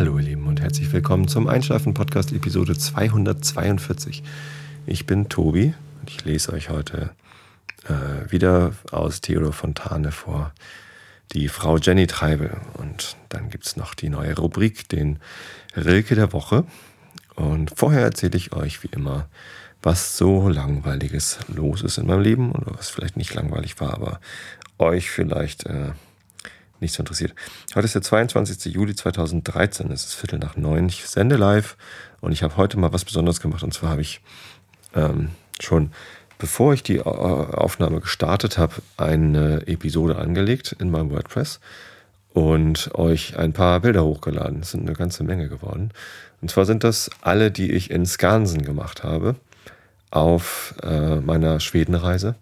Hallo 0.00 0.16
ihr 0.18 0.24
Lieben 0.24 0.46
und 0.46 0.62
herzlich 0.62 0.90
willkommen 0.94 1.28
zum 1.28 1.46
Einschlafen 1.46 1.92
Podcast 1.92 2.32
Episode 2.32 2.74
242. 2.74 4.22
Ich 4.86 5.04
bin 5.04 5.28
Tobi 5.28 5.74
und 6.00 6.08
ich 6.08 6.24
lese 6.24 6.54
euch 6.54 6.70
heute 6.70 7.10
äh, 7.84 8.32
wieder 8.32 8.72
aus 8.92 9.20
Theodor 9.20 9.52
Fontane 9.52 10.10
vor 10.10 10.54
die 11.34 11.48
Frau 11.48 11.76
Jenny 11.76 12.06
Treibel 12.06 12.56
und 12.78 13.18
dann 13.28 13.50
gibt 13.50 13.66
es 13.66 13.76
noch 13.76 13.92
die 13.92 14.08
neue 14.08 14.34
Rubrik, 14.34 14.88
den 14.88 15.18
Rilke 15.76 16.14
der 16.14 16.32
Woche 16.32 16.64
und 17.34 17.70
vorher 17.76 18.00
erzähle 18.00 18.38
ich 18.38 18.54
euch 18.54 18.82
wie 18.82 18.90
immer, 18.92 19.28
was 19.82 20.16
so 20.16 20.48
langweiliges 20.48 21.40
los 21.48 21.82
ist 21.82 21.98
in 21.98 22.06
meinem 22.06 22.22
Leben 22.22 22.52
oder 22.52 22.72
was 22.74 22.88
vielleicht 22.88 23.18
nicht 23.18 23.34
langweilig 23.34 23.78
war, 23.82 23.92
aber 23.92 24.18
euch 24.78 25.10
vielleicht 25.10 25.66
äh, 25.66 25.90
nicht 26.80 26.94
so 26.94 27.02
interessiert. 27.02 27.34
Heute 27.74 27.84
ist 27.86 27.94
der 27.94 28.02
22. 28.02 28.72
Juli 28.72 28.94
2013, 28.94 29.90
es 29.90 30.04
ist 30.04 30.14
Viertel 30.14 30.38
nach 30.38 30.56
neun. 30.56 30.88
Ich 30.88 31.06
sende 31.06 31.36
live 31.36 31.76
und 32.20 32.32
ich 32.32 32.42
habe 32.42 32.56
heute 32.56 32.78
mal 32.78 32.92
was 32.92 33.04
Besonderes 33.04 33.40
gemacht. 33.40 33.62
Und 33.62 33.72
zwar 33.72 33.90
habe 33.90 34.00
ich 34.00 34.20
ähm, 34.94 35.30
schon, 35.60 35.92
bevor 36.38 36.74
ich 36.74 36.82
die 36.82 36.96
äh, 36.96 37.02
Aufnahme 37.02 38.00
gestartet 38.00 38.58
habe, 38.58 38.74
eine 38.96 39.66
Episode 39.66 40.16
angelegt 40.16 40.74
in 40.78 40.90
meinem 40.90 41.10
WordPress 41.10 41.60
und 42.32 42.94
euch 42.94 43.36
ein 43.36 43.52
paar 43.52 43.80
Bilder 43.80 44.04
hochgeladen. 44.04 44.60
Es 44.60 44.70
sind 44.70 44.82
eine 44.82 44.94
ganze 44.94 45.24
Menge 45.24 45.48
geworden. 45.48 45.90
Und 46.40 46.50
zwar 46.50 46.64
sind 46.64 46.84
das 46.84 47.10
alle, 47.20 47.50
die 47.50 47.72
ich 47.72 47.90
in 47.90 48.06
Skansen 48.06 48.62
gemacht 48.62 49.04
habe 49.04 49.36
auf 50.10 50.74
äh, 50.82 51.16
meiner 51.16 51.60
Schwedenreise. 51.60 52.34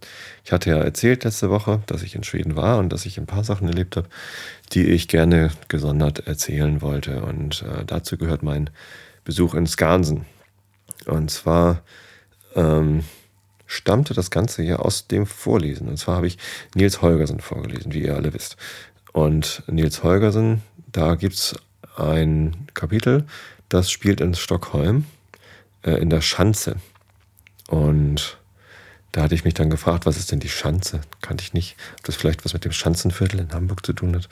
Ich 0.45 0.52
hatte 0.52 0.70
ja 0.70 0.78
erzählt 0.78 1.24
letzte 1.24 1.50
Woche, 1.50 1.82
dass 1.86 2.02
ich 2.02 2.14
in 2.14 2.24
Schweden 2.24 2.56
war 2.56 2.78
und 2.78 2.90
dass 2.92 3.04
ich 3.04 3.18
ein 3.18 3.26
paar 3.26 3.45
Sachen 3.45 3.68
erlebt 3.68 3.96
habe, 3.96 4.09
die 4.72 4.86
ich 4.86 5.09
gerne 5.09 5.51
gesondert 5.68 6.26
erzählen 6.26 6.80
wollte. 6.80 7.23
Und 7.23 7.62
äh, 7.62 7.84
dazu 7.84 8.16
gehört 8.16 8.43
mein 8.43 8.70
Besuch 9.24 9.54
in 9.54 9.66
Skansen. 9.66 10.24
Und 11.06 11.30
zwar 11.30 11.82
ähm, 12.54 13.04
stammte 13.66 14.15
das 14.15 14.30
Ganze 14.30 14.62
hier 14.62 14.84
aus 14.84 15.06
dem 15.06 15.26
Vorlesen. 15.26 15.88
Und 15.88 15.98
zwar 15.98 16.16
habe 16.16 16.26
ich 16.26 16.38
Nils 16.74 17.02
Holgersen 17.02 17.40
vorgelesen, 17.40 17.93
wie 17.93 18.04
ihr 18.04 18.16
alle 18.16 18.32
wisst. 18.32 18.56
Und 19.12 19.62
Nils 19.66 20.02
Holgersen, 20.02 20.62
da 20.90 21.15
gibt 21.15 21.34
es 21.34 21.54
ein 21.96 22.66
Kapitel, 22.74 23.26
das 23.68 23.90
spielt 23.90 24.21
in 24.21 24.34
Stockholm, 24.34 25.04
äh, 25.82 26.00
in 26.00 26.09
der 26.09 26.23
Schanze. 26.23 26.76
Und 27.69 28.38
da 29.13 29.23
hatte 29.23 29.35
ich 29.35 29.45
mich 29.45 29.55
dann 29.55 29.71
gefragt, 29.71 30.07
was 30.07 30.16
ist 30.16 30.33
denn 30.33 30.41
die 30.41 30.49
Schanze? 30.49 31.01
Kannte 31.23 31.45
ich 31.45 31.55
nicht. 31.55 31.77
Ob 31.99 32.05
das 32.05 32.16
vielleicht 32.16 32.45
was 32.45 32.55
mit 32.55 32.65
dem 32.65 32.73
Schanzenviertel 32.73 33.38
in 33.41 33.52
Hamburg 33.52 33.87
zu 33.87 33.93
tun 33.93 34.16
hat. 34.16 34.29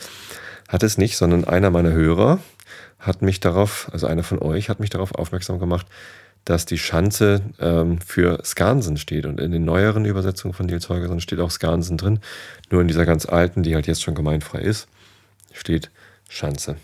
Hat 0.69 0.83
es 0.83 0.99
nicht, 0.99 1.17
sondern 1.17 1.45
einer 1.45 1.71
meiner 1.71 1.93
Hörer 1.93 2.41
hat 2.99 3.23
mich 3.23 3.41
darauf, 3.41 3.89
also 3.93 4.07
einer 4.07 4.25
von 4.25 4.41
euch 4.41 4.69
hat 4.69 4.81
mich 4.81 4.91
darauf 4.91 5.15
aufmerksam 5.15 5.59
gemacht, 5.59 5.87
dass 6.45 6.65
die 6.65 6.79
Schanze 6.79 7.43
ähm, 7.59 8.01
für 8.01 8.43
Skansen 8.45 8.97
steht. 8.97 9.27
Und 9.27 9.41
in 9.41 9.53
den 9.53 9.65
neueren 9.65 10.05
Übersetzungen 10.05 10.55
von 10.55 10.67
Nils 10.67 10.89
Holgersson 10.89 11.21
steht 11.21 11.41
auch 11.41 11.51
Skansen 11.51 11.99
drin. 11.99 12.21
Nur 12.71 12.81
in 12.81 12.89
dieser 12.89 13.05
ganz 13.05 13.27
alten, 13.27 13.63
die 13.63 13.75
halt 13.75 13.87
jetzt 13.87 14.03
schon 14.03 14.15
gemeinfrei 14.15 14.61
ist, 14.61 14.89
steht 15.53 15.91
Schanze. 16.29 16.77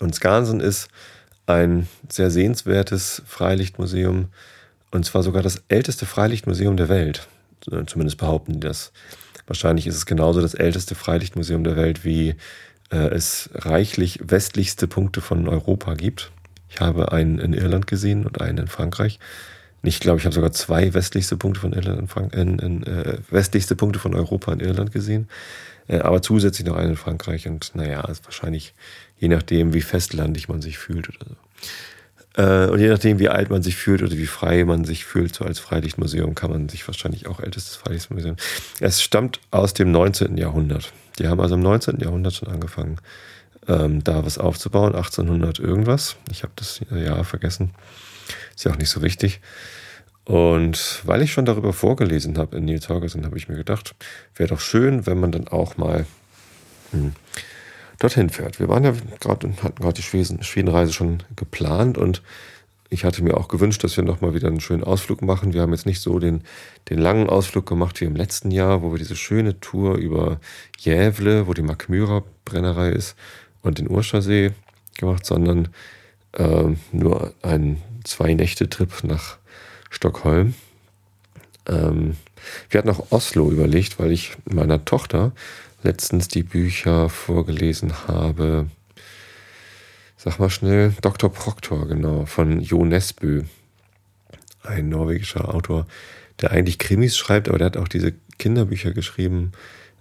Und 0.00 0.14
Skansen 0.14 0.60
ist 0.60 0.88
ein 1.46 1.86
sehr 2.08 2.30
sehenswertes 2.30 3.22
Freilichtmuseum, 3.26 4.28
und 4.92 5.04
zwar 5.04 5.22
sogar 5.22 5.42
das 5.42 5.62
älteste 5.68 6.06
Freilichtmuseum 6.06 6.76
der 6.76 6.88
Welt. 6.88 7.26
Zumindest 7.86 8.18
behaupten 8.18 8.54
die 8.54 8.60
das. 8.60 8.92
Wahrscheinlich 9.46 9.86
ist 9.86 9.96
es 9.96 10.06
genauso 10.06 10.40
das 10.40 10.54
älteste 10.54 10.94
Freilichtmuseum 10.94 11.64
der 11.64 11.76
Welt, 11.76 12.04
wie 12.04 12.36
äh, 12.90 13.08
es 13.08 13.50
reichlich 13.54 14.20
westlichste 14.22 14.86
Punkte 14.86 15.20
von 15.20 15.48
Europa 15.48 15.94
gibt. 15.94 16.30
Ich 16.68 16.80
habe 16.80 17.12
einen 17.12 17.38
in 17.38 17.52
Irland 17.52 17.86
gesehen 17.86 18.24
und 18.24 18.40
einen 18.40 18.58
in 18.58 18.66
Frankreich. 18.68 19.18
Ich 19.82 19.98
glaube, 19.98 20.18
ich 20.18 20.24
habe 20.24 20.34
sogar 20.34 20.52
zwei 20.52 20.94
westlichste 20.94 21.36
Punkte 21.36 21.60
von 21.60 21.72
Irland 21.72 21.98
in, 21.98 22.08
Frank 22.08 22.34
in, 22.34 22.58
in 22.60 22.82
äh, 22.84 23.18
westlichste 23.30 23.74
Punkte 23.74 23.98
von 23.98 24.14
Europa 24.14 24.52
in 24.52 24.60
Irland 24.60 24.92
gesehen. 24.92 25.28
Äh, 25.88 25.98
aber 25.98 26.22
zusätzlich 26.22 26.66
noch 26.66 26.76
einen 26.76 26.90
in 26.90 26.96
Frankreich. 26.96 27.48
Und 27.48 27.74
naja, 27.74 28.02
ist 28.02 28.24
wahrscheinlich 28.24 28.74
je 29.18 29.28
nachdem, 29.28 29.74
wie 29.74 29.82
festlandig 29.82 30.48
man 30.48 30.62
sich 30.62 30.78
fühlt 30.78 31.08
oder 31.08 31.30
so. 31.30 31.36
Äh, 32.36 32.66
und 32.66 32.80
je 32.80 32.88
nachdem, 32.88 33.18
wie 33.18 33.28
alt 33.28 33.50
man 33.50 33.62
sich 33.62 33.76
fühlt 33.76 34.02
oder 34.02 34.12
wie 34.12 34.26
frei 34.26 34.64
man 34.64 34.84
sich 34.84 35.04
fühlt, 35.04 35.34
so 35.34 35.44
als 35.44 35.58
Freilichtmuseum, 35.58 36.34
kann 36.34 36.50
man 36.50 36.68
sich 36.68 36.86
wahrscheinlich 36.86 37.26
auch 37.26 37.40
ältestes 37.40 37.76
Freilichtmuseum. 37.76 38.36
Es 38.80 39.02
stammt 39.02 39.40
aus 39.50 39.74
dem 39.74 39.90
19. 39.90 40.36
Jahrhundert. 40.36 40.92
Die 41.18 41.28
haben 41.28 41.40
also 41.40 41.54
im 41.54 41.60
19. 41.60 41.98
Jahrhundert 42.00 42.34
schon 42.34 42.48
angefangen, 42.48 42.96
ähm, 43.68 44.02
da 44.02 44.24
was 44.24 44.38
aufzubauen, 44.38 44.94
1800 44.94 45.58
irgendwas. 45.58 46.16
Ich 46.30 46.42
habe 46.42 46.52
das 46.56 46.80
Jahr 46.90 47.24
vergessen. 47.24 47.70
Ist 48.54 48.64
ja 48.64 48.72
auch 48.72 48.78
nicht 48.78 48.90
so 48.90 49.02
wichtig. 49.02 49.40
Und 50.24 51.00
weil 51.04 51.22
ich 51.22 51.32
schon 51.32 51.44
darüber 51.44 51.72
vorgelesen 51.72 52.38
habe 52.38 52.56
in 52.56 52.64
Nils 52.64 52.88
Holgersen, 52.88 53.24
habe 53.24 53.36
ich 53.36 53.48
mir 53.48 53.56
gedacht, 53.56 53.94
wäre 54.36 54.50
doch 54.50 54.60
schön, 54.60 55.06
wenn 55.06 55.18
man 55.18 55.32
dann 55.32 55.48
auch 55.48 55.76
mal 55.76 56.06
hm, 56.92 57.12
dorthin 58.02 58.30
fährt. 58.30 58.58
Wir 58.58 58.68
waren 58.68 58.84
ja 58.84 58.94
gerade 59.20 59.46
und 59.46 59.62
hatten 59.62 59.80
gerade 59.80 59.94
die 59.94 60.02
Schweden, 60.02 60.42
Schwedenreise 60.42 60.92
schon 60.92 61.22
geplant 61.36 61.98
und 61.98 62.22
ich 62.90 63.04
hatte 63.04 63.24
mir 63.24 63.38
auch 63.38 63.48
gewünscht, 63.48 63.82
dass 63.84 63.96
wir 63.96 64.04
nochmal 64.04 64.34
wieder 64.34 64.48
einen 64.48 64.60
schönen 64.60 64.84
Ausflug 64.84 65.22
machen. 65.22 65.54
Wir 65.54 65.62
haben 65.62 65.72
jetzt 65.72 65.86
nicht 65.86 66.02
so 66.02 66.18
den, 66.18 66.42
den 66.90 66.98
langen 66.98 67.30
Ausflug 67.30 67.64
gemacht 67.64 67.98
wie 68.00 68.04
im 68.04 68.16
letzten 68.16 68.50
Jahr, 68.50 68.82
wo 68.82 68.92
wir 68.92 68.98
diese 68.98 69.16
schöne 69.16 69.58
Tour 69.60 69.96
über 69.96 70.40
Jävle, 70.78 71.46
wo 71.46 71.54
die 71.54 71.62
Makmyra 71.62 72.22
Brennerei 72.44 72.90
ist, 72.90 73.16
und 73.62 73.78
den 73.78 73.88
Urschersee 73.88 74.50
gemacht, 74.98 75.24
sondern 75.24 75.68
äh, 76.32 76.64
nur 76.92 77.32
einen 77.40 77.80
Zwei-Nächte-Trip 78.04 79.04
nach 79.04 79.38
Stockholm. 79.88 80.54
Ähm, 81.66 82.16
wir 82.68 82.78
hatten 82.78 82.90
auch 82.90 83.10
Oslo 83.10 83.50
überlegt, 83.50 83.98
weil 83.98 84.10
ich 84.10 84.32
meiner 84.44 84.84
Tochter 84.84 85.32
letztens 85.82 86.28
die 86.28 86.42
Bücher 86.42 87.08
vorgelesen 87.08 88.06
habe. 88.08 88.68
Sag 90.16 90.38
mal 90.38 90.50
schnell, 90.50 90.94
Dr. 91.00 91.32
Proctor, 91.32 91.88
genau, 91.88 92.26
von 92.26 92.60
Jo 92.60 92.84
Nesbø, 92.84 93.42
ein 94.62 94.88
norwegischer 94.88 95.52
Autor, 95.52 95.86
der 96.40 96.52
eigentlich 96.52 96.78
Krimis 96.78 97.16
schreibt, 97.16 97.48
aber 97.48 97.58
der 97.58 97.66
hat 97.66 97.76
auch 97.76 97.88
diese 97.88 98.14
Kinderbücher 98.38 98.92
geschrieben 98.92 99.52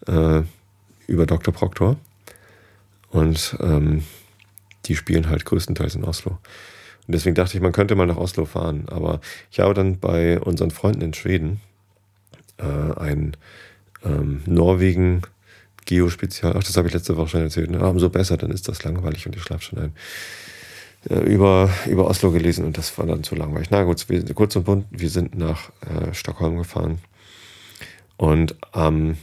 äh, 0.08 0.42
über 1.08 1.26
Dr. 1.26 1.54
Proctor. 1.54 1.98
Und 3.10 3.58
ähm, 3.60 4.04
die 4.86 4.96
spielen 4.96 5.30
halt 5.30 5.46
größtenteils 5.46 5.96
in 5.96 6.04
Oslo. 6.04 6.38
Und 7.08 7.16
deswegen 7.16 7.36
dachte 7.36 7.58
ich, 7.58 7.62
man 7.62 7.72
könnte 7.72 7.96
mal 7.96 8.06
nach 8.06 8.18
Oslo 8.18 8.46
fahren. 8.46 8.86
Aber 8.88 9.20
ich 9.52 9.60
habe 9.60 9.74
dann 9.74 10.00
bei 10.00 10.40
unseren 10.40 10.72
Freunden 10.72 11.02
in 11.02 11.14
Schweden 11.14 11.60
äh, 12.58 13.00
ein 13.00 13.36
ähm, 14.04 14.44
Norwegen 14.46 15.24
Geospezial, 15.86 16.56
ach, 16.58 16.64
das 16.64 16.78
habe 16.78 16.88
ich 16.88 16.94
letzte 16.94 17.18
Woche 17.18 17.30
schon 17.30 17.42
erzählt, 17.42 17.72
ne? 17.72 17.80
umso 17.88 18.10
besser, 18.10 18.38
dann 18.38 18.52
ist 18.52 18.68
das 18.68 18.84
langweilig 18.84 19.26
und 19.26 19.36
ich 19.36 19.42
schlafe 19.42 19.64
schon 19.64 19.80
ein. 19.80 19.94
Über, 21.26 21.68
über 21.88 22.06
Oslo 22.06 22.30
gelesen 22.30 22.64
und 22.64 22.78
das 22.78 22.96
war 23.00 23.08
dann 23.08 23.24
zu 23.24 23.34
langweilig. 23.34 23.70
Na 23.72 23.84
gut, 23.84 24.08
wir, 24.08 24.24
kurz 24.36 24.56
und 24.56 24.66
bunt, 24.66 24.86
wir 24.92 25.10
sind 25.10 25.36
nach 25.36 25.72
äh, 25.82 26.14
Stockholm 26.14 26.58
gefahren 26.58 27.00
und 28.18 28.56
am 28.72 29.18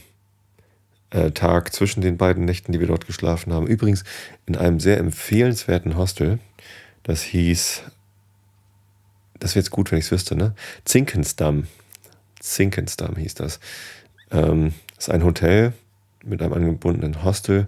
äh, 1.11 1.31
Tag 1.31 1.73
zwischen 1.73 2.01
den 2.01 2.17
beiden 2.17 2.45
Nächten, 2.45 2.71
die 2.71 2.79
wir 2.79 2.87
dort 2.87 3.07
geschlafen 3.07 3.53
haben, 3.53 3.65
übrigens 3.65 4.03
in 4.45 4.55
einem 4.55 4.79
sehr 4.79 4.97
empfehlenswerten 4.97 5.97
Hostel, 5.97 6.39
das 7.03 7.21
hieß, 7.23 7.83
das 9.39 9.55
wäre 9.55 9.61
jetzt 9.61 9.71
gut, 9.71 9.91
wenn 9.91 9.99
ich 9.99 10.05
es 10.05 10.11
wüsste, 10.11 10.35
ne? 10.35 10.53
Zinkensdamm. 10.85 11.67
Zinkensdamm 12.39 13.15
hieß 13.15 13.35
das. 13.35 13.59
Ähm, 14.31 14.73
das 14.95 15.07
ist 15.07 15.13
ein 15.13 15.23
Hotel, 15.23 15.73
mit 16.23 16.41
einem 16.41 16.53
angebundenen 16.53 17.23
Hostel. 17.23 17.67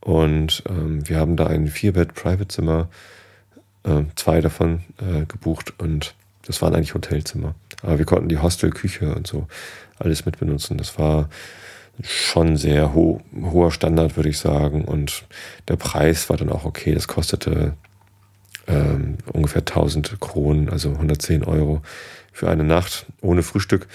Und 0.00 0.62
ähm, 0.68 1.08
wir 1.08 1.18
haben 1.18 1.36
da 1.36 1.46
ein 1.46 1.68
Vierbett-Private-Zimmer, 1.68 2.88
äh, 3.84 4.02
zwei 4.14 4.40
davon 4.40 4.82
äh, 4.98 5.24
gebucht 5.26 5.74
und 5.78 6.14
das 6.46 6.62
waren 6.62 6.74
eigentlich 6.74 6.94
Hotelzimmer. 6.94 7.54
Aber 7.82 7.98
wir 7.98 8.04
konnten 8.04 8.28
die 8.28 8.38
Hostelküche 8.38 9.14
und 9.14 9.26
so 9.26 9.48
alles 9.98 10.26
mit 10.26 10.38
benutzen. 10.38 10.78
Das 10.78 10.98
war 10.98 11.28
schon 12.02 12.56
sehr 12.56 12.94
ho 12.94 13.20
hoher 13.34 13.72
Standard, 13.72 14.16
würde 14.16 14.28
ich 14.28 14.38
sagen. 14.38 14.84
Und 14.84 15.24
der 15.68 15.76
Preis 15.76 16.28
war 16.28 16.36
dann 16.36 16.50
auch 16.50 16.64
okay. 16.64 16.94
Das 16.94 17.08
kostete 17.08 17.74
ähm, 18.66 19.18
ungefähr 19.32 19.62
1000 19.62 20.20
Kronen, 20.20 20.68
also 20.68 20.90
110 20.90 21.44
Euro 21.44 21.82
für 22.32 22.48
eine 22.50 22.64
Nacht 22.64 23.06
ohne 23.20 23.42
Frühstück 23.42 23.86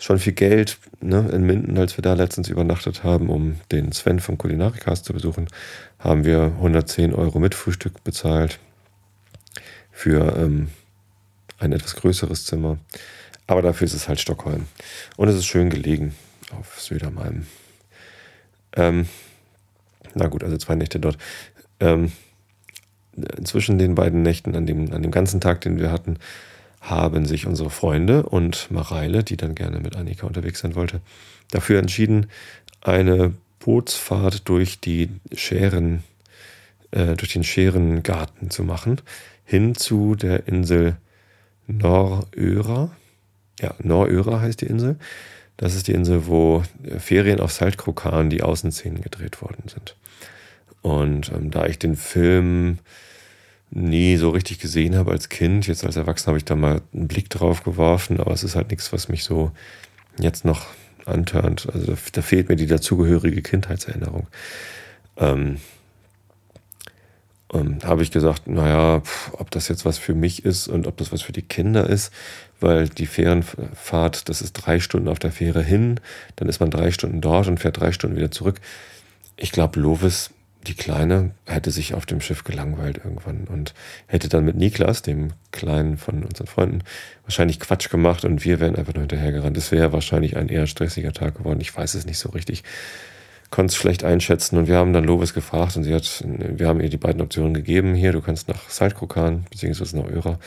schon 0.00 0.18
viel 0.18 0.32
Geld 0.32 0.78
ne, 1.00 1.28
in 1.32 1.44
Minden, 1.44 1.78
als 1.78 1.96
wir 1.96 2.02
da 2.02 2.14
letztens 2.14 2.48
übernachtet 2.48 3.04
haben, 3.04 3.28
um 3.28 3.60
den 3.70 3.92
Sven 3.92 4.18
vom 4.18 4.38
Kulinarikast 4.38 5.04
zu 5.04 5.12
besuchen, 5.12 5.46
haben 5.98 6.24
wir 6.24 6.52
110 6.56 7.14
Euro 7.14 7.38
mit 7.38 7.54
Frühstück 7.54 8.02
bezahlt 8.02 8.58
für 9.92 10.36
ähm, 10.38 10.68
ein 11.58 11.72
etwas 11.72 11.94
größeres 11.96 12.46
Zimmer. 12.46 12.78
Aber 13.46 13.60
dafür 13.60 13.84
ist 13.84 13.92
es 13.92 14.08
halt 14.08 14.18
Stockholm. 14.18 14.66
Und 15.16 15.28
es 15.28 15.36
ist 15.36 15.46
schön 15.46 15.68
gelegen 15.68 16.14
auf 16.58 16.80
Södermalm. 16.80 17.46
Ähm, 18.76 19.06
na 20.14 20.28
gut, 20.28 20.42
also 20.42 20.56
zwei 20.56 20.76
Nächte 20.76 20.98
dort. 20.98 21.18
Ähm, 21.78 22.12
zwischen 23.44 23.76
den 23.76 23.94
beiden 23.94 24.22
Nächten, 24.22 24.56
an 24.56 24.64
dem, 24.64 24.92
an 24.94 25.02
dem 25.02 25.10
ganzen 25.10 25.42
Tag, 25.42 25.60
den 25.60 25.78
wir 25.78 25.92
hatten, 25.92 26.16
haben 26.80 27.26
sich 27.26 27.46
unsere 27.46 27.70
Freunde 27.70 28.24
und 28.24 28.70
Mareile, 28.70 29.22
die 29.22 29.36
dann 29.36 29.54
gerne 29.54 29.80
mit 29.80 29.96
Annika 29.96 30.26
unterwegs 30.26 30.60
sein 30.60 30.74
wollte, 30.74 31.00
dafür 31.50 31.78
entschieden, 31.78 32.26
eine 32.80 33.34
Bootsfahrt 33.58 34.48
durch 34.48 34.80
die 34.80 35.10
Scheren, 35.34 36.02
äh, 36.90 37.14
durch 37.14 37.32
den 37.32 37.44
Scherengarten 37.44 38.50
zu 38.50 38.64
machen, 38.64 39.00
hin 39.44 39.74
zu 39.74 40.14
der 40.14 40.48
Insel 40.48 40.96
Noröra. 41.66 42.90
Ja, 43.60 43.74
Noröra 43.82 44.40
heißt 44.40 44.62
die 44.62 44.66
Insel. 44.66 44.96
Das 45.58 45.74
ist 45.74 45.88
die 45.88 45.92
Insel, 45.92 46.26
wo 46.26 46.62
Ferien 46.98 47.38
auf 47.38 47.52
Saltkrokan 47.52 48.30
die 48.30 48.42
Außenszenen 48.42 49.02
gedreht 49.02 49.42
worden 49.42 49.64
sind. 49.66 49.94
Und 50.80 51.30
ähm, 51.32 51.50
da 51.50 51.66
ich 51.66 51.78
den 51.78 51.96
Film 51.96 52.78
nie 53.70 54.16
so 54.16 54.30
richtig 54.30 54.58
gesehen 54.58 54.96
habe 54.96 55.12
als 55.12 55.28
Kind, 55.28 55.66
jetzt 55.66 55.84
als 55.84 55.96
Erwachsener 55.96 56.28
habe 56.28 56.38
ich 56.38 56.44
da 56.44 56.56
mal 56.56 56.82
einen 56.92 57.08
Blick 57.08 57.30
drauf 57.30 57.62
geworfen, 57.62 58.18
aber 58.20 58.32
es 58.32 58.42
ist 58.42 58.56
halt 58.56 58.70
nichts, 58.70 58.92
was 58.92 59.08
mich 59.08 59.24
so 59.24 59.52
jetzt 60.18 60.44
noch 60.44 60.66
antörnt. 61.06 61.68
Also 61.72 61.92
da, 61.92 61.98
da 62.12 62.22
fehlt 62.22 62.48
mir 62.48 62.56
die 62.56 62.66
dazugehörige 62.66 63.42
Kindheitserinnerung. 63.42 64.26
Ähm, 65.16 65.58
ähm, 67.52 67.78
habe 67.84 68.02
ich 68.02 68.10
gesagt, 68.10 68.46
naja, 68.46 69.00
pf, 69.00 69.32
ob 69.34 69.50
das 69.50 69.68
jetzt 69.68 69.84
was 69.84 69.98
für 69.98 70.14
mich 70.14 70.44
ist 70.44 70.68
und 70.68 70.86
ob 70.86 70.96
das 70.96 71.12
was 71.12 71.22
für 71.22 71.32
die 71.32 71.42
Kinder 71.42 71.88
ist, 71.88 72.12
weil 72.60 72.88
die 72.88 73.06
Fährenfahrt, 73.06 74.28
das 74.28 74.42
ist 74.42 74.52
drei 74.52 74.80
Stunden 74.80 75.08
auf 75.08 75.18
der 75.18 75.32
Fähre 75.32 75.62
hin, 75.62 76.00
dann 76.36 76.48
ist 76.48 76.60
man 76.60 76.70
drei 76.70 76.90
Stunden 76.90 77.20
dort 77.20 77.48
und 77.48 77.58
fährt 77.58 77.80
drei 77.80 77.92
Stunden 77.92 78.16
wieder 78.16 78.30
zurück. 78.30 78.60
Ich 79.36 79.52
glaube, 79.52 79.80
Lovis 79.80 80.30
die 80.66 80.74
Kleine 80.74 81.32
hätte 81.46 81.70
sich 81.70 81.94
auf 81.94 82.06
dem 82.06 82.20
Schiff 82.20 82.44
gelangweilt 82.44 83.00
irgendwann 83.02 83.44
und 83.44 83.74
hätte 84.06 84.28
dann 84.28 84.44
mit 84.44 84.56
Niklas, 84.56 85.02
dem 85.02 85.32
Kleinen 85.52 85.96
von 85.96 86.22
unseren 86.22 86.46
Freunden, 86.46 86.82
wahrscheinlich 87.24 87.60
Quatsch 87.60 87.88
gemacht 87.88 88.24
und 88.24 88.44
wir 88.44 88.60
wären 88.60 88.76
einfach 88.76 88.92
nur 88.92 89.02
hinterhergerannt. 89.02 89.56
Das 89.56 89.72
wäre 89.72 89.92
wahrscheinlich 89.92 90.36
ein 90.36 90.48
eher 90.48 90.66
stressiger 90.66 91.12
Tag 91.12 91.38
geworden. 91.38 91.60
Ich 91.60 91.74
weiß 91.74 91.94
es 91.94 92.04
nicht 92.04 92.18
so 92.18 92.28
richtig. 92.30 92.62
Konnte 93.50 93.72
es 93.72 93.76
schlecht 93.76 94.04
einschätzen 94.04 94.58
und 94.58 94.68
wir 94.68 94.76
haben 94.76 94.92
dann 94.92 95.04
Lovis 95.04 95.34
gefragt 95.34 95.76
und 95.76 95.84
sie 95.84 95.94
hat, 95.94 96.24
wir 96.24 96.68
haben 96.68 96.80
ihr 96.80 96.90
die 96.90 96.98
beiden 96.98 97.22
Optionen 97.22 97.54
gegeben. 97.54 97.94
Hier, 97.94 98.12
du 98.12 98.20
kannst 98.20 98.48
nach 98.48 98.68
Saltkrokan, 98.68 99.46
beziehungsweise 99.50 99.98
nach 99.98 100.08
Öra 100.08 100.38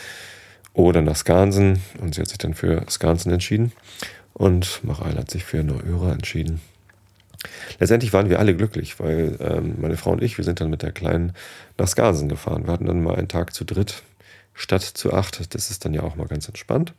oder 0.72 1.02
nach 1.02 1.16
Skansen 1.16 1.80
und 2.00 2.14
sie 2.14 2.20
hat 2.20 2.28
sich 2.28 2.38
dann 2.38 2.54
für 2.54 2.84
Skansen 2.88 3.32
entschieden 3.32 3.72
und 4.32 4.82
Mareil 4.84 5.16
hat 5.16 5.30
sich 5.30 5.44
für 5.44 5.62
Neuöra 5.62 6.12
entschieden. 6.12 6.60
Letztendlich 7.78 8.12
waren 8.12 8.30
wir 8.30 8.38
alle 8.38 8.56
glücklich, 8.56 8.98
weil 9.00 9.36
ähm, 9.40 9.74
meine 9.80 9.96
Frau 9.96 10.12
und 10.12 10.22
ich, 10.22 10.38
wir 10.38 10.44
sind 10.44 10.60
dann 10.60 10.70
mit 10.70 10.82
der 10.82 10.92
Kleinen 10.92 11.32
nach 11.78 11.88
Skansen 11.88 12.28
gefahren. 12.28 12.66
Wir 12.66 12.72
hatten 12.72 12.86
dann 12.86 13.02
mal 13.02 13.16
einen 13.16 13.28
Tag 13.28 13.54
zu 13.54 13.64
dritt 13.64 14.02
statt 14.54 14.82
zu 14.82 15.12
acht. 15.12 15.54
Das 15.54 15.70
ist 15.70 15.84
dann 15.84 15.94
ja 15.94 16.02
auch 16.02 16.16
mal 16.16 16.28
ganz 16.28 16.48
entspannt. 16.48 16.94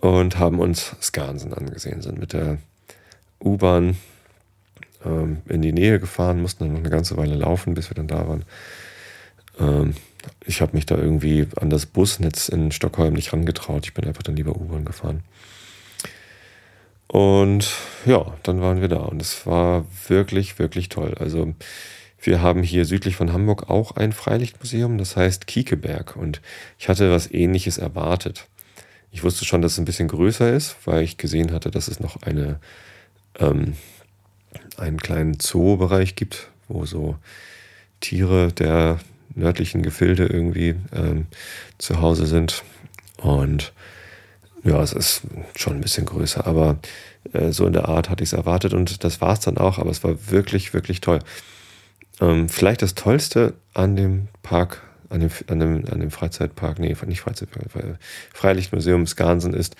Und 0.00 0.38
haben 0.38 0.58
uns 0.58 0.94
Skansen 1.00 1.54
angesehen, 1.54 2.02
sind 2.02 2.18
mit 2.18 2.32
der 2.32 2.58
U-Bahn 3.40 3.96
ähm, 5.04 5.38
in 5.48 5.62
die 5.62 5.72
Nähe 5.72 5.98
gefahren, 5.98 6.42
mussten 6.42 6.64
dann 6.64 6.72
noch 6.74 6.80
eine 6.80 6.90
ganze 6.90 7.16
Weile 7.16 7.36
laufen, 7.36 7.74
bis 7.74 7.90
wir 7.90 7.94
dann 7.94 8.08
da 8.08 8.28
waren. 8.28 8.44
Ähm, 9.58 9.94
ich 10.44 10.60
habe 10.60 10.76
mich 10.76 10.86
da 10.86 10.96
irgendwie 10.96 11.46
an 11.56 11.70
das 11.70 11.86
Busnetz 11.86 12.48
in 12.48 12.72
Stockholm 12.72 13.14
nicht 13.14 13.32
rangetraut. 13.32 13.86
Ich 13.86 13.94
bin 13.94 14.04
einfach 14.04 14.22
dann 14.22 14.36
lieber 14.36 14.56
U-Bahn 14.56 14.84
gefahren. 14.84 15.22
Und 17.06 17.70
ja, 18.06 18.34
dann 18.42 18.60
waren 18.60 18.80
wir 18.80 18.88
da 18.88 18.98
und 18.98 19.20
es 19.20 19.46
war 19.46 19.84
wirklich, 20.08 20.58
wirklich 20.58 20.88
toll. 20.88 21.14
Also 21.18 21.54
wir 22.20 22.40
haben 22.40 22.62
hier 22.62 22.86
südlich 22.86 23.16
von 23.16 23.32
Hamburg 23.32 23.68
auch 23.68 23.92
ein 23.92 24.12
Freilichtmuseum, 24.12 24.96
das 24.98 25.16
heißt 25.16 25.46
Kiekeberg. 25.46 26.16
Und 26.16 26.40
ich 26.78 26.88
hatte 26.88 27.10
was 27.10 27.30
ähnliches 27.30 27.78
erwartet. 27.78 28.48
Ich 29.10 29.22
wusste 29.22 29.44
schon, 29.44 29.62
dass 29.62 29.72
es 29.72 29.78
ein 29.78 29.84
bisschen 29.84 30.08
größer 30.08 30.52
ist, 30.52 30.76
weil 30.86 31.02
ich 31.02 31.18
gesehen 31.18 31.52
hatte, 31.52 31.70
dass 31.70 31.88
es 31.88 32.00
noch 32.00 32.22
eine, 32.22 32.58
ähm, 33.38 33.74
einen 34.76 34.98
kleinen 34.98 35.38
Zoobereich 35.38 36.16
gibt, 36.16 36.48
wo 36.66 36.86
so 36.86 37.16
Tiere 38.00 38.52
der 38.52 38.98
nördlichen 39.34 39.82
Gefilde 39.82 40.26
irgendwie 40.26 40.76
ähm, 40.94 41.26
zu 41.78 42.00
Hause 42.00 42.26
sind. 42.26 42.64
Und 43.18 43.72
ja, 44.64 44.82
es 44.82 44.92
ist 44.92 45.22
schon 45.56 45.74
ein 45.74 45.80
bisschen 45.80 46.06
größer, 46.06 46.46
aber 46.46 46.78
äh, 47.32 47.52
so 47.52 47.66
in 47.66 47.74
der 47.74 47.88
Art 47.88 48.10
hatte 48.10 48.24
ich 48.24 48.30
es 48.30 48.32
erwartet 48.32 48.72
und 48.72 49.04
das 49.04 49.20
war 49.20 49.34
es 49.34 49.40
dann 49.40 49.58
auch, 49.58 49.78
aber 49.78 49.90
es 49.90 50.02
war 50.02 50.30
wirklich, 50.30 50.72
wirklich 50.72 51.00
toll. 51.00 51.20
Ähm, 52.20 52.48
vielleicht 52.48 52.82
das 52.82 52.94
Tollste 52.94 53.54
an 53.74 53.94
dem 53.94 54.28
Park, 54.42 54.82
an 55.10 55.20
dem, 55.20 55.30
an 55.48 55.60
dem, 55.60 55.84
an 55.90 56.00
dem 56.00 56.10
Freizeitpark, 56.10 56.78
nee, 56.78 56.96
nicht 57.06 57.20
Freizeitpark, 57.20 57.98
Freilichtmuseum 58.32 59.06
Skansen 59.06 59.52
ist, 59.52 59.76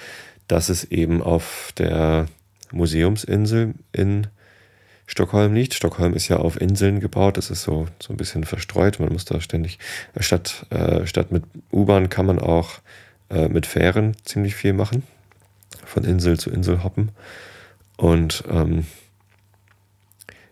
dass 0.49 0.69
es 0.69 0.85
eben 0.85 1.23
auf 1.23 1.73
der 1.79 2.27
Museumsinsel 2.71 3.75
in 3.93 4.27
Stockholm 5.07 5.55
liegt. 5.55 5.75
Stockholm 5.75 6.15
ist 6.15 6.29
ja 6.29 6.37
auf 6.37 6.61
Inseln 6.61 7.01
gebaut, 7.01 7.37
das 7.37 7.51
ist 7.51 7.63
so, 7.63 7.87
so 8.03 8.13
ein 8.13 8.17
bisschen 8.17 8.45
verstreut. 8.45 9.01
Man 9.01 9.13
muss 9.13 9.25
da 9.25 9.41
ständig, 9.41 9.79
statt, 10.19 10.67
äh, 10.71 11.07
statt 11.07 11.31
mit 11.31 11.45
U-Bahn 11.73 12.09
kann 12.09 12.27
man 12.27 12.39
auch 12.39 12.81
äh, 13.31 13.49
mit 13.49 13.67
Fähren 13.67 14.17
ziemlich 14.25 14.55
viel 14.55 14.73
machen. 14.73 15.03
Von 15.85 16.05
Insel 16.05 16.39
zu 16.39 16.51
Insel 16.51 16.83
hoppen. 16.83 17.11
Und 17.97 18.45
ähm, 18.51 18.87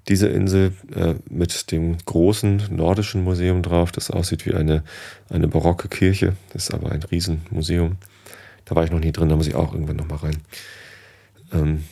diese 0.09 0.29
Insel 0.29 0.73
äh, 0.95 1.15
mit 1.29 1.71
dem 1.71 1.97
großen 1.99 2.65
nordischen 2.71 3.23
Museum 3.23 3.63
drauf, 3.63 3.93
das 3.93 4.11
aussieht 4.11 4.47
wie 4.47 4.55
eine, 4.55 4.83
eine 5.31 5.49
barocke 5.49 5.89
Kirche, 5.89 6.35
ist 6.55 6.75
aber 6.75 6.91
ein 6.91 7.03
Riesenmuseum. 7.03 7.97
Da 8.65 8.75
war 8.75 8.85
ich 8.85 8.91
noch 8.91 9.01
nie 9.01 9.13
drin, 9.13 9.29
da 9.29 9.37
muss 9.37 9.47
ich 9.47 9.55
auch 9.55 9.73
irgendwann 9.73 9.97
nochmal 9.97 10.19
rein. 10.19 10.39
Ähm, 11.53 11.85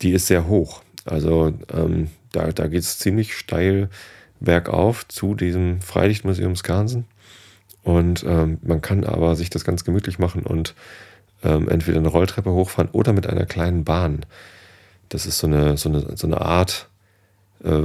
die 0.00 0.12
ist 0.12 0.26
sehr 0.26 0.48
hoch. 0.48 0.82
Also 1.04 1.52
ähm, 1.72 2.08
da, 2.32 2.52
da 2.52 2.68
geht 2.68 2.82
es 2.82 2.98
ziemlich 2.98 3.34
steil 3.34 3.88
bergauf 4.40 5.06
zu 5.08 5.34
diesem 5.34 5.80
Freilichtmuseum 5.80 6.56
Skansen. 6.56 7.04
Und 7.88 8.22
ähm, 8.28 8.58
man 8.60 8.82
kann 8.82 9.04
aber 9.04 9.34
sich 9.34 9.48
das 9.48 9.64
ganz 9.64 9.82
gemütlich 9.82 10.18
machen 10.18 10.42
und 10.42 10.74
ähm, 11.42 11.70
entweder 11.70 11.96
eine 11.96 12.08
Rolltreppe 12.08 12.52
hochfahren 12.52 12.90
oder 12.92 13.14
mit 13.14 13.26
einer 13.26 13.46
kleinen 13.46 13.84
Bahn. 13.84 14.26
Das 15.08 15.24
ist 15.24 15.38
so 15.38 15.46
eine, 15.46 15.78
so 15.78 15.88
eine, 15.88 16.14
so 16.14 16.26
eine 16.26 16.42
Art 16.42 16.90
äh, 17.64 17.80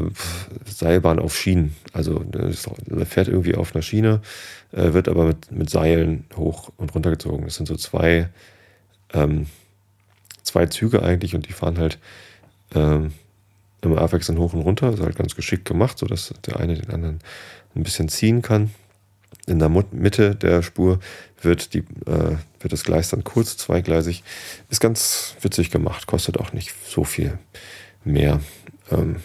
Seilbahn 0.65 1.19
auf 1.19 1.37
Schienen. 1.37 1.73
Also 1.93 2.21
fährt 3.05 3.29
irgendwie 3.29 3.55
auf 3.55 3.73
einer 3.73 3.81
Schiene, 3.81 4.19
äh, 4.73 4.91
wird 4.91 5.07
aber 5.07 5.23
mit, 5.23 5.53
mit 5.53 5.69
Seilen 5.69 6.25
hoch 6.35 6.69
und 6.75 6.93
runter 6.93 7.11
gezogen. 7.11 7.45
Das 7.45 7.55
sind 7.55 7.67
so 7.67 7.77
zwei, 7.77 8.27
ähm, 9.13 9.45
zwei 10.41 10.65
Züge 10.65 11.01
eigentlich 11.01 11.33
und 11.33 11.47
die 11.47 11.53
fahren 11.53 11.77
halt 11.77 11.97
ähm, 12.75 13.13
immer 13.79 13.99
abwechselnd 13.99 14.37
hoch 14.37 14.51
und 14.51 14.63
runter. 14.63 14.87
Das 14.87 14.99
ist 14.99 15.05
halt 15.05 15.15
ganz 15.15 15.33
geschickt 15.33 15.63
gemacht, 15.63 15.97
sodass 15.97 16.33
der 16.45 16.59
eine 16.59 16.75
den 16.75 16.89
anderen 16.89 17.19
ein 17.73 17.83
bisschen 17.83 18.09
ziehen 18.09 18.41
kann 18.41 18.69
in 19.45 19.59
der 19.59 19.69
Mitte 19.69 20.35
der 20.35 20.61
Spur 20.61 20.99
wird, 21.41 21.73
die, 21.73 21.79
äh, 21.79 22.37
wird 22.59 22.71
das 22.71 22.83
Gleis 22.83 23.09
dann 23.09 23.23
kurz 23.23 23.57
zweigleisig. 23.57 24.23
Ist 24.69 24.79
ganz 24.79 25.35
witzig 25.41 25.71
gemacht, 25.71 26.07
kostet 26.07 26.39
auch 26.39 26.53
nicht 26.53 26.73
so 26.85 27.03
viel 27.03 27.37
mehr. 28.05 28.39
Ähm, 28.91 29.17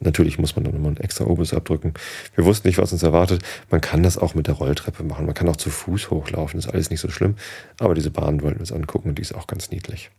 natürlich 0.00 0.38
muss 0.38 0.56
man 0.56 0.64
dann 0.64 0.74
immer 0.74 0.88
einen 0.88 0.98
extra 0.98 1.24
Obus 1.24 1.54
abdrücken. 1.54 1.94
Wir 2.34 2.44
wussten 2.44 2.68
nicht, 2.68 2.78
was 2.78 2.92
uns 2.92 3.02
erwartet. 3.02 3.42
Man 3.70 3.80
kann 3.80 4.02
das 4.02 4.18
auch 4.18 4.34
mit 4.34 4.46
der 4.46 4.54
Rolltreppe 4.54 5.04
machen. 5.04 5.26
Man 5.26 5.34
kann 5.34 5.48
auch 5.48 5.56
zu 5.56 5.70
Fuß 5.70 6.10
hochlaufen. 6.10 6.58
ist 6.58 6.68
alles 6.68 6.90
nicht 6.90 7.00
so 7.00 7.10
schlimm. 7.10 7.36
Aber 7.78 7.94
diese 7.94 8.10
Bahn 8.10 8.42
wollten 8.42 8.56
wir 8.56 8.60
uns 8.60 8.72
angucken 8.72 9.10
und 9.10 9.18
die 9.18 9.22
ist 9.22 9.34
auch 9.34 9.46
ganz 9.46 9.70
niedlich. 9.70 10.10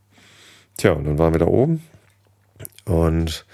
Tja, 0.77 0.93
und 0.93 1.05
dann 1.05 1.19
waren 1.19 1.33
wir 1.33 1.39
da 1.39 1.45
oben 1.45 1.83
und 2.85 3.45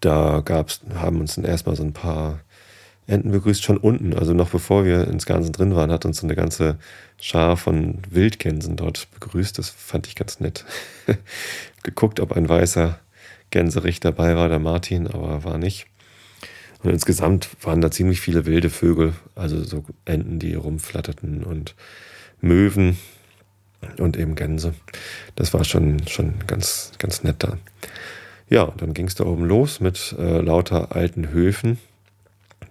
da 0.00 0.42
gab's, 0.44 0.80
haben 0.94 1.20
uns 1.20 1.36
dann 1.36 1.44
erstmal 1.44 1.76
so 1.76 1.84
ein 1.84 1.92
paar 1.92 2.40
Enten 3.12 3.30
begrüßt 3.30 3.62
schon 3.62 3.76
unten. 3.76 4.14
Also 4.14 4.32
noch 4.32 4.48
bevor 4.48 4.84
wir 4.84 5.06
ins 5.06 5.26
Ganzen 5.26 5.52
drin 5.52 5.74
waren, 5.74 5.92
hat 5.92 6.06
uns 6.06 6.18
so 6.18 6.26
eine 6.26 6.34
ganze 6.34 6.78
Schar 7.20 7.58
von 7.58 7.98
Wildgänsen 8.08 8.76
dort 8.76 9.06
begrüßt. 9.12 9.58
Das 9.58 9.68
fand 9.68 10.06
ich 10.06 10.14
ganz 10.14 10.40
nett. 10.40 10.64
Geguckt, 11.82 12.20
ob 12.20 12.32
ein 12.32 12.48
weißer 12.48 12.98
Gänserich 13.50 14.00
dabei 14.00 14.34
war, 14.34 14.48
der 14.48 14.58
Martin, 14.58 15.06
aber 15.06 15.44
war 15.44 15.58
nicht. 15.58 15.86
Und 16.82 16.90
insgesamt 16.90 17.50
waren 17.60 17.82
da 17.82 17.90
ziemlich 17.90 18.20
viele 18.20 18.46
wilde 18.46 18.70
Vögel, 18.70 19.12
also 19.34 19.62
so 19.62 19.84
Enten, 20.06 20.38
die 20.38 20.54
rumflatterten 20.54 21.44
und 21.44 21.74
Möwen 22.40 22.98
und 23.98 24.16
eben 24.16 24.34
Gänse. 24.34 24.74
Das 25.36 25.52
war 25.52 25.64
schon, 25.64 26.08
schon 26.08 26.34
ganz, 26.46 26.92
ganz 26.98 27.22
nett 27.22 27.36
da. 27.40 27.58
Ja, 28.48 28.72
dann 28.78 28.94
ging 28.94 29.06
es 29.06 29.14
da 29.14 29.24
oben 29.24 29.44
los 29.44 29.80
mit 29.80 30.14
äh, 30.18 30.40
lauter 30.40 30.96
alten 30.96 31.30
Höfen 31.30 31.78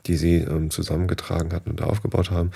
die 0.07 0.15
sie 0.15 0.37
ähm, 0.37 0.69
zusammengetragen 0.69 1.53
hatten 1.53 1.71
und 1.71 1.81
aufgebaut 1.81 2.31
haben. 2.31 2.51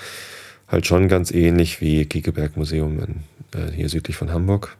Halt 0.68 0.86
schon 0.86 1.08
ganz 1.08 1.30
ähnlich 1.30 1.80
wie 1.80 2.06
Kiekeberg 2.06 2.56
Museum 2.56 2.98
in, 2.98 3.60
äh, 3.60 3.70
hier 3.70 3.88
südlich 3.88 4.16
von 4.16 4.32
Hamburg. 4.32 4.76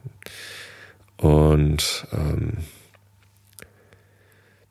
Und 1.16 2.06
ähm, 2.12 2.58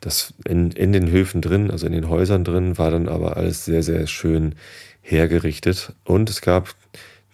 das 0.02 0.34
in, 0.48 0.72
in 0.72 0.94
den 0.94 1.10
Höfen 1.10 1.42
drin, 1.42 1.72
also 1.72 1.88
in 1.88 1.94
den 1.94 2.10
Häusern 2.10 2.44
drin, 2.44 2.78
war 2.78 2.92
dann 2.92 3.10
aber 3.10 3.38
alles 3.38 3.66
sehr, 3.66 3.82
sehr 3.82 4.06
schön 4.08 4.56
hergerichtet. 5.02 5.94
Und 6.04 6.30
es 6.30 6.42
gab 6.42 6.76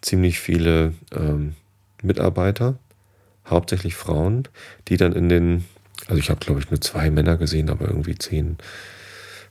ziemlich 0.02 0.40
viele 0.40 0.94
ähm, 1.14 1.56
Mitarbeiter, 2.02 2.78
hauptsächlich 3.46 3.96
Frauen, 3.96 4.48
die 4.88 4.98
dann 4.98 5.14
in 5.14 5.30
den, 5.30 5.66
also 6.08 6.20
ich 6.20 6.30
habe 6.30 6.40
glaube 6.40 6.60
ich 6.62 6.70
nur 6.70 6.82
zwei 6.82 7.12
Männer 7.12 7.38
gesehen, 7.38 7.70
aber 7.70 7.88
irgendwie 7.88 8.16
10, 8.16 8.58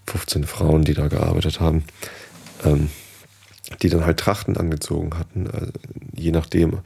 15 0.07 0.45
Frauen, 0.45 0.83
die 0.83 0.95
da 0.95 1.09
gearbeitet 1.09 1.61
haben, 1.61 1.85
ähm, 2.65 2.91
die 3.83 3.89
dann 3.89 4.05
halt 4.05 4.19
Trachten 4.19 4.57
angezogen 4.57 5.19
hatten, 5.19 5.49
also 5.49 5.73
je 6.15 6.33
nachdem, 6.33 6.79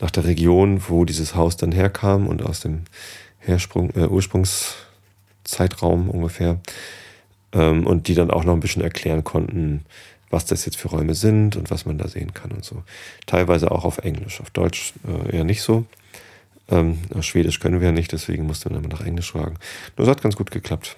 nach 0.00 0.10
der 0.10 0.24
Region, 0.24 0.82
wo 0.88 1.04
dieses 1.04 1.34
Haus 1.34 1.56
dann 1.56 1.72
herkam 1.72 2.26
und 2.26 2.42
aus 2.42 2.60
dem 2.60 2.82
Hersprung, 3.38 3.90
äh, 3.94 4.06
Ursprungszeitraum 4.06 6.10
ungefähr. 6.10 6.60
Ähm, 7.52 7.86
und 7.86 8.08
die 8.08 8.14
dann 8.14 8.30
auch 8.30 8.44
noch 8.44 8.54
ein 8.54 8.60
bisschen 8.60 8.82
erklären 8.82 9.22
konnten, 9.22 9.84
was 10.30 10.44
das 10.44 10.64
jetzt 10.64 10.76
für 10.76 10.88
Räume 10.88 11.14
sind 11.14 11.54
und 11.54 11.70
was 11.70 11.86
man 11.86 11.98
da 11.98 12.08
sehen 12.08 12.34
kann 12.34 12.50
und 12.50 12.64
so. 12.64 12.82
Teilweise 13.26 13.70
auch 13.70 13.84
auf 13.84 13.98
Englisch, 13.98 14.40
auf 14.40 14.50
Deutsch 14.50 14.94
äh, 15.06 15.36
eher 15.36 15.44
nicht 15.44 15.62
so. 15.62 15.84
Ähm, 16.68 16.98
Schwedisch 17.20 17.60
können 17.60 17.80
wir 17.80 17.88
ja 17.88 17.92
nicht, 17.92 18.10
deswegen 18.10 18.46
musste 18.46 18.70
man 18.70 18.82
immer 18.82 18.92
nach 18.92 19.06
Englisch 19.06 19.30
fragen. 19.30 19.56
Nur 19.96 20.06
es 20.06 20.10
hat 20.10 20.22
ganz 20.22 20.34
gut 20.34 20.50
geklappt. 20.50 20.96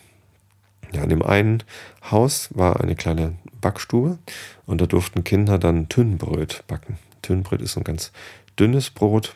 Ja, 0.93 1.03
in 1.03 1.11
dem 1.11 1.23
einen 1.23 1.63
Haus 2.11 2.49
war 2.55 2.81
eine 2.81 2.95
kleine 2.95 3.35
Backstube 3.61 4.19
und 4.67 4.81
da 4.81 4.87
durften 4.87 5.25
Kinder 5.25 5.59
dann 5.59 5.89
Tünnbröt 5.89 6.65
backen. 6.67 6.99
Tünnbröt 7.23 7.63
ist 7.63 7.77
ein 7.77 7.85
ganz 7.85 8.13
dünnes 8.59 8.91
Brot 8.91 9.35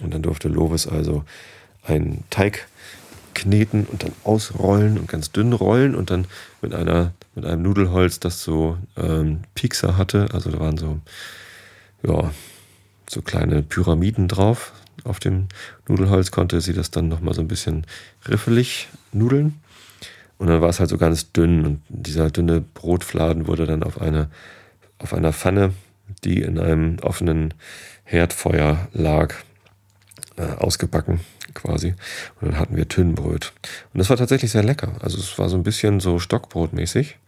und 0.00 0.14
dann 0.14 0.22
durfte 0.22 0.48
Lovis 0.48 0.86
also 0.86 1.24
einen 1.84 2.24
Teig 2.30 2.68
kneten 3.34 3.86
und 3.86 4.02
dann 4.02 4.12
ausrollen 4.24 4.98
und 4.98 5.08
ganz 5.08 5.32
dünn 5.32 5.52
rollen 5.52 5.94
und 5.94 6.10
dann 6.10 6.26
mit 6.60 6.74
einer 6.74 7.12
mit 7.34 7.44
einem 7.44 7.62
Nudelholz, 7.62 8.20
das 8.20 8.42
so 8.42 8.76
ähm, 8.96 9.40
Piekser 9.54 9.96
hatte, 9.96 10.28
also 10.32 10.50
da 10.50 10.58
waren 10.58 10.76
so 10.76 10.98
ja 12.02 12.32
so 13.08 13.22
kleine 13.22 13.62
Pyramiden 13.62 14.28
drauf. 14.28 14.72
Auf 15.04 15.18
dem 15.18 15.48
Nudelholz 15.88 16.30
konnte 16.30 16.60
sie 16.60 16.74
das 16.74 16.90
dann 16.90 17.08
nochmal 17.08 17.34
so 17.34 17.40
ein 17.40 17.48
bisschen 17.48 17.86
riffelig 18.28 18.88
nudeln. 19.12 19.60
Und 20.40 20.46
dann 20.46 20.62
war 20.62 20.70
es 20.70 20.80
halt 20.80 20.88
so 20.88 20.96
ganz 20.96 21.32
dünn 21.32 21.66
und 21.66 21.82
dieser 21.90 22.30
dünne 22.30 22.62
Brotfladen 22.62 23.46
wurde 23.46 23.66
dann 23.66 23.82
auf 23.82 24.00
eine 24.00 24.30
auf 24.96 25.12
einer 25.12 25.34
Pfanne, 25.34 25.74
die 26.24 26.40
in 26.40 26.58
einem 26.58 26.98
offenen 27.00 27.52
Herdfeuer 28.04 28.88
lag, 28.94 29.34
äh, 30.36 30.46
ausgebacken 30.56 31.20
quasi. 31.52 31.94
Und 32.40 32.52
dann 32.52 32.58
hatten 32.58 32.74
wir 32.74 32.88
Tünnbrot. 32.88 33.52
Und 33.92 33.98
das 33.98 34.08
war 34.08 34.16
tatsächlich 34.16 34.50
sehr 34.50 34.62
lecker. 34.62 34.94
Also 35.00 35.18
es 35.18 35.38
war 35.38 35.50
so 35.50 35.56
ein 35.56 35.62
bisschen 35.62 36.00
so 36.00 36.18
Stockbrotmäßig. 36.18 37.18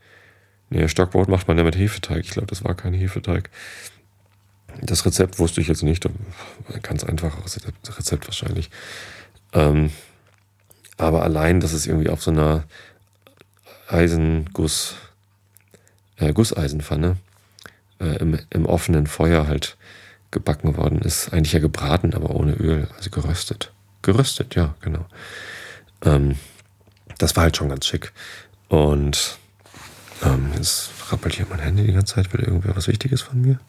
Nee, 0.71 0.89
Stockbrot 0.89 1.29
macht 1.29 1.49
man 1.49 1.59
ja 1.59 1.65
mit 1.65 1.77
Hefeteig. 1.77 2.25
Ich 2.25 2.31
glaube, 2.31 2.47
das 2.49 2.65
war 2.65 2.75
kein 2.75 2.95
Hefeteig. 2.95 3.51
Das 4.81 5.05
Rezept 5.05 5.39
wusste 5.39 5.61
ich 5.61 5.69
jetzt 5.69 5.83
nicht. 5.83 6.07
Ein 6.07 6.15
ganz 6.81 7.05
einfaches 7.05 7.61
Rezept 7.99 8.27
wahrscheinlich. 8.27 8.71
Ähm, 9.53 9.91
aber 10.97 11.25
allein, 11.25 11.61
dass 11.61 11.75
es 11.75 11.87
irgendwie 11.87 12.09
auf 12.09 12.23
so 12.23 12.31
einer 12.31 12.65
Eisenguss, 13.93 14.97
äh, 16.17 16.33
Gusseisenpfanne 16.33 17.17
äh, 18.01 18.17
im, 18.17 18.39
im 18.51 18.67
offenen 18.67 19.07
Feuer 19.07 19.47
halt 19.47 19.77
gebacken 20.31 20.77
worden 20.77 21.01
ist. 21.01 21.33
Eigentlich 21.33 21.53
ja 21.53 21.61
gebraten, 21.61 22.15
aber 22.15 22.31
ohne 22.31 22.55
Öl, 22.55 22.89
also 22.97 23.11
geröstet. 23.11 23.73
Geröstet, 24.03 24.55
ja, 24.55 24.75
genau. 24.81 25.07
Ähm, 26.05 26.37
das 27.19 27.37
war 27.37 27.45
halt 27.45 27.57
schon 27.57 27.69
ganz 27.69 27.87
schick. 27.87 28.13
Und 28.69 29.39
ähm, 30.23 30.51
jetzt 30.57 30.91
rappelt 31.11 31.35
hier 31.35 31.47
mein 31.49 31.61
Handy 31.61 31.85
die 31.85 31.93
ganze 31.93 32.15
Zeit. 32.15 32.33
Will 32.33 32.41
irgendwer 32.41 32.75
was 32.75 32.89
Wichtiges 32.89 33.21
von 33.21 33.41
mir? 33.41 33.61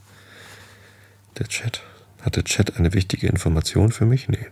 Der 1.38 1.48
Chat. 1.48 1.82
Hat 2.22 2.36
der 2.36 2.46
Chat 2.46 2.78
eine 2.78 2.94
wichtige 2.94 3.28
Information 3.28 3.92
für 3.92 4.06
mich? 4.06 4.30
Nee. 4.30 4.48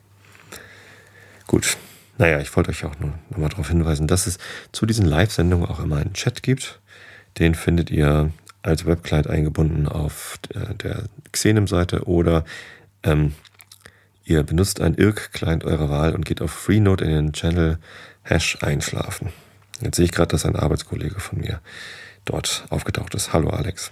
Gut. 1.47 1.77
Naja, 2.21 2.39
ich 2.39 2.55
wollte 2.55 2.69
euch 2.69 2.85
auch 2.85 2.99
nur 2.99 3.13
noch 3.31 3.37
mal 3.39 3.49
darauf 3.49 3.69
hinweisen, 3.69 4.05
dass 4.05 4.27
es 4.27 4.37
zu 4.71 4.85
diesen 4.85 5.07
Live-Sendungen 5.07 5.67
auch 5.67 5.79
immer 5.79 5.97
einen 5.97 6.13
Chat 6.13 6.43
gibt. 6.43 6.79
Den 7.39 7.55
findet 7.55 7.89
ihr 7.89 8.29
als 8.61 8.85
Webclient 8.85 9.25
eingebunden 9.25 9.87
auf 9.87 10.37
der 10.53 11.05
Xenem-Seite 11.31 12.03
oder 12.05 12.45
ähm, 13.01 13.33
Ihr 14.23 14.43
benutzt 14.43 14.81
einen 14.81 14.93
IRC-Client 14.93 15.63
eurer 15.63 15.89
Wahl 15.89 16.13
und 16.13 16.23
geht 16.23 16.43
auf 16.43 16.51
Freenode 16.51 17.05
in 17.05 17.09
den 17.09 17.33
Channel 17.33 17.79
Hash 18.21 18.59
einschlafen. 18.61 19.33
Jetzt 19.81 19.95
sehe 19.95 20.05
ich 20.05 20.11
gerade, 20.11 20.29
dass 20.29 20.45
ein 20.45 20.55
Arbeitskollege 20.55 21.19
von 21.19 21.39
mir 21.39 21.59
dort 22.25 22.65
aufgetaucht 22.69 23.15
ist. 23.15 23.33
Hallo 23.33 23.49
Alex. 23.49 23.91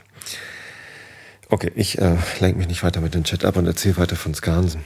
Okay, 1.50 1.72
ich 1.74 1.98
äh, 1.98 2.16
lenke 2.40 2.60
mich 2.60 2.68
nicht 2.68 2.84
weiter 2.84 3.02
mit 3.02 3.16
dem 3.16 3.24
Chat 3.24 3.44
ab 3.44 3.58
und 3.58 3.66
erzähle 3.66 3.98
weiter 3.98 4.16
von 4.16 4.36
Skansen. 4.36 4.84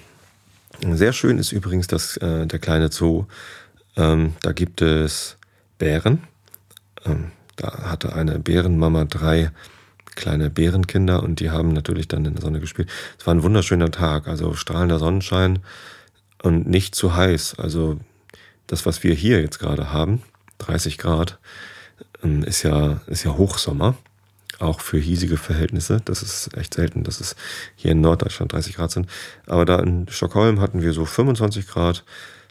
Sehr 0.82 1.14
schön 1.14 1.38
ist 1.38 1.52
übrigens 1.52 1.88
das, 1.88 2.18
äh, 2.18 2.46
der 2.46 2.60
kleine 2.60 2.92
Zoo. 2.92 3.26
Ähm, 3.96 4.34
da 4.42 4.52
gibt 4.52 4.82
es 4.82 5.38
Bären. 5.78 6.24
Ähm, 7.06 7.32
da 7.56 7.90
hatte 7.92 8.14
eine 8.14 8.40
Bärenmama 8.40 9.06
drei 9.06 9.52
kleine 10.16 10.50
Bärenkinder 10.50 11.24
und 11.24 11.40
die 11.40 11.50
haben 11.50 11.74
natürlich 11.74 12.08
dann 12.08 12.26
in 12.26 12.34
der 12.34 12.42
Sonne 12.42 12.60
gespielt. 12.60 12.90
Es 13.20 13.26
war 13.26 13.34
ein 13.34 13.44
wunderschöner 13.44 13.92
Tag, 13.92 14.28
also 14.28 14.54
strahlender 14.54 15.00
Sonnenschein 15.00 15.60
und 16.42 16.68
nicht 16.68 16.96
zu 16.96 17.16
heiß. 17.16 17.56
Also 17.58 18.00
das, 18.68 18.86
was 18.86 19.04
wir 19.04 19.14
hier 19.14 19.42
jetzt 19.42 19.60
gerade 19.60 19.92
haben, 19.92 20.22
30 20.60 20.98
Grad, 20.98 21.40
ähm, 22.24 22.44
ist 22.44 22.64
ja, 22.64 23.02
ist 23.08 23.24
ja 23.24 23.38
Hochsommer, 23.38 23.96
auch 24.60 24.82
für 24.82 24.98
hiesige 24.98 25.38
Verhältnisse. 25.38 26.02
Das 26.06 26.22
ist 26.22 26.56
echt 26.58 26.74
selten, 26.74 27.04
dass 27.04 27.20
es 27.20 27.36
hier 27.76 27.92
in 27.92 28.02
Norddeutschland 28.02 28.52
30 28.54 28.76
Grad 28.76 28.92
sind. 28.92 29.08
Aber 29.48 29.66
da 29.66 29.80
in 29.80 30.08
Stockholm 30.10 30.60
hatten 30.60 30.82
wir 30.82 30.94
so 30.94 31.06
25 31.06 31.68
Grad 31.68 32.04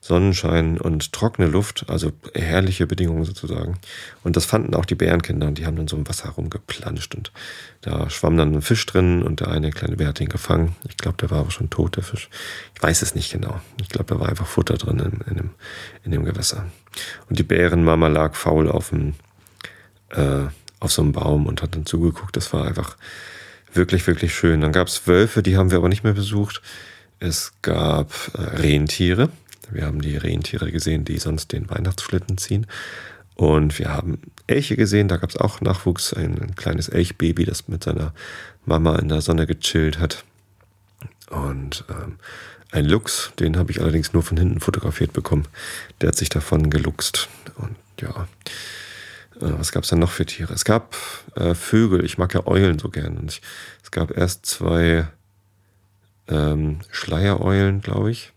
Sonnenschein 0.04 0.80
und 0.80 1.12
trockene 1.12 1.46
Luft, 1.46 1.84
also 1.88 2.10
herrliche 2.34 2.88
Bedingungen 2.88 3.24
sozusagen. 3.24 3.78
Und 4.24 4.34
das 4.34 4.44
fanden 4.44 4.74
auch 4.74 4.84
die 4.84 4.96
Bärenkinder 4.96 5.46
und 5.46 5.58
die 5.58 5.64
haben 5.64 5.76
dann 5.76 5.86
so 5.86 5.96
im 5.96 6.08
Wasser 6.08 6.30
rumgeplanscht 6.30 7.14
und 7.14 7.30
da 7.82 8.10
schwamm 8.10 8.36
dann 8.36 8.52
ein 8.52 8.62
Fisch 8.62 8.84
drin 8.84 9.22
und 9.22 9.38
der 9.38 9.48
eine 9.52 9.70
kleine 9.70 9.96
Bär 9.96 10.08
hat 10.08 10.20
ihn 10.20 10.28
gefangen. 10.28 10.74
Ich 10.88 10.96
glaube, 10.96 11.18
der 11.18 11.30
war 11.30 11.38
aber 11.38 11.52
schon 11.52 11.70
tot, 11.70 11.94
der 11.94 12.02
Fisch. 12.02 12.30
Ich 12.74 12.82
weiß 12.82 13.02
es 13.02 13.14
nicht 13.14 13.30
genau. 13.30 13.60
Ich 13.80 13.90
glaube, 13.90 14.12
da 14.12 14.18
war 14.18 14.28
einfach 14.28 14.48
Futter 14.48 14.74
drin 14.74 14.98
in, 14.98 15.30
in, 15.30 15.36
dem, 15.36 15.50
in 16.02 16.10
dem 16.10 16.24
Gewässer. 16.24 16.66
Und 17.28 17.38
die 17.38 17.44
Bärenmama 17.44 18.08
lag 18.08 18.34
faul 18.34 18.68
auf, 18.68 18.88
dem, 18.88 19.14
äh, 20.10 20.46
auf 20.82 20.92
so 20.92 21.02
einem 21.02 21.12
Baum 21.12 21.46
und 21.46 21.62
hat 21.62 21.74
dann 21.74 21.86
zugeguckt. 21.86 22.36
Das 22.36 22.52
war 22.52 22.66
einfach 22.66 22.96
wirklich, 23.72 24.06
wirklich 24.06 24.34
schön. 24.34 24.60
Dann 24.60 24.72
gab 24.72 24.88
es 24.88 25.06
Wölfe, 25.06 25.42
die 25.42 25.56
haben 25.56 25.70
wir 25.70 25.78
aber 25.78 25.88
nicht 25.88 26.04
mehr 26.04 26.12
besucht. 26.12 26.60
Es 27.20 27.52
gab 27.62 28.12
äh, 28.34 28.40
Rentiere 28.40 29.30
wir 29.72 29.86
haben 29.86 30.00
die 30.00 30.16
Rentiere 30.16 30.70
gesehen, 30.70 31.04
die 31.04 31.18
sonst 31.18 31.52
den 31.52 31.68
Weihnachtsschlitten 31.70 32.38
ziehen. 32.38 32.66
Und 33.34 33.78
wir 33.78 33.88
haben 33.90 34.18
Elche 34.46 34.76
gesehen, 34.76 35.08
da 35.08 35.16
gab 35.16 35.30
es 35.30 35.36
auch 35.36 35.60
Nachwuchs, 35.60 36.12
ein, 36.12 36.40
ein 36.40 36.54
kleines 36.54 36.88
Elchbaby, 36.88 37.44
das 37.44 37.68
mit 37.68 37.84
seiner 37.84 38.12
Mama 38.66 38.96
in 38.96 39.08
der 39.08 39.22
Sonne 39.22 39.46
gechillt 39.46 39.98
hat. 39.98 40.24
Und 41.30 41.84
ähm, 41.88 42.18
ein 42.70 42.84
Luchs, 42.84 43.32
den 43.38 43.56
habe 43.56 43.70
ich 43.70 43.80
allerdings 43.80 44.12
nur 44.12 44.22
von 44.22 44.36
hinten 44.36 44.60
fotografiert 44.60 45.12
bekommen. 45.12 45.48
Der 46.00 46.08
hat 46.08 46.16
sich 46.16 46.28
davon 46.28 46.68
geluchst. 46.68 47.28
Und 47.56 47.76
ja, 48.00 48.28
was 49.58 49.72
gab 49.72 49.84
es 49.84 49.90
dann 49.90 49.98
noch 49.98 50.10
für 50.10 50.26
Tiere? 50.26 50.52
Es 50.52 50.64
gab 50.64 50.96
äh, 51.34 51.54
Vögel, 51.54 52.04
ich 52.04 52.18
mag 52.18 52.32
ja 52.34 52.46
Eulen 52.46 52.78
so 52.78 52.88
gern. 52.88 53.16
Und 53.18 53.32
ich, 53.32 53.42
es 53.82 53.90
gab 53.90 54.16
erst 54.16 54.46
zwei 54.46 55.08
ähm, 56.28 56.80
Schleiereulen, 56.90 57.80
glaube 57.80 58.10
ich 58.10 58.32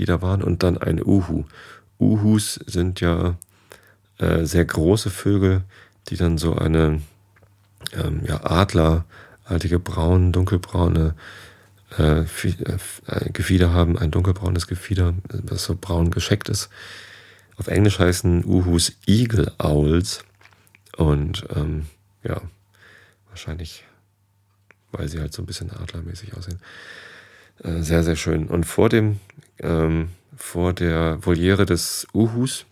die 0.00 0.06
da 0.06 0.22
waren, 0.22 0.42
und 0.42 0.62
dann 0.62 0.78
ein 0.78 1.04
Uhu. 1.04 1.44
Uhus 1.98 2.54
sind 2.66 3.00
ja 3.00 3.36
äh, 4.18 4.44
sehr 4.44 4.64
große 4.64 5.10
Vögel, 5.10 5.62
die 6.08 6.16
dann 6.16 6.38
so 6.38 6.56
eine 6.56 7.02
ähm, 7.92 8.22
ja, 8.24 8.42
adlerartige 8.44 9.78
braun, 9.78 10.32
dunkelbraune 10.32 11.14
äh, 11.98 12.20
äh, 12.20 13.30
Gefieder 13.32 13.72
haben, 13.72 13.98
ein 13.98 14.10
dunkelbraunes 14.10 14.66
Gefieder, 14.66 15.14
das 15.28 15.64
so 15.64 15.76
braun 15.78 16.10
gescheckt 16.10 16.48
ist. 16.48 16.70
Auf 17.60 17.68
Englisch 17.68 17.98
heißen 17.98 18.46
Uhus 18.46 18.94
Eagle 19.06 19.52
Owls 19.58 20.24
und 20.96 21.44
ähm, 21.54 21.88
ja, 22.24 22.40
wahrscheinlich, 23.28 23.84
weil 24.92 25.08
sie 25.08 25.20
halt 25.20 25.34
so 25.34 25.42
ein 25.42 25.46
bisschen 25.46 25.70
adlermäßig 25.70 26.34
aussehen. 26.38 26.58
Äh, 27.62 27.82
sehr, 27.82 28.02
sehr 28.02 28.16
schön. 28.16 28.46
Und 28.46 28.64
vor 28.64 28.88
dem, 28.88 29.20
ähm, 29.58 30.08
vor 30.34 30.72
der 30.72 31.18
Voliere 31.20 31.66
des 31.66 32.06
Uhus, 32.14 32.64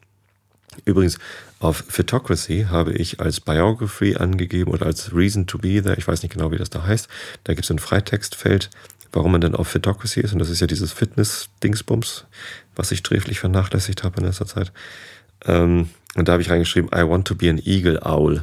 übrigens 0.86 1.18
auf 1.60 1.84
Photocracy 1.86 2.68
habe 2.70 2.94
ich 2.94 3.20
als 3.20 3.40
Biography 3.40 4.16
angegeben 4.16 4.70
oder 4.70 4.86
als 4.86 5.14
Reason 5.14 5.46
to 5.46 5.58
be 5.58 5.82
there, 5.82 5.96
ich 5.98 6.08
weiß 6.08 6.22
nicht 6.22 6.32
genau, 6.32 6.50
wie 6.50 6.56
das 6.56 6.70
da 6.70 6.84
heißt. 6.84 7.08
Da 7.44 7.52
gibt 7.52 7.66
es 7.66 7.70
ein 7.70 7.78
Freitextfeld, 7.78 8.70
warum 9.12 9.32
man 9.32 9.42
dann 9.42 9.54
auf 9.54 9.68
Photocracy 9.68 10.20
ist. 10.20 10.32
Und 10.32 10.38
das 10.38 10.48
ist 10.48 10.60
ja 10.60 10.66
dieses 10.66 10.92
Fitness-Dingsbums, 10.92 12.24
was 12.78 12.92
ich 12.92 13.00
sträflich 13.00 13.40
vernachlässigt 13.40 14.04
habe 14.04 14.20
in 14.20 14.26
letzter 14.26 14.46
Zeit. 14.46 14.72
Ähm, 15.44 15.90
und 16.14 16.28
da 16.28 16.32
habe 16.32 16.42
ich 16.42 16.50
reingeschrieben, 16.50 16.90
I 16.94 17.06
want 17.06 17.26
to 17.26 17.34
be 17.34 17.50
an 17.50 17.58
Eagle 17.58 18.00
Owl. 18.02 18.42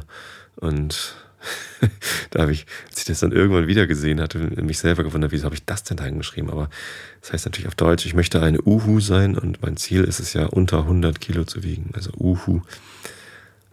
Und 0.56 1.16
da 2.30 2.42
habe 2.42 2.52
ich, 2.52 2.66
als 2.88 2.98
ich 2.98 3.04
das 3.06 3.20
dann 3.20 3.32
irgendwann 3.32 3.66
wieder 3.66 3.86
gesehen 3.86 4.20
hatte, 4.20 4.38
mich 4.38 4.78
selber 4.78 5.04
gewundert, 5.04 5.32
wieso 5.32 5.46
habe 5.46 5.54
ich 5.54 5.64
das 5.64 5.84
denn 5.84 5.96
da 5.96 6.04
hingeschrieben? 6.04 6.50
Aber 6.50 6.68
das 7.22 7.32
heißt 7.32 7.46
natürlich 7.46 7.66
auf 7.66 7.74
Deutsch, 7.74 8.04
ich 8.04 8.14
möchte 8.14 8.42
eine 8.42 8.60
Uhu 8.62 9.00
sein 9.00 9.36
und 9.36 9.62
mein 9.62 9.78
Ziel 9.78 10.04
ist 10.04 10.20
es 10.20 10.34
ja, 10.34 10.46
unter 10.46 10.80
100 10.80 11.18
Kilo 11.20 11.44
zu 11.44 11.62
wiegen. 11.62 11.90
Also 11.94 12.10
Uhu. 12.18 12.60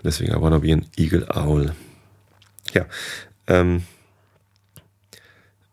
Deswegen 0.04 0.34
I 0.34 0.42
wanna 0.42 0.60
be 0.60 0.74
an 0.74 0.86
Eagle 0.98 1.28
Owl. 1.30 1.74
Ja, 2.74 2.86
ähm, 3.48 3.84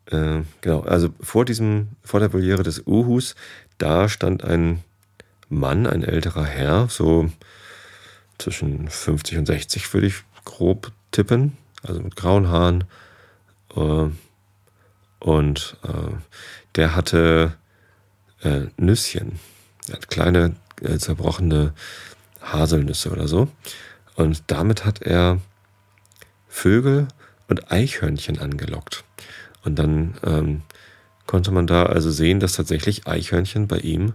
äh, 0.07 0.43
genau, 0.61 0.81
also 0.81 1.11
vor 1.21 1.45
diesem, 1.45 1.89
vor 2.03 2.21
der 2.21 2.33
Voliere 2.33 2.65
des 2.65 2.85
Uhus, 2.87 3.37
da 3.81 4.09
stand 4.09 4.45
ein 4.45 4.85
Mann, 5.49 5.87
ein 5.87 6.05
älterer 6.05 6.45
Herr, 6.45 6.89
so 6.89 7.31
zwischen 8.39 8.89
50 8.89 9.39
und 9.39 9.47
60 9.47 9.93
würde 9.93 10.07
ich 10.07 10.23
grob 10.45 10.93
tippen, 11.11 11.57
also 11.83 12.01
mit 12.01 12.17
grauen 12.17 12.49
Haaren. 12.49 12.85
Äh, 13.75 14.07
und 15.19 15.77
äh, 15.83 16.15
der 16.77 16.95
hatte 16.95 17.57
äh, 18.43 18.67
Nüsschen, 18.77 19.39
er 19.89 19.95
hat 19.95 20.09
kleine 20.09 20.55
zerbrochene 20.99 21.75
Haselnüsse 22.41 23.11
oder 23.11 23.29
so. 23.29 23.49
Und 24.15 24.45
damit 24.47 24.87
hat 24.87 25.03
er 25.03 25.41
Vögel 26.49 27.09
und 27.49 27.71
Eichhörnchen 27.71 28.39
angelockt. 28.39 29.05
Und 29.63 29.79
dann 29.79 30.15
ähm, 30.25 30.63
konnte 31.31 31.53
man 31.53 31.69
da 31.69 31.85
also 31.85 32.11
sehen, 32.11 32.41
dass 32.41 32.55
tatsächlich 32.55 33.07
Eichhörnchen 33.07 33.69
bei 33.69 33.79
ihm 33.79 34.15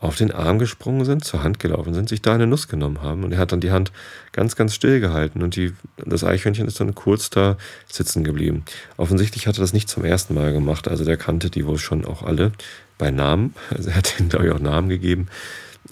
auf 0.00 0.16
den 0.16 0.32
Arm 0.32 0.58
gesprungen 0.58 1.04
sind, 1.04 1.24
zur 1.24 1.44
Hand 1.44 1.60
gelaufen 1.60 1.94
sind, 1.94 2.08
sich 2.08 2.20
da 2.20 2.34
eine 2.34 2.48
Nuss 2.48 2.66
genommen 2.66 3.00
haben. 3.00 3.22
Und 3.22 3.30
er 3.30 3.38
hat 3.38 3.52
dann 3.52 3.60
die 3.60 3.70
Hand 3.70 3.92
ganz, 4.32 4.56
ganz 4.56 4.74
still 4.74 4.98
gehalten 4.98 5.44
und 5.44 5.54
die, 5.54 5.72
das 6.04 6.24
Eichhörnchen 6.24 6.66
ist 6.66 6.80
dann 6.80 6.96
kurz 6.96 7.30
da 7.30 7.56
sitzen 7.86 8.24
geblieben. 8.24 8.64
Offensichtlich 8.96 9.46
hat 9.46 9.56
er 9.56 9.60
das 9.60 9.72
nicht 9.72 9.88
zum 9.88 10.04
ersten 10.04 10.34
Mal 10.34 10.52
gemacht. 10.52 10.88
Also 10.88 11.04
der 11.04 11.16
kannte 11.16 11.48
die 11.48 11.64
wohl 11.64 11.78
schon 11.78 12.04
auch 12.04 12.24
alle 12.24 12.50
bei 12.98 13.12
Namen. 13.12 13.54
Also 13.70 13.90
er 13.90 13.96
hat 13.96 14.18
ihnen, 14.18 14.28
glaube 14.28 14.46
ich, 14.46 14.52
auch 14.52 14.58
Namen 14.58 14.88
gegeben. 14.88 15.28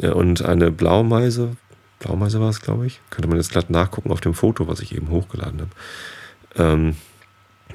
Und 0.02 0.44
eine 0.44 0.72
Blaumeise, 0.72 1.56
Blaumeise 2.00 2.40
war 2.40 2.50
es, 2.50 2.60
glaube 2.60 2.88
ich, 2.88 3.00
könnte 3.10 3.28
man 3.28 3.38
jetzt 3.38 3.52
glatt 3.52 3.70
nachgucken 3.70 4.10
auf 4.10 4.20
dem 4.20 4.34
Foto, 4.34 4.66
was 4.66 4.80
ich 4.80 4.96
eben 4.96 5.10
hochgeladen 5.10 5.60
habe. 5.60 5.70
Ähm, 6.56 6.96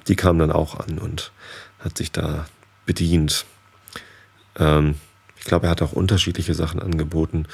die 0.10 0.18
kam 0.18 0.38
dann 0.40 0.52
auch 0.52 0.78
an 0.78 1.00
und 1.00 1.32
hat 1.80 1.98
sich 1.98 2.12
da 2.12 2.48
bedient. 2.86 3.46
Ähm, 4.58 4.96
ich 5.38 5.46
glaube, 5.46 5.68
er 5.68 5.72
hat 5.72 5.82
auch 5.82 5.94
unterschiedliche 5.94 6.54
Sachen 6.54 6.82
angeboten 6.82 7.46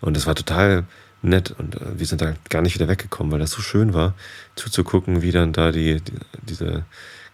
und 0.00 0.16
es 0.16 0.26
war 0.26 0.34
total 0.34 0.84
nett 1.22 1.54
und 1.58 1.80
äh, 1.80 1.98
wir 1.98 2.06
sind 2.06 2.20
da 2.20 2.34
gar 2.48 2.62
nicht 2.62 2.74
wieder 2.74 2.88
weggekommen, 2.88 3.32
weil 3.32 3.40
das 3.40 3.50
so 3.50 3.62
schön 3.62 3.94
war, 3.94 4.14
zuzugucken, 4.56 5.22
wie 5.22 5.32
dann 5.32 5.52
da 5.52 5.72
die, 5.72 6.00
die 6.00 6.12
diese 6.42 6.84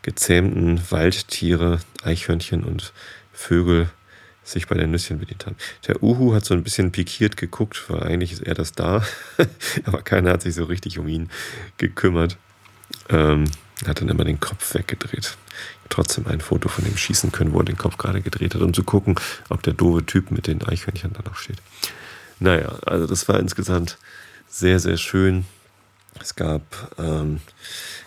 gezähmten 0.02 0.80
Waldtiere, 0.90 1.80
Eichhörnchen 2.02 2.64
und 2.64 2.92
Vögel 3.32 3.88
sich 4.44 4.68
bei 4.68 4.76
den 4.76 4.92
Nüsschen 4.92 5.18
bedient 5.18 5.46
haben. 5.46 5.56
Der 5.88 6.02
Uhu 6.02 6.34
hat 6.34 6.44
so 6.44 6.54
ein 6.54 6.62
bisschen 6.62 6.92
pikiert 6.92 7.36
geguckt, 7.36 7.84
weil 7.88 8.04
eigentlich 8.04 8.32
ist 8.32 8.42
er 8.42 8.54
das 8.54 8.72
da, 8.72 9.04
aber 9.84 10.02
keiner 10.02 10.30
hat 10.30 10.42
sich 10.42 10.54
so 10.54 10.64
richtig 10.64 10.98
um 10.98 11.08
ihn 11.08 11.30
gekümmert. 11.78 12.36
Ähm, 13.08 13.44
hat 13.86 14.00
dann 14.00 14.08
immer 14.08 14.24
den 14.24 14.40
Kopf 14.40 14.74
weggedreht. 14.74 15.36
Trotzdem 15.88 16.26
ein 16.26 16.40
Foto 16.40 16.68
von 16.68 16.86
ihm 16.86 16.96
schießen 16.96 17.32
können, 17.32 17.52
wo 17.52 17.58
er 17.58 17.64
den 17.64 17.76
Kopf 17.76 17.96
gerade 17.96 18.20
gedreht 18.20 18.54
hat, 18.54 18.62
um 18.62 18.74
zu 18.74 18.84
gucken, 18.84 19.16
ob 19.48 19.62
der 19.62 19.72
doofe 19.72 20.04
Typ 20.04 20.30
mit 20.30 20.46
den 20.46 20.62
Eichhörnchen 20.62 21.12
da 21.12 21.22
noch 21.22 21.36
steht. 21.36 21.58
Naja, 22.38 22.72
also 22.84 23.06
das 23.06 23.28
war 23.28 23.38
insgesamt 23.38 23.98
sehr, 24.48 24.80
sehr 24.80 24.96
schön. 24.96 25.46
Es 26.20 26.34
gab 26.34 26.62
ähm, 26.98 27.40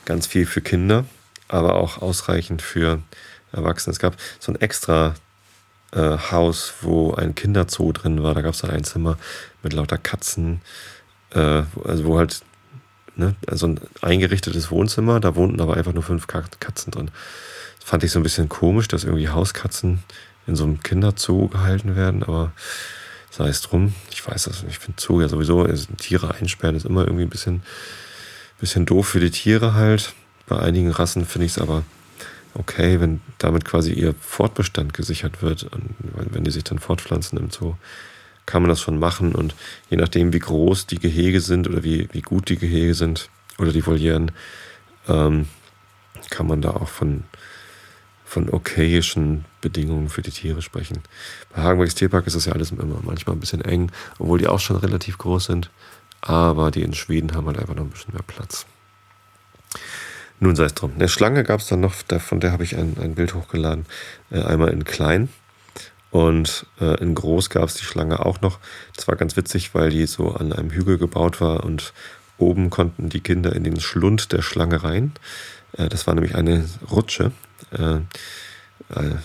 ganz 0.05 0.27
viel 0.27 0.45
für 0.45 0.61
Kinder, 0.61 1.05
aber 1.47 1.75
auch 1.75 2.01
ausreichend 2.01 2.61
für 2.61 3.01
Erwachsene. 3.51 3.93
Es 3.93 3.99
gab 3.99 4.17
so 4.39 4.51
ein 4.51 4.61
extra 4.61 5.15
äh, 5.91 6.17
Haus, 6.31 6.73
wo 6.81 7.13
ein 7.13 7.33
Kinderzoo 7.35 7.91
drin 7.91 8.21
war. 8.23 8.33
Da 8.33 8.41
gab 8.41 8.53
es 8.53 8.61
dann 8.61 8.71
ein 8.71 8.83
Zimmer 8.83 9.17
mit 9.63 9.73
lauter 9.73 9.97
Katzen, 9.97 10.61
äh, 11.31 11.63
also 11.83 12.05
wo 12.05 12.17
halt 12.17 12.41
Ne? 13.19 13.35
Also 13.47 13.67
ein 13.67 13.79
eingerichtetes 14.01 14.71
Wohnzimmer, 14.71 15.19
da 15.19 15.35
wohnten 15.35 15.59
aber 15.59 15.75
einfach 15.75 15.93
nur 15.93 16.03
fünf 16.03 16.25
Katzen 16.27 16.91
drin. 16.91 17.11
Fand 17.83 18.03
ich 18.03 18.11
so 18.11 18.19
ein 18.19 18.23
bisschen 18.23 18.49
komisch, 18.49 18.87
dass 18.87 19.03
irgendwie 19.03 19.29
Hauskatzen 19.29 20.03
in 20.47 20.55
so 20.55 20.63
einem 20.63 20.81
Kinderzoo 20.81 21.47
gehalten 21.47 21.95
werden, 21.95 22.23
aber 22.23 22.51
sei 23.29 23.47
es 23.47 23.61
drum. 23.61 23.93
Ich 24.11 24.27
weiß 24.27 24.43
das 24.43 24.63
nicht. 24.63 24.73
Ich 24.73 24.79
finde 24.79 25.01
Zoo 25.01 25.21
ja 25.21 25.29
sowieso, 25.29 25.63
also 25.63 25.87
Tiere 25.97 26.33
einsperren 26.35 26.75
ist 26.75 26.85
immer 26.85 27.05
irgendwie 27.05 27.23
ein 27.23 27.29
bisschen, 27.29 27.63
bisschen 28.59 28.85
doof 28.85 29.07
für 29.07 29.19
die 29.19 29.31
Tiere 29.31 29.73
halt. 29.73 30.13
Bei 30.47 30.59
einigen 30.59 30.91
Rassen 30.91 31.25
finde 31.25 31.45
ich 31.45 31.53
es 31.53 31.59
aber 31.59 31.83
okay, 32.55 32.99
wenn 32.99 33.21
damit 33.37 33.63
quasi 33.65 33.93
ihr 33.93 34.15
Fortbestand 34.19 34.93
gesichert 34.93 35.41
wird, 35.41 35.63
und 35.63 35.95
wenn 36.33 36.43
die 36.43 36.51
sich 36.51 36.63
dann 36.63 36.79
fortpflanzen 36.79 37.37
im 37.37 37.51
Zoo 37.51 37.75
kann 38.49 38.63
man 38.63 38.69
das 38.69 38.81
schon 38.81 38.97
machen. 38.97 39.35
Und 39.35 39.53
je 39.91 39.97
nachdem, 39.97 40.33
wie 40.33 40.39
groß 40.39 40.87
die 40.87 40.97
Gehege 40.97 41.39
sind 41.39 41.69
oder 41.69 41.83
wie, 41.83 42.09
wie 42.13 42.21
gut 42.21 42.49
die 42.49 42.57
Gehege 42.57 42.95
sind 42.95 43.29
oder 43.59 43.71
die 43.71 43.85
Volieren, 43.85 44.31
ähm, 45.07 45.47
kann 46.31 46.47
man 46.47 46.59
da 46.59 46.71
auch 46.71 46.89
von, 46.89 47.25
von 48.29 48.47
okayischen 48.47 49.45
Bedingungen 49.59 50.07
für 50.07 50.21
die 50.21 50.29
Tiere 50.29 50.61
sprechen. 50.61 50.99
Bei 51.51 51.63
Hagenbergs 51.63 51.95
Tierpark 51.95 52.27
ist 52.27 52.35
das 52.35 52.45
ja 52.45 52.53
alles 52.53 52.69
immer 52.69 52.99
manchmal 53.01 53.35
ein 53.35 53.39
bisschen 53.39 53.65
eng, 53.65 53.91
obwohl 54.19 54.37
die 54.37 54.47
auch 54.47 54.59
schon 54.59 54.75
relativ 54.75 55.17
groß 55.17 55.45
sind. 55.45 55.71
Aber 56.21 56.69
die 56.69 56.83
in 56.83 56.93
Schweden 56.93 57.33
haben 57.33 57.47
halt 57.47 57.57
einfach 57.57 57.73
noch 57.73 57.83
ein 57.83 57.89
bisschen 57.89 58.13
mehr 58.13 58.21
Platz. 58.21 58.67
Nun 60.39 60.55
sei 60.55 60.65
es 60.65 60.75
drum. 60.75 60.91
Eine 60.95 61.09
Schlange 61.09 61.43
gab 61.43 61.59
es 61.59 61.67
dann 61.67 61.79
noch, 61.79 61.93
von 61.93 62.39
der 62.39 62.51
habe 62.51 62.63
ich 62.63 62.75
ein, 62.77 62.97
ein 63.01 63.15
Bild 63.15 63.33
hochgeladen. 63.33 63.87
Äh, 64.29 64.43
einmal 64.43 64.69
in 64.69 64.83
klein 64.83 65.29
und 66.11 66.67
äh, 66.79 67.01
in 67.01 67.15
Groß 67.15 67.49
gab 67.49 67.63
es 67.63 67.75
die 67.75 67.85
Schlange 67.85 68.23
auch 68.23 68.41
noch. 68.41 68.59
Das 68.95 69.07
war 69.07 69.15
ganz 69.15 69.37
witzig, 69.37 69.73
weil 69.73 69.89
die 69.89 70.05
so 70.05 70.33
an 70.33 70.53
einem 70.53 70.69
Hügel 70.69 70.99
gebaut 70.99 71.41
war 71.41 71.63
und 71.63 71.93
oben 72.37 72.69
konnten 72.69 73.09
die 73.09 73.21
Kinder 73.21 73.55
in 73.55 73.63
den 73.63 73.79
Schlund 73.79 74.31
der 74.31 74.43
Schlange 74.43 74.83
rein. 74.83 75.13
Äh, 75.73 75.89
das 75.89 76.07
war 76.07 76.13
nämlich 76.13 76.35
eine 76.35 76.65
Rutsche, 76.89 77.31
äh, 77.71 77.95
äh 78.95 79.15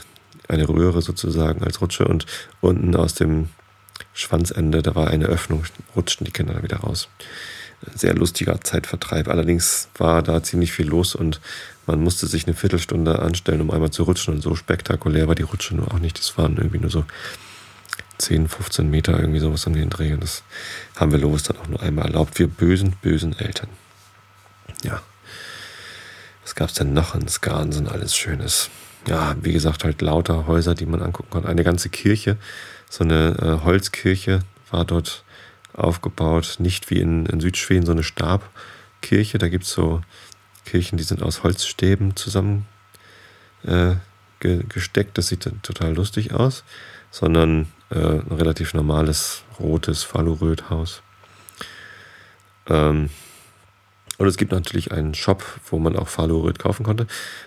eine 0.47 0.69
Röhre 0.69 1.01
sozusagen 1.01 1.65
als 1.65 1.81
Rutsche 1.81 2.05
und 2.05 2.27
unten 2.61 2.95
aus 2.97 3.15
dem 3.15 3.49
Schwanzende, 4.13 4.83
da 4.83 4.95
war 4.95 5.09
eine 5.09 5.27
Öffnung, 5.27 5.65
rutschten 5.97 6.25
die 6.25 6.33
Kinder 6.33 6.63
wieder 6.63 6.79
raus. 6.79 7.09
Sehr 7.95 8.15
lustiger 8.15 8.61
Zeitvertreib. 8.61 9.29
Allerdings 9.29 9.89
war 9.97 10.23
da 10.23 10.43
ziemlich 10.43 10.73
viel 10.73 10.87
los 10.87 11.15
und 11.15 11.41
man 11.87 12.03
musste 12.03 12.27
sich 12.27 12.47
eine 12.47 12.55
Viertelstunde 12.55 13.19
anstellen, 13.19 13.61
um 13.61 13.71
einmal 13.71 13.91
zu 13.91 14.05
rutschen. 14.05 14.35
Und 14.35 14.41
so 14.41 14.55
spektakulär 14.55 15.29
war 15.29 15.35
die 15.35 15.43
Rutsche 15.43 15.75
nur 15.75 15.93
auch 15.93 15.99
nicht. 15.99 16.19
Das 16.19 16.39
waren 16.39 16.57
irgendwie 16.57 16.79
nur 16.79 16.91
so 16.91 17.05
10, 18.19 18.49
15 18.49 18.89
Meter, 18.89 19.19
irgendwie 19.19 19.41
sowas 19.41 19.67
an 19.67 19.75
den 19.75 19.91
Dreh. 19.91 20.15
Und 20.15 20.23
das 20.23 20.45
haben 20.97 21.13
wir 21.13 21.19
los 21.19 21.43
dann 21.43 21.59
auch 21.59 21.67
nur 21.67 21.83
einmal 21.83 22.07
erlaubt. 22.07 22.39
Wir 22.39 22.47
bösen, 22.47 22.97
bösen 23.03 23.39
Eltern. 23.39 23.69
Ja. 24.83 25.03
Was 26.45 26.55
gab 26.55 26.69
es 26.69 26.75
denn 26.75 26.93
noch 26.93 27.15
in 27.15 27.27
Skansen? 27.27 27.89
Alles 27.89 28.15
Schönes. 28.15 28.71
Ja, 29.09 29.35
wie 29.41 29.53
gesagt, 29.53 29.83
halt 29.83 30.03
lauter 30.03 30.47
Häuser, 30.47 30.75
die 30.75 30.87
man 30.87 31.03
angucken 31.03 31.31
konnte. 31.31 31.49
Eine 31.49 31.65
ganze 31.65 31.89
Kirche, 31.89 32.37
so 32.89 33.03
eine 33.03 33.37
äh, 33.41 33.65
Holzkirche 33.65 34.41
war 34.71 34.85
dort 34.85 35.25
aufgebaut. 35.73 36.57
Nicht 36.59 36.91
wie 36.91 37.01
in, 37.01 37.27
in 37.27 37.41
Südschweden 37.41 37.87
so 37.87 37.93
eine 37.93 38.03
Stabkirche. 38.03 39.39
Da 39.39 39.49
gibt 39.49 39.65
es 39.65 39.71
so 39.71 40.03
Kirchen, 40.67 40.99
die 40.99 41.05
sind 41.05 41.23
aus 41.23 41.43
Holzstäben 41.43 42.15
zusammen 42.15 42.67
äh, 43.65 43.95
ge 44.41 44.65
gesteckt. 44.69 45.17
Das 45.17 45.29
sieht 45.29 45.51
total 45.63 45.95
lustig 45.95 46.35
aus. 46.35 46.63
Sondern 47.11 47.73
äh, 47.91 47.99
ein 47.99 48.37
relativ 48.37 48.75
normales 48.75 49.45
rotes 49.59 50.03
Faluröd-Haus. 50.03 51.03
Ähm, 52.69 53.09
und 54.19 54.27
es 54.27 54.37
gibt 54.37 54.53
natürlich 54.53 54.93
einen 54.93 55.15
Shop, 55.15 55.45
wo 55.71 55.79
man 55.79 55.97
auch 55.97 56.09
Faluröd 56.09 56.59
kaufen 56.59 56.85
konnte. 56.85 57.07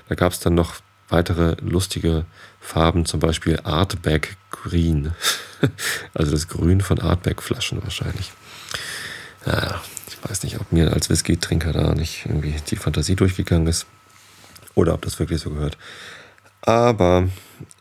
Da 0.10 0.16
gab 0.16 0.32
es 0.32 0.40
dann 0.40 0.56
noch 0.56 0.76
weitere 1.10 1.56
lustige 1.62 2.26
Farben, 2.60 3.06
zum 3.06 3.20
Beispiel 3.20 3.60
Artback 3.64 4.36
Green. 4.52 5.14
also 6.14 6.32
das 6.32 6.48
Grün 6.48 6.82
von 6.82 7.00
Artback 7.00 7.42
Flaschen 7.42 7.82
wahrscheinlich. 7.84 8.32
Ja, 9.46 9.82
ich 10.08 10.30
weiß 10.30 10.44
nicht, 10.44 10.60
ob 10.60 10.72
mir 10.72 10.92
als 10.92 11.10
Whisky-Trinker 11.10 11.72
da 11.72 11.94
nicht 11.94 12.26
irgendwie 12.26 12.56
die 12.70 12.76
Fantasie 12.76 13.16
durchgegangen 13.16 13.68
ist 13.68 13.86
oder 14.76 14.94
ob 14.94 15.02
das 15.04 15.20
wirklich 15.20 15.40
so 15.40 15.52
gehört. 15.52 15.78
Aber 16.62 17.30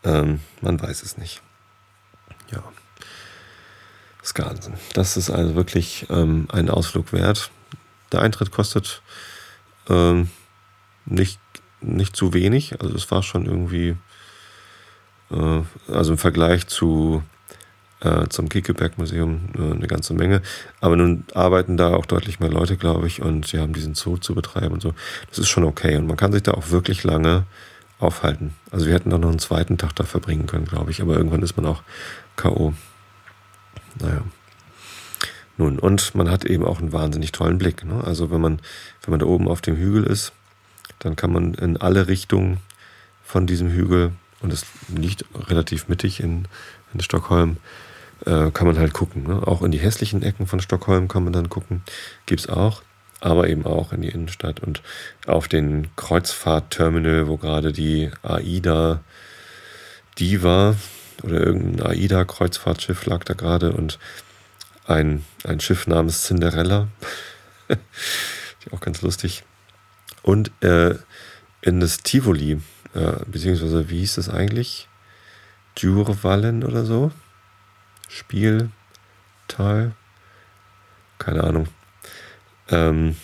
ähm, 0.04 0.40
man 0.60 0.80
weiß 0.80 1.02
es 1.02 1.18
nicht. 1.18 1.42
Ja. 2.52 2.62
Skansen. 4.22 4.74
Das 4.94 5.16
ist 5.16 5.30
also 5.30 5.54
wirklich 5.54 6.06
ähm, 6.10 6.46
ein 6.52 6.70
Ausflug 6.70 7.12
wert. 7.12 7.50
Der 8.12 8.22
Eintritt 8.22 8.50
kostet 8.50 9.02
ähm, 9.88 10.30
nicht, 11.04 11.40
nicht 11.80 12.16
zu 12.16 12.32
wenig. 12.32 12.80
Also 12.80 12.94
es 12.94 13.10
war 13.10 13.22
schon 13.22 13.46
irgendwie, 13.46 13.96
äh, 15.30 15.62
also 15.88 16.12
im 16.12 16.18
Vergleich 16.18 16.66
zu 16.66 17.22
äh, 18.00 18.28
zum 18.28 18.48
Kiekeberg-Museum 18.48 19.48
äh, 19.56 19.74
eine 19.74 19.86
ganze 19.86 20.14
Menge. 20.14 20.42
Aber 20.80 20.96
nun 20.96 21.24
arbeiten 21.34 21.76
da 21.76 21.94
auch 21.94 22.06
deutlich 22.06 22.40
mehr 22.40 22.50
Leute, 22.50 22.76
glaube 22.76 23.06
ich, 23.06 23.22
und 23.22 23.46
sie 23.46 23.58
haben 23.58 23.72
diesen 23.72 23.94
Zoo 23.94 24.18
zu 24.18 24.34
betreiben 24.34 24.74
und 24.74 24.82
so. 24.82 24.94
Das 25.28 25.38
ist 25.38 25.48
schon 25.48 25.64
okay. 25.64 25.96
Und 25.96 26.06
man 26.06 26.16
kann 26.16 26.32
sich 26.32 26.42
da 26.42 26.52
auch 26.52 26.70
wirklich 26.70 27.04
lange 27.04 27.44
aufhalten. 27.98 28.54
Also 28.70 28.86
wir 28.86 28.94
hätten 28.94 29.10
da 29.10 29.18
noch 29.18 29.30
einen 29.30 29.38
zweiten 29.38 29.78
Tag 29.78 29.96
da 29.96 30.04
verbringen 30.04 30.46
können, 30.46 30.66
glaube 30.66 30.90
ich. 30.90 31.00
Aber 31.00 31.16
irgendwann 31.16 31.42
ist 31.42 31.56
man 31.56 31.66
auch 31.66 31.82
K.O. 32.36 32.74
Naja. 33.98 34.22
Nun, 35.58 35.78
und 35.78 36.14
man 36.14 36.30
hat 36.30 36.44
eben 36.44 36.64
auch 36.64 36.80
einen 36.80 36.92
wahnsinnig 36.92 37.32
tollen 37.32 37.58
Blick. 37.58 37.84
Ne? 37.84 38.02
Also 38.04 38.30
wenn 38.30 38.40
man, 38.40 38.60
wenn 39.02 39.10
man 39.10 39.20
da 39.20 39.26
oben 39.26 39.48
auf 39.48 39.60
dem 39.60 39.76
Hügel 39.76 40.04
ist, 40.04 40.32
dann 40.98 41.16
kann 41.16 41.32
man 41.32 41.54
in 41.54 41.76
alle 41.76 42.08
Richtungen 42.08 42.58
von 43.24 43.46
diesem 43.46 43.70
Hügel, 43.70 44.12
und 44.40 44.52
es 44.52 44.66
liegt 44.88 45.24
relativ 45.48 45.88
mittig 45.88 46.20
in, 46.20 46.46
in 46.92 47.00
Stockholm, 47.00 47.56
äh, 48.24 48.50
kann 48.50 48.66
man 48.66 48.78
halt 48.78 48.92
gucken. 48.92 49.24
Ne? 49.24 49.46
Auch 49.46 49.62
in 49.62 49.72
die 49.72 49.78
hässlichen 49.78 50.22
Ecken 50.22 50.46
von 50.46 50.60
Stockholm 50.60 51.08
kann 51.08 51.24
man 51.24 51.32
dann 51.32 51.48
gucken. 51.48 51.82
Gibt 52.26 52.42
es 52.42 52.48
auch, 52.48 52.82
aber 53.20 53.48
eben 53.48 53.64
auch 53.66 53.92
in 53.92 54.02
die 54.02 54.08
Innenstadt 54.08 54.60
und 54.60 54.82
auf 55.26 55.48
den 55.48 55.88
Kreuzfahrtterminal, 55.96 57.28
wo 57.28 57.36
gerade 57.36 57.72
die 57.72 58.10
AIDA 58.22 59.00
Diva 60.18 60.76
oder 61.22 61.40
irgendein 61.40 61.86
AIDA-Kreuzfahrtschiff 61.86 63.06
lag 63.06 63.24
da 63.24 63.34
gerade 63.34 63.72
und 63.72 63.98
ein, 64.86 65.24
ein 65.44 65.60
Schiff 65.60 65.86
namens 65.86 66.24
Cinderella. 66.24 66.88
auch 68.72 68.80
ganz 68.80 69.02
lustig. 69.02 69.44
Und 70.22 70.50
äh, 70.62 70.96
in 71.60 71.80
das 71.80 71.98
Tivoli, 71.98 72.60
äh, 72.94 73.12
beziehungsweise 73.26 73.90
wie 73.90 74.00
hieß 74.00 74.16
das 74.16 74.28
eigentlich? 74.28 74.88
Djurvallen 75.78 76.64
oder 76.64 76.84
so? 76.84 77.12
Spieltal? 78.08 78.72
Keine 81.18 81.44
Ahnung. 81.44 81.68
Ähm, 82.68 83.16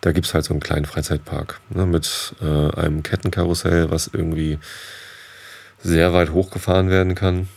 da 0.00 0.12
gibt 0.12 0.26
es 0.26 0.34
halt 0.34 0.44
so 0.44 0.52
einen 0.54 0.60
kleinen 0.60 0.84
Freizeitpark 0.84 1.60
ne, 1.70 1.86
mit 1.86 2.34
äh, 2.40 2.70
einem 2.76 3.02
Kettenkarussell, 3.02 3.90
was 3.90 4.08
irgendwie 4.08 4.58
sehr 5.80 6.12
weit 6.12 6.30
hochgefahren 6.30 6.90
werden 6.90 7.14
kann 7.14 7.48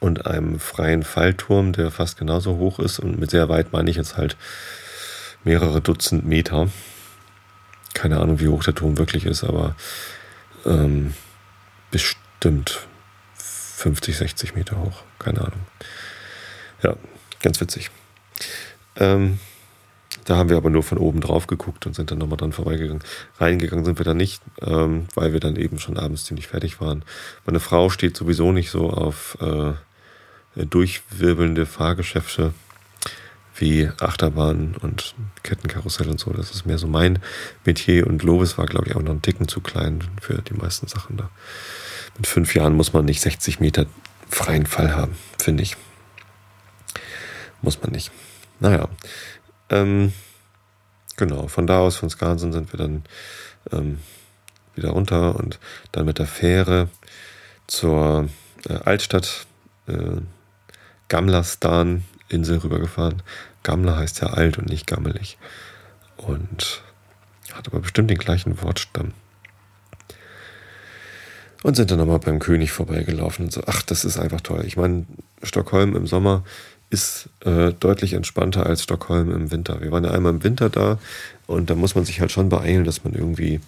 und 0.00 0.26
einem 0.26 0.58
freien 0.58 1.02
Fallturm, 1.02 1.72
der 1.72 1.90
fast 1.90 2.18
genauso 2.18 2.56
hoch 2.56 2.78
ist. 2.78 2.98
Und 2.98 3.18
mit 3.18 3.30
sehr 3.30 3.48
weit 3.48 3.72
meine 3.72 3.90
ich 3.90 3.96
jetzt 3.96 4.16
halt 4.16 4.36
mehrere 5.44 5.80
Dutzend 5.80 6.26
Meter. 6.26 6.68
Keine 7.94 8.20
Ahnung, 8.20 8.40
wie 8.40 8.48
hoch 8.48 8.62
der 8.62 8.74
Turm 8.74 8.98
wirklich 8.98 9.24
ist, 9.24 9.44
aber 9.44 9.74
ähm, 10.64 11.14
bestimmt 11.90 12.86
50, 13.34 14.16
60 14.16 14.54
Meter 14.54 14.78
hoch. 14.78 15.02
Keine 15.18 15.40
Ahnung. 15.40 15.60
Ja, 16.82 16.94
ganz 17.42 17.60
witzig. 17.60 17.90
Ähm, 18.96 19.38
da 20.24 20.36
haben 20.36 20.50
wir 20.50 20.56
aber 20.58 20.70
nur 20.70 20.82
von 20.82 20.98
oben 20.98 21.20
drauf 21.20 21.46
geguckt 21.46 21.86
und 21.86 21.94
sind 21.94 22.10
dann 22.10 22.18
nochmal 22.18 22.36
dran 22.36 22.52
vorbeigegangen. 22.52 23.02
Reingegangen 23.38 23.84
sind 23.84 23.98
wir 23.98 24.04
da 24.04 24.14
nicht, 24.14 24.42
ähm, 24.60 25.06
weil 25.14 25.32
wir 25.32 25.40
dann 25.40 25.56
eben 25.56 25.78
schon 25.78 25.96
abends 25.96 26.24
ziemlich 26.24 26.48
fertig 26.48 26.80
waren. 26.80 27.02
Meine 27.46 27.60
Frau 27.60 27.88
steht 27.88 28.16
sowieso 28.16 28.52
nicht 28.52 28.70
so 28.70 28.90
auf 28.90 29.38
äh, 29.40 29.72
durchwirbelnde 30.66 31.66
Fahrgeschäfte 31.66 32.52
wie 33.56 33.90
Achterbahn 34.00 34.76
und 34.80 35.14
Kettenkarussell 35.42 36.08
und 36.08 36.20
so. 36.20 36.32
Das 36.32 36.50
ist 36.50 36.66
mehr 36.66 36.78
so 36.78 36.86
mein 36.86 37.18
Metier. 37.64 38.06
Und 38.06 38.22
Lovis 38.22 38.56
war, 38.56 38.66
glaube 38.66 38.88
ich, 38.88 38.96
auch 38.96 39.02
noch 39.02 39.10
einen 39.10 39.22
Ticken 39.22 39.48
zu 39.48 39.60
klein 39.60 40.04
für 40.20 40.40
die 40.42 40.54
meisten 40.54 40.86
Sachen 40.86 41.16
da. 41.16 41.30
Mit 42.16 42.26
fünf 42.26 42.54
Jahren 42.54 42.74
muss 42.74 42.92
man 42.92 43.04
nicht 43.04 43.20
60 43.20 43.60
Meter 43.60 43.86
freien 44.28 44.66
Fall 44.66 44.94
haben, 44.94 45.16
finde 45.38 45.62
ich. 45.62 45.76
Muss 47.62 47.80
man 47.82 47.90
nicht. 47.90 48.10
Naja. 48.60 48.88
Ähm, 49.70 50.12
genau, 51.16 51.48
von 51.48 51.66
da 51.66 51.80
aus, 51.80 51.96
von 51.96 52.10
Skansen 52.10 52.52
sind 52.52 52.72
wir 52.72 52.78
dann 52.78 53.04
ähm, 53.72 53.98
wieder 54.74 54.90
runter 54.90 55.36
und 55.36 55.58
dann 55.92 56.06
mit 56.06 56.18
der 56.18 56.26
Fähre 56.26 56.88
zur 57.66 58.28
äh, 58.68 58.74
Altstadt 58.74 59.46
äh, 59.88 60.20
Gamlastan-Insel 61.08 62.58
rübergefahren. 62.58 63.22
Gamla 63.62 63.96
heißt 63.96 64.20
ja 64.20 64.28
alt 64.28 64.58
und 64.58 64.68
nicht 64.68 64.86
gammelig. 64.86 65.38
Und 66.16 66.82
hat 67.52 67.66
aber 67.68 67.80
bestimmt 67.80 68.10
den 68.10 68.18
gleichen 68.18 68.60
Wortstamm. 68.62 69.12
Und 71.62 71.74
sind 71.74 71.90
dann 71.90 71.98
nochmal 71.98 72.20
beim 72.20 72.38
König 72.38 72.70
vorbeigelaufen 72.72 73.46
und 73.46 73.52
so. 73.52 73.62
Ach, 73.66 73.82
das 73.82 74.04
ist 74.04 74.18
einfach 74.18 74.40
toll. 74.40 74.64
Ich 74.64 74.76
meine, 74.76 75.06
Stockholm 75.42 75.96
im 75.96 76.06
Sommer 76.06 76.44
ist 76.90 77.28
äh, 77.44 77.72
deutlich 77.72 78.14
entspannter 78.14 78.64
als 78.64 78.84
Stockholm 78.84 79.30
im 79.32 79.50
Winter. 79.50 79.80
Wir 79.80 79.90
waren 79.90 80.04
ja 80.04 80.12
einmal 80.12 80.32
im 80.32 80.44
Winter 80.44 80.70
da 80.70 80.98
und 81.46 81.68
da 81.68 81.74
muss 81.74 81.94
man 81.94 82.04
sich 82.04 82.20
halt 82.20 82.32
schon 82.32 82.48
beeilen, 82.48 82.84
dass 82.84 83.04
man 83.04 83.12
irgendwie 83.12 83.60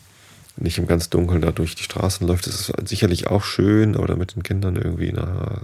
nicht 0.57 0.79
im 0.79 0.87
ganz 0.87 1.11
Dunkeln 1.11 1.41
da 1.41 1.53
durch 1.53 1.75
die 1.75 1.83
Straßen 1.83 2.27
läuft. 2.27 2.47
Das 2.47 2.55
ist 2.55 2.73
sicherlich 2.89 3.27
auch 3.27 3.45
schön, 3.45 3.97
aber 3.97 4.17
mit 4.17 4.37
den 4.37 4.43
Kindern 4.43 4.77
irgendwie, 4.77 5.13
na, 5.13 5.61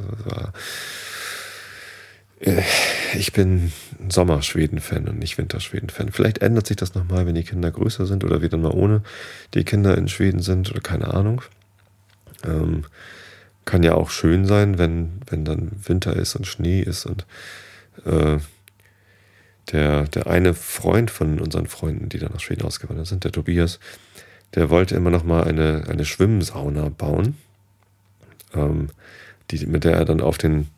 ich 3.14 3.32
bin 3.32 3.72
Sommerschweden-Fan 4.08 5.08
und 5.08 5.18
nicht 5.18 5.38
Winterschweden-Fan. 5.38 6.12
Vielleicht 6.12 6.38
ändert 6.38 6.66
sich 6.66 6.76
das 6.76 6.94
nochmal, 6.94 7.26
wenn 7.26 7.34
die 7.34 7.44
Kinder 7.44 7.70
größer 7.70 8.06
sind 8.06 8.24
oder 8.24 8.42
wir 8.42 8.48
dann 8.48 8.62
mal 8.62 8.72
ohne 8.72 9.02
die 9.54 9.64
Kinder 9.64 9.96
in 9.96 10.08
Schweden 10.08 10.40
sind 10.40 10.70
oder 10.70 10.80
keine 10.80 11.14
Ahnung. 11.14 11.42
Ähm, 12.44 12.84
kann 13.64 13.82
ja 13.82 13.94
auch 13.94 14.10
schön 14.10 14.44
sein, 14.44 14.78
wenn, 14.78 15.20
wenn 15.28 15.44
dann 15.44 15.72
Winter 15.84 16.14
ist 16.14 16.36
und 16.36 16.46
Schnee 16.46 16.80
ist 16.80 17.06
und 17.06 17.26
äh, 18.04 18.38
der, 19.72 20.04
der 20.04 20.26
eine 20.28 20.54
Freund 20.54 21.10
von 21.10 21.40
unseren 21.40 21.66
Freunden, 21.66 22.08
die 22.08 22.18
dann 22.18 22.32
nach 22.32 22.40
Schweden 22.40 22.62
ausgewandert 22.62 23.06
sind, 23.06 23.24
der 23.24 23.32
Tobias, 23.32 23.80
der 24.54 24.70
wollte 24.70 24.94
immer 24.94 25.10
noch 25.10 25.24
mal 25.24 25.44
eine, 25.44 25.84
eine 25.88 26.04
Schwimmsauna 26.04 26.90
bauen, 26.90 27.36
ähm, 28.54 28.90
die, 29.50 29.66
mit 29.66 29.84
der 29.84 29.94
er 29.94 30.04
dann 30.04 30.20
auf 30.20 30.38
den, 30.38 30.68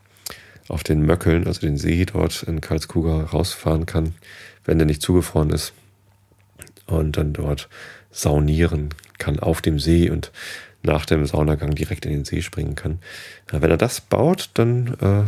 auf 0.68 0.82
den 0.82 1.04
Möckeln, 1.04 1.46
also 1.46 1.60
den 1.60 1.76
See 1.76 2.04
dort 2.04 2.42
in 2.42 2.60
Karlskuga, 2.60 3.24
rausfahren 3.24 3.86
kann, 3.86 4.14
wenn 4.64 4.78
der 4.78 4.86
nicht 4.86 5.02
zugefroren 5.02 5.50
ist. 5.50 5.72
Und 6.86 7.16
dann 7.16 7.32
dort 7.32 7.68
saunieren 8.10 8.90
kann 9.18 9.38
auf 9.38 9.60
dem 9.60 9.78
See 9.78 10.10
und 10.10 10.32
nach 10.82 11.06
dem 11.06 11.26
Saunagang 11.26 11.74
direkt 11.74 12.06
in 12.06 12.12
den 12.12 12.24
See 12.24 12.42
springen 12.42 12.74
kann. 12.74 13.00
Ja, 13.52 13.60
wenn 13.62 13.70
er 13.70 13.76
das 13.76 14.00
baut, 14.00 14.50
dann 14.54 14.94
äh, 15.00 15.24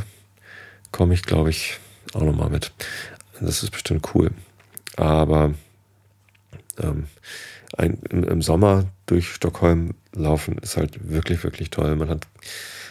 komme 0.92 1.14
ich, 1.14 1.22
glaube 1.22 1.50
ich, 1.50 1.78
auch 2.14 2.22
nochmal 2.22 2.50
mit. 2.50 2.72
Das 3.40 3.62
ist 3.62 3.70
bestimmt 3.70 4.14
cool. 4.14 4.30
Aber 4.96 5.54
ähm, 6.78 7.06
ein, 7.76 7.98
im, 8.10 8.24
im, 8.24 8.42
Sommer 8.42 8.86
durch 9.06 9.32
Stockholm 9.32 9.94
laufen 10.12 10.58
ist 10.58 10.76
halt 10.76 11.10
wirklich, 11.10 11.42
wirklich 11.42 11.70
toll. 11.70 11.96
Man 11.96 12.08
hat 12.08 12.26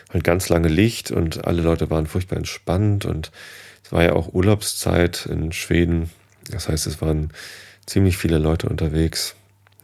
halt 0.10 0.24
ganz 0.24 0.50
lange 0.50 0.68
Licht 0.68 1.12
und 1.12 1.46
alle 1.46 1.62
Leute 1.62 1.90
waren 1.90 2.08
furchtbar 2.08 2.38
entspannt 2.38 3.06
und 3.06 3.32
es 3.84 3.92
war 3.92 4.04
ja 4.04 4.14
auch 4.14 4.34
Urlaubszeit 4.34 5.26
in 5.26 5.52
Schweden. 5.52 6.10
Das 6.50 6.70
heißt, 6.70 6.88
es 6.88 7.02
waren 7.02 7.32
ziemlich 7.86 8.18
viele 8.18 8.38
Leute 8.38 8.70
unterwegs. 8.70 9.36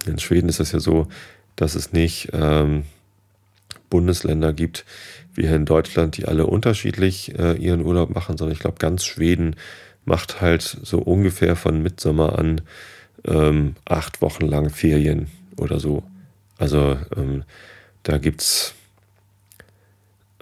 In 0.06 0.20
Schweden 0.20 0.50
ist 0.50 0.60
es 0.60 0.72
ja 0.72 0.80
so, 0.80 1.08
dass 1.56 1.76
es 1.76 1.94
nicht 1.94 2.30
ähm, 2.34 2.84
Bundesländer 3.90 4.54
gibt 4.54 4.86
wie 5.34 5.44
hier 5.44 5.56
in 5.56 5.66
Deutschland, 5.66 6.18
die 6.18 6.26
alle 6.26 6.48
unterschiedlich 6.48 7.38
äh, 7.38 7.54
ihren 7.54 7.82
Urlaub 7.82 8.14
machen, 8.14 8.38
sondern 8.38 8.54
ich 8.54 8.60
glaube, 8.62 8.78
ganz 8.80 9.04
Schweden 9.06 9.56
macht 10.06 10.42
halt 10.42 10.62
so 10.62 11.00
ungefähr 11.00 11.56
von 11.56 11.82
Mitsommer 11.82 12.38
an 12.40 12.62
ähm, 13.26 13.76
acht 13.86 14.22
Wochen 14.22 14.46
lang 14.46 14.70
Ferien 14.70 15.28
oder 15.58 15.80
so. 15.80 16.04
Also 16.58 16.98
ähm, 17.18 17.44
da 18.04 18.18
gibt 18.18 18.42
es 18.42 18.76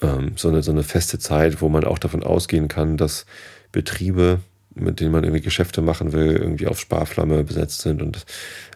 ähm, 0.03 0.33
so, 0.35 0.49
eine, 0.49 0.61
so 0.61 0.71
eine 0.71 0.83
feste 0.83 1.17
Zeit, 1.19 1.61
wo 1.61 1.69
man 1.69 1.83
auch 1.85 1.99
davon 1.99 2.23
ausgehen 2.23 2.67
kann, 2.67 2.97
dass 2.97 3.25
Betriebe, 3.71 4.39
mit 4.75 4.99
denen 4.99 5.11
man 5.11 5.23
irgendwie 5.23 5.41
Geschäfte 5.41 5.81
machen 5.81 6.11
will, 6.13 6.35
irgendwie 6.35 6.67
auf 6.67 6.79
Sparflamme 6.79 7.43
besetzt 7.43 7.81
sind 7.81 8.01
und 8.01 8.25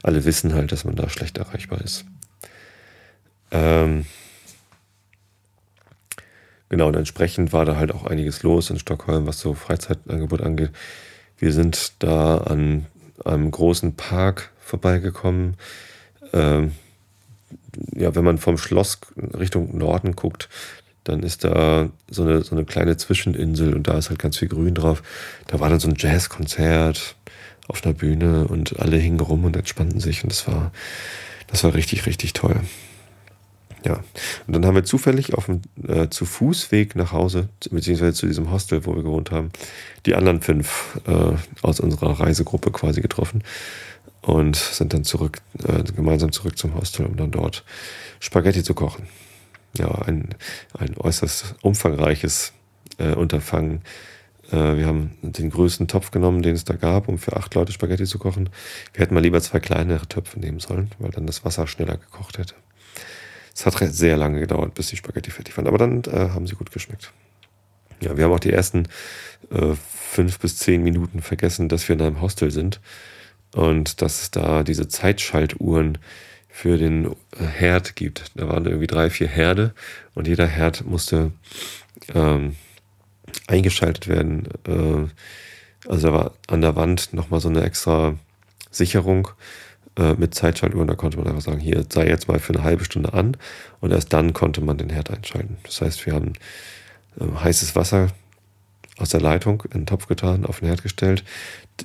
alle 0.03 0.25
wissen 0.25 0.53
halt, 0.53 0.71
dass 0.71 0.85
man 0.85 0.95
da 0.95 1.09
schlecht 1.09 1.37
erreichbar 1.37 1.81
ist. 1.81 2.05
Ähm, 3.51 4.05
genau, 6.69 6.87
und 6.87 6.95
entsprechend 6.95 7.53
war 7.53 7.65
da 7.65 7.75
halt 7.75 7.91
auch 7.91 8.05
einiges 8.05 8.43
los 8.43 8.69
in 8.69 8.79
Stockholm, 8.79 9.27
was 9.27 9.39
so 9.39 9.53
Freizeitangebot 9.53 10.41
angeht. 10.41 10.71
Wir 11.37 11.53
sind 11.53 11.93
da 11.99 12.37
an 12.37 12.85
einem 13.25 13.51
großen 13.51 13.95
Park 13.95 14.51
vorbeigekommen. 14.59 15.55
Ähm, 16.33 16.73
ja, 17.95 18.15
wenn 18.15 18.23
man 18.23 18.37
vom 18.37 18.57
Schloss 18.57 18.99
Richtung 19.15 19.77
Norden 19.77 20.15
guckt, 20.15 20.49
dann 21.07 21.23
ist 21.23 21.43
da 21.43 21.89
so 22.09 22.23
eine, 22.23 22.41
so 22.43 22.55
eine 22.55 22.65
kleine 22.65 22.97
Zwischeninsel 22.97 23.73
und 23.73 23.87
da 23.87 23.97
ist 23.97 24.09
halt 24.09 24.19
ganz 24.19 24.37
viel 24.37 24.47
Grün 24.47 24.73
drauf. 24.73 25.03
Da 25.47 25.59
war 25.59 25.69
dann 25.69 25.79
so 25.79 25.87
ein 25.87 25.95
Jazzkonzert 25.97 27.15
auf 27.67 27.83
einer 27.85 27.93
Bühne 27.93 28.47
und 28.47 28.79
alle 28.79 28.97
hingen 28.97 29.19
rum 29.19 29.45
und 29.45 29.55
entspannten 29.55 29.99
sich 29.99 30.23
und 30.23 30.31
das 30.31 30.47
war, 30.47 30.71
das 31.47 31.63
war 31.63 31.73
richtig, 31.73 32.05
richtig 32.05 32.33
toll. 32.33 32.59
Ja, 33.85 34.03
und 34.47 34.53
dann 34.53 34.65
haben 34.65 34.75
wir 34.75 34.83
zufällig 34.83 35.33
auf 35.33 35.45
dem 35.45 35.61
äh, 35.87 36.09
zu 36.09 36.25
Fußweg 36.25 36.95
nach 36.95 37.11
Hause, 37.11 37.47
beziehungsweise 37.69 38.13
zu 38.13 38.25
diesem 38.25 38.51
Hostel, 38.51 38.85
wo 38.85 38.95
wir 38.95 39.03
gewohnt 39.03 39.31
haben, 39.31 39.51
die 40.05 40.15
anderen 40.15 40.41
fünf 40.41 40.99
äh, 41.07 41.35
aus 41.61 41.79
unserer 41.79 42.19
Reisegruppe 42.19 42.71
quasi 42.71 43.01
getroffen 43.01 43.43
und 44.21 44.55
sind 44.57 44.93
dann 44.93 45.03
zurück, 45.03 45.39
äh, 45.63 45.83
gemeinsam 45.95 46.31
zurück 46.31 46.57
zum 46.57 46.75
Hostel, 46.75 47.05
um 47.05 47.15
dann 47.15 47.31
dort 47.31 47.63
Spaghetti 48.19 48.63
zu 48.63 48.73
kochen. 48.73 49.07
Ja, 49.77 49.89
ein, 50.03 50.35
ein 50.77 50.97
äußerst 50.97 51.55
umfangreiches 51.61 52.53
äh, 52.97 53.13
Unterfangen. 53.13 53.81
Äh, 54.51 54.77
wir 54.77 54.87
haben 54.87 55.17
den 55.21 55.49
größten 55.49 55.87
Topf 55.87 56.11
genommen, 56.11 56.41
den 56.41 56.55
es 56.55 56.63
da 56.63 56.75
gab, 56.75 57.07
um 57.07 57.17
für 57.17 57.35
acht 57.35 57.53
Leute 57.55 57.71
Spaghetti 57.71 58.05
zu 58.05 58.19
kochen. 58.19 58.49
Wir 58.93 59.01
hätten 59.01 59.13
mal 59.13 59.21
lieber 59.21 59.41
zwei 59.41 59.59
kleinere 59.59 60.07
Töpfe 60.07 60.39
nehmen 60.39 60.59
sollen, 60.59 60.91
weil 60.99 61.11
dann 61.11 61.27
das 61.27 61.45
Wasser 61.45 61.67
schneller 61.67 61.97
gekocht 61.97 62.37
hätte. 62.37 62.55
Es 63.53 63.65
hat 63.65 63.75
sehr 63.93 64.17
lange 64.17 64.39
gedauert, 64.39 64.75
bis 64.75 64.87
die 64.87 64.97
Spaghetti 64.97 65.31
fertig 65.31 65.57
waren, 65.57 65.67
aber 65.67 65.79
dann 65.79 66.03
äh, 66.03 66.29
haben 66.29 66.45
sie 66.45 66.55
gut 66.55 66.71
geschmeckt. 66.71 67.11
Ja, 67.99 68.15
wir 68.15 68.25
haben 68.25 68.31
auch 68.31 68.39
die 68.39 68.53
ersten 68.53 68.87
äh, 69.49 69.73
fünf 69.75 70.39
bis 70.39 70.57
zehn 70.57 70.83
Minuten 70.83 71.21
vergessen, 71.21 71.67
dass 71.67 71.87
wir 71.89 71.95
in 71.95 72.01
einem 72.01 72.21
Hostel 72.21 72.51
sind 72.51 72.79
und 73.55 74.01
dass 74.03 74.29
da 74.29 74.63
diese 74.63 74.87
Zeitschaltuhren 74.87 75.97
für 76.57 76.79
den 76.79 77.15
Herd 77.37 77.95
gibt. 77.95 78.31
Da 78.33 78.47
waren 78.47 78.65
irgendwie 78.65 78.87
drei, 78.87 79.11
vier 79.11 79.27
Herde 79.27 79.75
und 80.15 80.27
jeder 80.27 80.47
Herd 80.47 80.83
musste 80.87 81.31
ähm, 82.15 82.55
eingeschaltet 83.45 84.07
werden. 84.07 84.47
Äh, 84.67 85.87
also 85.87 86.07
da 86.07 86.13
war 86.13 86.31
an 86.47 86.61
der 86.61 86.75
Wand 86.75 87.13
nochmal 87.13 87.41
so 87.41 87.49
eine 87.49 87.61
extra 87.61 88.15
Sicherung 88.71 89.27
äh, 89.99 90.15
mit 90.15 90.33
Zeitschaltuhren. 90.33 90.87
Da 90.87 90.95
konnte 90.95 91.19
man 91.19 91.27
einfach 91.27 91.43
sagen, 91.43 91.59
hier 91.59 91.85
sei 91.93 92.07
jetzt 92.07 92.27
mal 92.27 92.39
für 92.39 92.55
eine 92.55 92.63
halbe 92.63 92.85
Stunde 92.85 93.13
an 93.13 93.37
und 93.79 93.91
erst 93.91 94.11
dann 94.11 94.33
konnte 94.33 94.61
man 94.61 94.79
den 94.79 94.89
Herd 94.89 95.11
einschalten. 95.11 95.57
Das 95.61 95.81
heißt, 95.81 96.07
wir 96.07 96.13
haben 96.13 96.33
äh, 97.19 97.39
heißes 97.43 97.75
Wasser 97.75 98.07
aus 98.97 99.09
der 99.09 99.21
Leitung 99.21 99.61
in 99.65 99.81
den 99.81 99.85
Topf 99.85 100.07
getan, 100.07 100.43
auf 100.43 100.61
den 100.61 100.69
Herd 100.69 100.81
gestellt, 100.81 101.23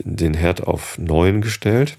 den 0.03 0.33
Herd 0.33 0.63
auf 0.63 0.97
9 0.97 1.43
gestellt 1.43 1.99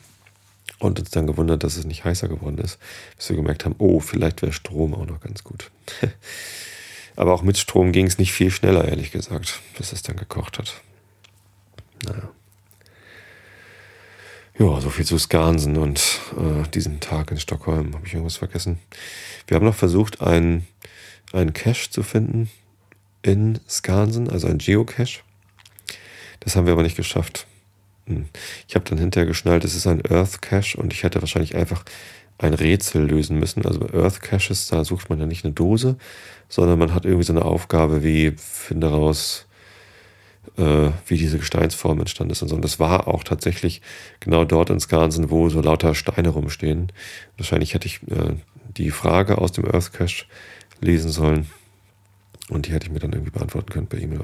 und 0.83 0.99
uns 0.99 1.11
dann 1.11 1.27
gewundert, 1.27 1.63
dass 1.63 1.77
es 1.77 1.85
nicht 1.85 2.03
heißer 2.03 2.27
geworden 2.27 2.57
ist, 2.57 2.77
bis 3.15 3.29
wir 3.29 3.35
gemerkt 3.35 3.65
haben, 3.65 3.75
oh, 3.77 3.99
vielleicht 3.99 4.41
wäre 4.41 4.53
Strom 4.53 4.93
auch 4.93 5.05
noch 5.05 5.21
ganz 5.21 5.43
gut. 5.43 5.71
Aber 7.15 7.33
auch 7.33 7.43
mit 7.43 7.57
Strom 7.57 7.91
ging 7.91 8.07
es 8.07 8.17
nicht 8.17 8.33
viel 8.33 8.51
schneller, 8.51 8.87
ehrlich 8.87 9.11
gesagt, 9.11 9.61
bis 9.77 9.93
es 9.93 10.01
dann 10.01 10.17
gekocht 10.17 10.57
hat. 10.57 10.81
Naja. 12.05 12.29
Ja, 14.59 14.81
so 14.81 14.89
viel 14.89 15.05
zu 15.05 15.17
Skansen 15.17 15.77
und 15.77 16.19
äh, 16.37 16.67
diesen 16.69 16.99
Tag 16.99 17.31
in 17.31 17.39
Stockholm. 17.39 17.93
Habe 17.95 18.05
ich 18.05 18.13
irgendwas 18.13 18.37
vergessen? 18.37 18.79
Wir 19.47 19.55
haben 19.55 19.65
noch 19.65 19.75
versucht, 19.75 20.21
einen, 20.21 20.67
einen 21.31 21.53
Cache 21.53 21.89
zu 21.89 22.03
finden 22.03 22.49
in 23.23 23.59
Skansen, 23.67 24.29
also 24.29 24.47
ein 24.47 24.59
Geocache. 24.59 25.21
Das 26.41 26.55
haben 26.55 26.65
wir 26.65 26.73
aber 26.73 26.83
nicht 26.83 26.97
geschafft. 26.97 27.47
Hm. 28.07 28.25
Ich 28.67 28.75
habe 28.75 28.85
dann 28.89 28.97
hinterher 28.97 29.27
geschnallt, 29.27 29.63
es 29.63 29.75
ist 29.75 29.87
ein 29.87 30.01
Earth 30.09 30.41
Cache 30.41 30.77
und 30.77 30.93
ich 30.93 31.03
hätte 31.03 31.21
wahrscheinlich 31.21 31.55
einfach 31.55 31.83
ein 32.37 32.53
Rätsel 32.53 33.05
lösen 33.05 33.39
müssen. 33.39 33.65
Also 33.65 33.79
bei 33.79 33.93
Earth 33.93 34.21
Caches, 34.21 34.67
da 34.67 34.83
sucht 34.83 35.09
man 35.09 35.19
ja 35.19 35.25
nicht 35.25 35.45
eine 35.45 35.53
Dose, 35.53 35.97
sondern 36.49 36.79
man 36.79 36.93
hat 36.93 37.05
irgendwie 37.05 37.23
so 37.23 37.33
eine 37.33 37.45
Aufgabe 37.45 38.03
wie, 38.03 38.33
finde 38.37 38.87
raus, 38.87 39.45
äh, 40.57 40.89
wie 41.07 41.17
diese 41.17 41.37
Gesteinsform 41.37 41.99
entstanden 41.99 42.31
ist 42.31 42.41
und 42.41 42.49
so. 42.49 42.55
Und 42.55 42.63
das 42.63 42.79
war 42.79 43.07
auch 43.07 43.23
tatsächlich 43.23 43.81
genau 44.19 44.45
dort 44.45 44.69
in 44.69 44.79
Skansen, 44.79 45.29
wo 45.29 45.49
so 45.49 45.61
lauter 45.61 45.95
Steine 45.95 46.29
rumstehen. 46.29 46.91
Wahrscheinlich 47.37 47.73
hätte 47.73 47.87
ich 47.87 48.01
äh, 48.03 48.35
die 48.77 48.91
Frage 48.91 49.37
aus 49.37 49.51
dem 49.51 49.65
Earth 49.65 49.93
Cache 49.93 50.25
lesen 50.81 51.11
sollen. 51.11 51.47
Und 52.49 52.67
die 52.67 52.73
hätte 52.73 52.87
ich 52.87 52.91
mir 52.91 52.99
dann 52.99 53.13
irgendwie 53.13 53.31
beantworten 53.31 53.71
können 53.71 53.87
per 53.87 53.99
E-Mail. 53.99 54.19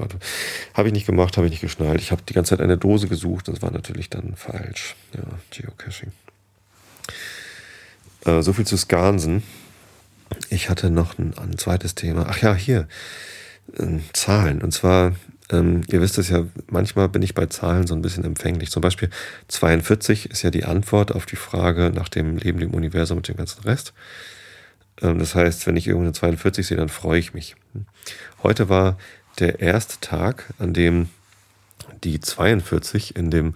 Habe 0.74 0.88
ich 0.88 0.92
nicht 0.92 1.06
gemacht, 1.06 1.36
habe 1.36 1.46
ich 1.46 1.52
nicht 1.52 1.62
geschnallt. 1.62 2.00
Ich 2.00 2.12
habe 2.12 2.22
die 2.28 2.34
ganze 2.34 2.50
Zeit 2.50 2.60
eine 2.60 2.76
Dose 2.76 3.08
gesucht. 3.08 3.48
Das 3.48 3.62
war 3.62 3.70
natürlich 3.70 4.10
dann 4.10 4.34
falsch. 4.36 4.94
Ja, 5.14 5.22
Geocaching. 5.50 6.12
Äh, 8.26 8.42
so 8.42 8.52
viel 8.52 8.66
zu 8.66 8.76
Skansen. 8.76 9.42
Ich 10.50 10.68
hatte 10.68 10.90
noch 10.90 11.18
ein, 11.18 11.36
ein 11.38 11.56
zweites 11.56 11.94
Thema. 11.94 12.26
Ach 12.28 12.38
ja, 12.42 12.54
hier. 12.54 12.86
Ähm, 13.78 14.02
Zahlen. 14.12 14.60
Und 14.60 14.72
zwar, 14.72 15.14
ähm, 15.50 15.82
ihr 15.88 16.02
wisst 16.02 16.18
es 16.18 16.28
ja, 16.28 16.44
manchmal 16.68 17.08
bin 17.08 17.22
ich 17.22 17.34
bei 17.34 17.46
Zahlen 17.46 17.86
so 17.86 17.94
ein 17.94 18.02
bisschen 18.02 18.24
empfänglich. 18.24 18.70
Zum 18.70 18.82
Beispiel 18.82 19.08
42 19.48 20.30
ist 20.30 20.42
ja 20.42 20.50
die 20.50 20.64
Antwort 20.64 21.12
auf 21.12 21.24
die 21.24 21.36
Frage 21.36 21.90
nach 21.94 22.10
dem 22.10 22.36
Leben, 22.36 22.60
dem 22.60 22.74
Universum 22.74 23.16
und 23.16 23.28
dem 23.28 23.36
ganzen 23.36 23.62
Rest. 23.62 23.94
Ähm, 25.02 25.18
das 25.18 25.34
heißt, 25.34 25.66
wenn 25.66 25.76
ich 25.76 25.86
irgendeine 25.86 26.12
42 26.12 26.66
sehe, 26.66 26.76
dann 26.76 26.88
freue 26.88 27.18
ich 27.18 27.34
mich. 27.34 27.56
Heute 28.42 28.68
war 28.68 28.98
der 29.38 29.60
erste 29.60 30.00
Tag, 30.00 30.52
an 30.58 30.74
dem 30.74 31.08
die 32.04 32.20
42 32.20 33.16
in 33.16 33.30
dem 33.30 33.54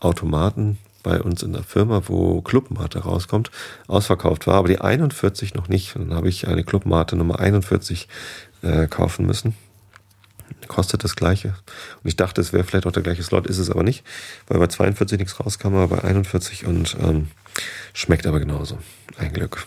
Automaten 0.00 0.78
bei 1.02 1.22
uns 1.22 1.42
in 1.42 1.52
der 1.52 1.62
Firma, 1.62 2.02
wo 2.06 2.42
Clubmate 2.42 2.98
rauskommt, 2.98 3.52
ausverkauft 3.86 4.46
war, 4.48 4.56
aber 4.56 4.68
die 4.68 4.80
41 4.80 5.54
noch 5.54 5.68
nicht. 5.68 5.94
Dann 5.94 6.12
habe 6.12 6.28
ich 6.28 6.48
eine 6.48 6.64
Clubmate 6.64 7.14
Nummer 7.14 7.38
41 7.38 8.08
äh, 8.62 8.88
kaufen 8.88 9.24
müssen. 9.24 9.54
Kostet 10.66 11.04
das 11.04 11.14
gleiche. 11.14 11.54
Und 12.02 12.08
ich 12.08 12.16
dachte, 12.16 12.40
es 12.40 12.52
wäre 12.52 12.64
vielleicht 12.64 12.86
auch 12.86 12.92
der 12.92 13.04
gleiche 13.04 13.22
Slot, 13.22 13.46
ist 13.46 13.58
es 13.58 13.70
aber 13.70 13.84
nicht, 13.84 14.04
weil 14.48 14.58
bei 14.58 14.66
42 14.66 15.18
nichts 15.18 15.38
rauskam, 15.38 15.76
aber 15.76 15.96
bei 15.96 16.02
41 16.02 16.66
und 16.66 16.96
ähm, 17.00 17.28
schmeckt 17.92 18.26
aber 18.26 18.40
genauso. 18.40 18.78
Ein 19.16 19.32
Glück. 19.32 19.64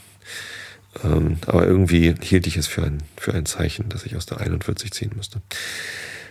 Ähm, 1.04 1.38
aber 1.46 1.66
irgendwie 1.66 2.16
hielt 2.22 2.48
ich 2.48 2.58
es 2.58 2.68
für 2.68 2.84
ein, 2.84 3.04
für 3.18 3.34
ein 3.34 3.46
Zeichen, 3.46 3.90
dass 3.90 4.06
ich 4.06 4.16
aus 4.16 4.26
der 4.26 4.40
41 4.40 4.92
ziehen 4.92 5.12
müsste. 5.16 5.42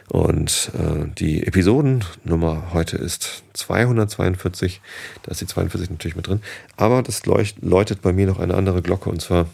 Und 0.09 0.71
äh, 0.75 1.07
die 1.19 1.47
Episodennummer 1.47 2.73
heute 2.73 2.97
ist 2.97 3.43
242. 3.53 4.81
Da 5.23 5.33
ist 5.33 5.41
die 5.41 5.47
42 5.47 5.91
natürlich 5.91 6.17
mit 6.17 6.27
drin. 6.27 6.41
Aber 6.77 7.03
das 7.03 7.27
leucht, 7.27 7.63
läutet 7.63 8.01
bei 8.01 8.13
mir 8.13 8.27
noch 8.27 8.39
eine 8.39 8.55
andere 8.55 8.81
Glocke. 8.81 9.11
Und 9.11 9.21
zwar 9.21 9.47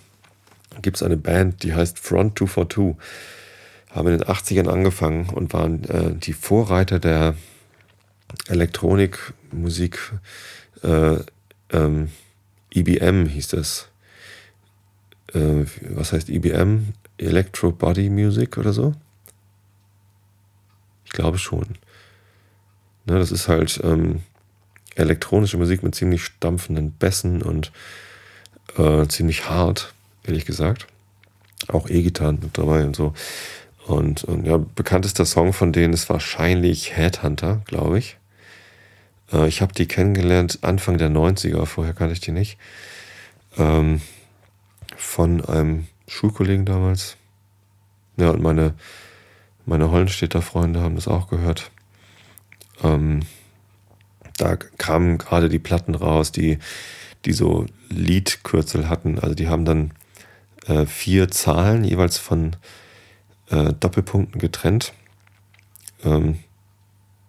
gibt 0.81 0.97
es 0.97 1.03
eine 1.03 1.17
Band, 1.17 1.63
die 1.65 1.75
heißt 1.75 1.99
Front 1.99 2.39
242. 2.39 2.95
Haben 3.91 4.09
in 4.09 4.19
den 4.19 4.29
80ern 4.29 4.69
angefangen 4.69 5.29
und 5.29 5.53
waren 5.53 5.85
äh, 5.85 6.15
die 6.15 6.33
Vorreiter 6.33 6.99
der 6.99 7.35
Elektronikmusik. 8.49 9.99
Äh, 10.83 11.17
ähm, 11.73 12.11
IBM 12.75 13.27
hieß 13.27 13.49
das. 13.49 13.89
Äh, 15.35 15.67
was 15.91 16.13
heißt 16.13 16.29
IBM? 16.29 16.95
Electro 17.19 17.71
Body 17.71 18.11
Music 18.11 18.59
oder 18.59 18.73
so? 18.73 18.95
glaube 21.15 21.39
schon. 21.39 21.79
Ne, 23.07 23.19
das 23.19 23.33
ist 23.33 23.49
halt 23.49 23.81
ähm, 23.83 24.21
elektronische 24.95 25.57
Musik 25.57 25.83
mit 25.83 25.95
ziemlich 25.95 26.25
stampfenden 26.25 26.91
Bässen 26.93 27.41
und 27.41 27.73
äh, 28.77 29.07
ziemlich 29.07 29.49
hart, 29.49 29.95
ehrlich 30.25 30.45
gesagt. 30.45 30.87
Auch 31.69 31.89
E-Gitarren 31.89 32.41
mit 32.43 32.59
dabei 32.59 32.85
und 32.85 32.95
so. 32.95 33.15
Und, 33.87 34.25
und 34.25 34.47
ja, 34.47 34.59
bekanntester 34.59 35.25
Song 35.25 35.53
von 35.53 35.73
denen 35.73 35.95
ist 35.95 36.09
wahrscheinlich 36.11 36.97
Headhunter, 36.97 37.63
glaube 37.67 37.99
ich. 37.99 38.17
Äh, 39.33 39.49
ich 39.49 39.63
habe 39.63 39.73
die 39.73 39.87
kennengelernt 39.87 40.59
Anfang 40.63 40.99
der 40.99 41.11
90er, 41.11 41.65
vorher 41.67 41.95
kannte 41.95 42.15
ich 42.15 42.21
die 42.21 42.33
nicht. 42.33 42.59
Ähm, 43.57 44.01
von 45.05 45.45
einem 45.45 45.87
Schulkollegen 46.09 46.65
damals. 46.65 47.17
Ja, 48.17 48.31
und 48.31 48.43
meine 48.43 48.75
meine 49.67 49.91
Hollenstädter 49.91 50.43
Freunde 50.43 50.81
haben 50.81 50.97
das 50.97 51.09
auch 51.09 51.29
gehört. 51.29 51.71
Ähm, 52.83 53.21
da 54.37 54.57
kamen 54.57 55.17
gerade 55.17 55.49
die 55.49 55.59
Platten 55.59 55.95
raus, 55.95 56.33
die, 56.33 56.59
die 57.25 57.33
so 57.33 57.67
Liedkürzel 57.89 58.89
hatten. 58.89 59.19
Also 59.19 59.35
die 59.35 59.49
haben 59.49 59.65
dann 59.65 59.93
äh, 60.67 60.85
vier 60.85 61.31
Zahlen 61.31 61.85
jeweils 61.85 62.19
von 62.19 62.57
äh, 63.49 63.73
Doppelpunkten 63.73 64.39
getrennt. 64.41 64.93
Ähm, 66.05 66.41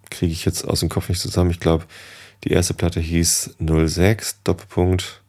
Kriege 0.09 0.33
ich 0.33 0.45
jetzt 0.45 0.67
aus 0.67 0.81
dem 0.81 0.89
Kopf 0.89 1.07
nicht 1.09 1.21
zusammen. 1.21 1.51
Ich 1.51 1.59
glaube, 1.59 1.85
die 2.43 2.51
erste 2.51 2.73
Platte 2.73 2.99
hieß 2.99 3.55
06 3.59 4.43
Doppelpunkt 4.43 5.21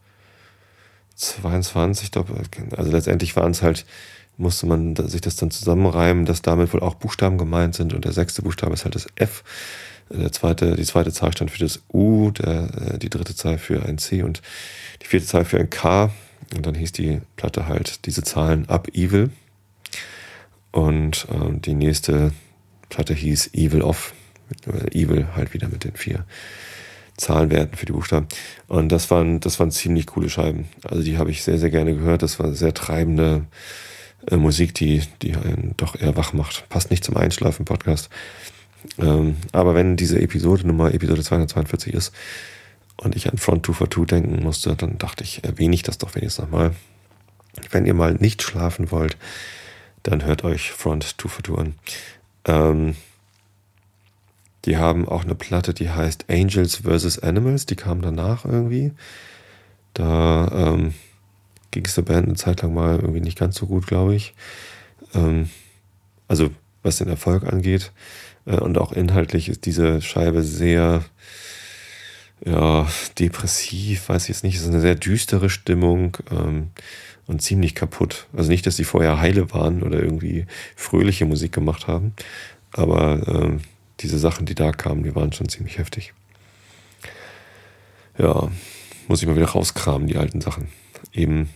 22 1.16 2.11
Doppelpunkt. 2.11 2.79
Also 2.79 2.90
letztendlich 2.90 3.35
waren 3.37 3.50
es 3.50 3.62
halt 3.62 3.85
musste 4.38 4.66
man 4.66 4.94
sich 4.96 5.20
das 5.20 5.37
dann 5.37 5.50
zusammenreimen, 5.50 6.26
dass 6.26 6.42
damit 6.42 6.72
wohl 6.72 6.81
auch 6.81 6.94
Buchstaben 6.94 7.38
gemeint 7.38 7.74
sind 7.74 7.94
und 7.94 8.05
der 8.05 8.12
sechste 8.12 8.42
Buchstabe 8.42 8.74
ist 8.74 8.85
halt 8.85 8.94
das 8.94 9.07
F. 9.16 9.42
Der 10.11 10.31
zweite, 10.31 10.76
die 10.76 10.85
zweite 10.85 11.12
Zahl 11.12 11.33
stand 11.33 11.50
für 11.50 11.59
das 11.59 11.83
U, 11.92 12.31
der, 12.31 12.68
äh, 12.94 12.98
die 12.98 13.11
dritte 13.11 13.35
Zahl 13.35 13.59
für 13.59 13.85
ein 13.85 13.98
C 13.98 14.22
und 14.22 14.40
die 15.02 15.07
vierte 15.07 15.26
Zahl 15.26 15.44
für 15.44 15.59
ein 15.59 15.70
K. 15.70 16.12
Und 16.55 16.64
dann 16.64 16.76
hieß 16.76 16.92
die 16.92 17.20
Platte 17.35 17.66
halt 17.66 18.07
diese 18.07 18.22
Zahlen 18.22 18.68
Up 18.68 18.88
Evil. 18.94 19.31
Und 20.70 21.26
äh, 21.31 21.59
die 21.59 21.74
nächste 21.74 22.33
Platte 22.88 23.14
hieß 23.14 23.55
Evil 23.55 23.83
Off. 23.83 24.14
Äh, 24.66 24.96
Evil 24.96 25.26
halt 25.35 25.55
wieder 25.55 25.68
mit 25.68 25.83
den 25.83 25.96
vier 25.96 26.24
Zahlenwerten 27.16 27.76
für 27.76 27.87
die 27.87 27.92
Buchstaben. 27.92 28.26
Und 28.68 28.90
das 28.90 29.11
waren, 29.11 29.40
das 29.40 29.59
waren 29.59 29.70
ziemlich 29.70 30.07
coole 30.07 30.29
Scheiben. 30.29 30.66
Also 30.85 31.02
die 31.02 31.18
habe 31.18 31.31
ich 31.31 31.42
sehr, 31.42 31.59
sehr 31.59 31.70
gerne 31.70 31.94
gehört. 31.94 32.22
Das 32.22 32.38
war 32.38 32.52
sehr 32.52 32.74
treibende 32.74 33.46
äh, 34.31 34.37
Musik, 34.37 34.74
die, 34.74 35.02
die 35.22 35.35
einen 35.35 35.74
doch 35.76 35.98
eher 35.98 36.16
wach 36.16 36.33
macht. 36.33 36.68
Passt 36.68 36.90
nicht 36.90 37.05
zum 37.05 37.16
Einschlafen-Podcast. 37.16 38.11
Ähm, 38.98 39.37
aber 39.52 39.74
wenn 39.74 39.96
diese 39.96 40.20
Episode 40.20 40.66
Nummer 40.66 40.92
Episode 40.92 41.22
242 41.22 41.94
ist 41.94 42.14
und 42.96 43.16
ich 43.16 43.31
an 43.31 43.38
Front 43.38 43.66
2 43.66 43.72
for 43.72 43.90
2 43.90 44.05
denken 44.05 44.42
musste, 44.42 44.76
dann 44.76 44.98
dachte 44.98 45.24
ich, 45.24 45.44
erwähne 45.44 45.74
ich 45.74 45.83
das 45.83 45.98
doch 45.98 46.14
wenigstens 46.14 46.44
nochmal. 46.44 46.72
Wenn 47.70 47.87
ihr 47.87 47.94
mal 47.94 48.14
nicht 48.14 48.42
schlafen 48.42 48.90
wollt, 48.90 49.16
dann 50.02 50.24
hört 50.24 50.44
euch 50.44 50.70
Front 50.70 51.16
2 51.18 51.29
for 51.29 51.44
2 51.44 51.55
an. 51.55 51.74
Ähm, 52.44 52.96
die 54.66 54.76
haben 54.76 55.09
auch 55.09 55.24
eine 55.24 55.35
Platte, 55.35 55.72
die 55.72 55.90
heißt 55.90 56.26
Angels 56.29 56.83
vs. 56.85 57.20
Animals, 57.20 57.66
die 57.66 57.76
kam 57.76 58.02
danach 58.02 58.44
irgendwie. 58.44 58.92
Da 59.94 60.48
ähm, 60.52 60.94
ging 61.70 61.85
es 61.85 61.94
der 61.94 62.02
Band 62.02 62.26
eine 62.26 62.37
Zeit 62.37 62.62
lang 62.62 62.74
mal 62.74 62.96
irgendwie 62.96 63.20
nicht 63.20 63.38
ganz 63.38 63.57
so 63.57 63.66
gut, 63.66 63.87
glaube 63.87 64.14
ich. 64.14 64.35
Ähm, 65.14 65.48
also 66.29 66.50
was 66.83 66.96
den 66.98 67.09
Erfolg 67.09 67.44
angeht. 67.44 67.92
Äh, 68.44 68.57
und 68.57 68.76
auch 68.79 68.92
inhaltlich 68.92 69.48
ist 69.48 69.66
diese 69.66 70.02
Scheibe 70.02 70.42
sehr 70.42 71.05
ja, 72.44 72.87
depressiv, 73.18 74.09
weiß 74.09 74.24
ich 74.24 74.29
jetzt 74.29 74.44
nicht. 74.44 74.57
Es 74.57 74.62
ist 74.62 74.68
eine 74.68 74.81
sehr 74.81 74.94
düstere 74.94 75.48
Stimmung 75.48 76.18
ähm, 76.31 76.70
und 77.26 77.40
ziemlich 77.40 77.74
kaputt. 77.74 78.26
Also 78.37 78.50
nicht, 78.50 78.66
dass 78.66 78.76
sie 78.76 78.85
vorher 78.85 79.20
heile 79.20 79.52
waren 79.52 79.83
oder 79.83 80.02
irgendwie 80.02 80.46
fröhliche 80.74 81.24
Musik 81.24 81.52
gemacht 81.52 81.87
haben, 81.87 82.12
aber 82.72 83.26
ähm, 83.26 83.61
diese 84.00 84.18
Sachen, 84.18 84.46
die 84.46 84.54
da 84.54 84.72
kamen, 84.72 85.02
die 85.02 85.14
waren 85.14 85.32
schon 85.32 85.48
ziemlich 85.48 85.78
heftig. 85.78 86.12
Ja, 88.18 88.50
muss 89.09 89.22
ich 89.22 89.28
mal 89.28 89.37
wieder 89.37 89.48
rauskramen, 89.50 90.09
die 90.09 90.16
alten 90.16 90.40
Sachen. 90.40 90.68
Eben 91.12 91.50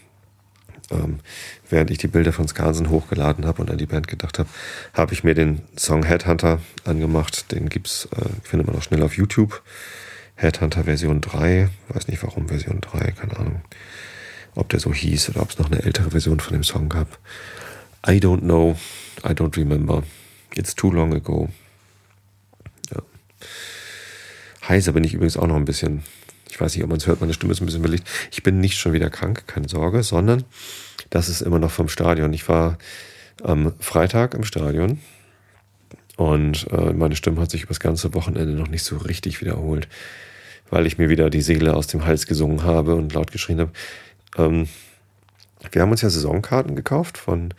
ähm, 0.90 1.20
während 1.68 1.90
ich 1.90 1.98
die 1.98 2.09
Bilder 2.09 2.33
von 2.33 2.48
Skansen 2.48 2.90
hochgeladen 2.90 3.46
habe 3.46 3.62
und 3.62 3.70
an 3.70 3.79
die 3.79 3.87
Band 3.87 4.09
gedacht 4.09 4.38
habe, 4.38 4.48
habe 4.92 5.12
ich 5.12 5.24
mir 5.24 5.35
den 5.35 5.62
Song 5.76 6.05
Headhunter 6.05 6.61
angemacht. 6.85 7.53
Den 7.53 7.68
gibt's, 7.68 8.09
äh, 8.16 8.29
findet 8.42 8.66
man 8.66 8.76
auch 8.76 8.83
schnell 8.83 9.03
auf 9.03 9.16
YouTube. 9.16 9.62
Headhunter 10.35 10.85
Version 10.85 11.20
3. 11.20 11.68
Weiß 11.88 12.09
nicht 12.09 12.22
warum 12.22 12.48
Version 12.48 12.81
3, 12.81 13.12
keine 13.12 13.37
Ahnung. 13.37 13.62
Ob 14.55 14.68
der 14.68 14.81
so 14.81 14.92
hieß 14.92 15.31
oder 15.31 15.42
ob 15.42 15.50
es 15.50 15.59
noch 15.59 15.70
eine 15.70 15.83
ältere 15.83 16.11
Version 16.11 16.40
von 16.40 16.55
dem 16.55 16.64
Song 16.64 16.88
gab. 16.88 17.18
I 18.07 18.18
don't 18.18 18.40
know. 18.40 18.76
I 19.24 19.33
don't 19.33 19.57
remember. 19.57 20.03
It's 20.55 20.74
too 20.74 20.90
long 20.90 21.14
ago. 21.14 21.48
Ja. 22.92 23.03
Heiser 24.70 24.92
bin 24.92 25.04
ich 25.04 25.14
übrigens 25.14 25.37
auch 25.37 25.46
noch 25.46 25.56
ein 25.56 25.64
bisschen. 25.64 26.02
Ich 26.48 26.61
weiß 26.61 26.74
nicht, 26.74 26.83
ob 26.83 26.90
man 26.90 26.98
es 26.98 27.06
hört, 27.06 27.20
meine 27.20 27.35
Stimme 27.35 27.52
ist 27.52 27.61
ein 27.61 27.66
bisschen 27.66 27.83
belegt. 27.83 28.09
Ich 28.33 28.42
bin 28.42 28.61
nicht 28.61 28.78
schon 28.78 28.92
wieder 28.92 29.11
krank, 29.11 29.44
keine 29.46 29.68
Sorge, 29.68 30.02
sondern 30.02 30.44
das 31.11 31.28
ist 31.28 31.42
immer 31.42 31.59
noch 31.59 31.70
vom 31.70 31.88
Stadion. 31.88 32.33
Ich 32.33 32.48
war 32.48 32.78
am 33.42 33.72
Freitag 33.78 34.35
im 34.35 34.44
Stadion 34.44 35.00
und 36.16 36.66
äh, 36.70 36.92
meine 36.92 37.16
Stimme 37.16 37.40
hat 37.40 37.50
sich 37.50 37.62
über 37.62 37.70
das 37.70 37.80
ganze 37.80 38.14
Wochenende 38.14 38.52
noch 38.52 38.68
nicht 38.68 38.85
so 38.85 38.96
richtig 38.96 39.40
wiederholt, 39.40 39.88
weil 40.70 40.87
ich 40.87 40.98
mir 40.98 41.09
wieder 41.09 41.30
die 41.30 41.42
Seele 41.42 41.74
aus 41.74 41.87
dem 41.87 42.04
Hals 42.04 42.26
gesungen 42.26 42.64
habe 42.64 42.94
und 42.94 43.14
laut 43.14 43.33
geschrien 43.33 43.61
habe. 43.61 43.72
Ähm, 44.37 44.68
wir 45.72 45.83
haben 45.83 45.90
uns 45.90 46.02
ja 46.02 46.11
Saisonkarten 46.11 46.74
gekauft 46.74 47.18
von 47.18 47.54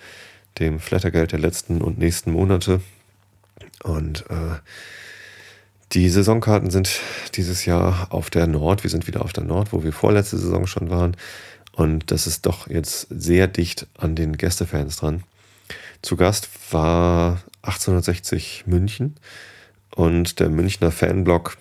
dem 0.59 0.79
Flattergeld 0.79 1.31
der 1.31 1.39
letzten 1.39 1.81
und 1.81 1.97
nächsten 1.97 2.31
Monate. 2.31 2.81
Und 3.83 4.25
äh, 4.29 4.59
die 5.93 6.09
Saisonkarten 6.09 6.69
sind 6.69 6.99
dieses 7.35 7.65
Jahr 7.65 8.07
auf 8.11 8.29
der 8.29 8.47
Nord. 8.47 8.83
Wir 8.83 8.89
sind 8.89 9.07
wieder 9.07 9.23
auf 9.23 9.33
der 9.33 9.43
Nord, 9.43 9.73
wo 9.73 9.83
wir 9.83 9.91
vorletzte 9.91 10.37
Saison 10.37 10.65
schon 10.65 10.89
waren. 10.89 11.17
Und 11.73 12.11
das 12.11 12.27
ist 12.27 12.45
doch 12.45 12.69
jetzt 12.69 13.07
sehr 13.09 13.47
dicht 13.47 13.87
an 13.97 14.15
den 14.15 14.37
Gästefans 14.37 14.97
dran. 14.97 15.23
Zu 16.01 16.15
Gast 16.15 16.49
war 16.71 17.41
1860 17.63 18.63
München 18.67 19.15
und 19.95 20.39
der 20.39 20.49
Münchner 20.49 20.91
Fanblock, 20.91 21.57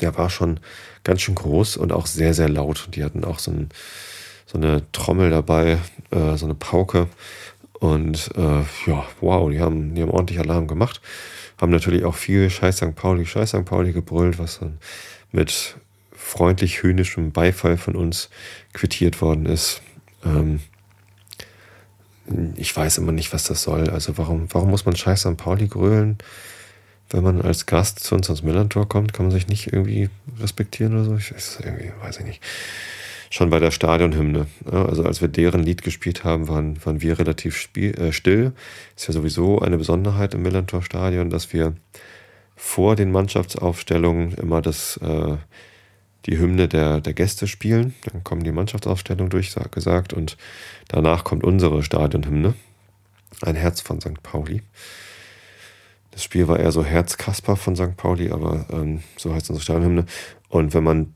der 0.00 0.16
war 0.16 0.30
schon 0.30 0.60
ganz 1.04 1.20
schön 1.20 1.34
groß 1.34 1.76
und 1.76 1.92
auch 1.92 2.06
sehr, 2.06 2.34
sehr 2.34 2.48
laut. 2.48 2.88
Die 2.94 3.04
hatten 3.04 3.24
auch 3.24 3.38
so, 3.38 3.50
ein, 3.50 3.68
so 4.46 4.58
eine 4.58 4.82
Trommel 4.92 5.30
dabei, 5.30 5.78
äh, 6.10 6.36
so 6.36 6.46
eine 6.46 6.54
Pauke. 6.54 7.08
Und 7.78 8.30
äh, 8.36 8.62
ja, 8.86 9.04
wow, 9.20 9.50
die 9.50 9.60
haben, 9.60 9.94
die 9.94 10.02
haben 10.02 10.10
ordentlich 10.10 10.38
Alarm 10.38 10.66
gemacht. 10.66 11.00
Haben 11.60 11.72
natürlich 11.72 12.04
auch 12.04 12.14
viel 12.14 12.50
Scheiß 12.50 12.78
St. 12.78 12.94
Pauli, 12.94 13.26
Scheiß 13.26 13.50
St. 13.50 13.64
Pauli 13.64 13.92
gebrüllt, 13.92 14.38
was 14.38 14.58
dann 14.58 14.78
mit 15.32 15.76
freundlich 16.12 16.82
höhnischem 16.82 17.32
Beifall 17.32 17.76
von 17.76 17.96
uns 17.96 18.30
quittiert 18.72 19.20
worden 19.20 19.46
ist. 19.46 19.82
Ähm, 20.24 20.60
ich 22.56 22.74
weiß 22.74 22.98
immer 22.98 23.12
nicht, 23.12 23.32
was 23.32 23.44
das 23.44 23.62
soll. 23.62 23.90
Also 23.90 24.16
warum, 24.16 24.48
warum 24.50 24.70
muss 24.70 24.86
man 24.86 24.96
Scheiß 24.96 25.20
St. 25.20 25.36
Pauli 25.36 25.68
grölen? 25.68 26.18
Wenn 27.10 27.22
man 27.22 27.42
als 27.42 27.66
Gast 27.66 28.00
zu 28.00 28.14
uns 28.14 28.28
ans 28.28 28.42
Millantor 28.42 28.88
kommt, 28.88 29.12
kann 29.12 29.26
man 29.26 29.32
sich 29.32 29.46
nicht 29.46 29.72
irgendwie 29.72 30.08
respektieren 30.40 30.94
oder 30.94 31.04
so? 31.04 31.16
Ich 31.16 31.32
weiß, 31.32 31.58
irgendwie, 31.62 31.92
weiß 32.00 32.18
ich 32.18 32.24
nicht. 32.24 32.42
Schon 33.34 33.50
bei 33.50 33.58
der 33.58 33.72
Stadionhymne. 33.72 34.46
Also 34.70 35.02
als 35.02 35.20
wir 35.20 35.26
deren 35.26 35.64
Lied 35.64 35.82
gespielt 35.82 36.22
haben, 36.22 36.46
waren, 36.46 36.78
waren 36.86 37.02
wir 37.02 37.18
relativ 37.18 37.56
spiel, 37.56 37.92
äh, 37.98 38.12
still. 38.12 38.52
Ist 38.94 39.08
ja 39.08 39.12
sowieso 39.12 39.58
eine 39.58 39.76
Besonderheit 39.76 40.34
im 40.34 40.42
Millantor 40.42 40.84
Stadion, 40.84 41.30
dass 41.30 41.52
wir 41.52 41.74
vor 42.54 42.94
den 42.94 43.10
Mannschaftsaufstellungen 43.10 44.34
immer 44.34 44.62
das 44.62 44.98
äh, 44.98 45.36
die 46.26 46.38
Hymne 46.38 46.68
der, 46.68 47.00
der 47.00 47.12
Gäste 47.12 47.48
spielen. 47.48 47.96
Dann 48.12 48.22
kommen 48.22 48.44
die 48.44 48.52
Mannschaftsaufstellungen 48.52 49.30
durchgesagt 49.30 50.12
und 50.12 50.36
danach 50.86 51.24
kommt 51.24 51.42
unsere 51.42 51.82
Stadionhymne. 51.82 52.54
Ein 53.42 53.56
Herz 53.56 53.80
von 53.80 54.00
St. 54.00 54.22
Pauli. 54.22 54.62
Das 56.12 56.22
Spiel 56.22 56.46
war 56.46 56.60
eher 56.60 56.70
so 56.70 56.84
Herz 56.84 57.16
Kasper 57.16 57.56
von 57.56 57.74
St. 57.74 57.96
Pauli, 57.96 58.30
aber 58.30 58.66
ähm, 58.70 59.02
so 59.16 59.34
heißt 59.34 59.50
unsere 59.50 59.64
Stadionhymne. 59.64 60.06
Und 60.48 60.72
wenn 60.72 60.84
man 60.84 61.14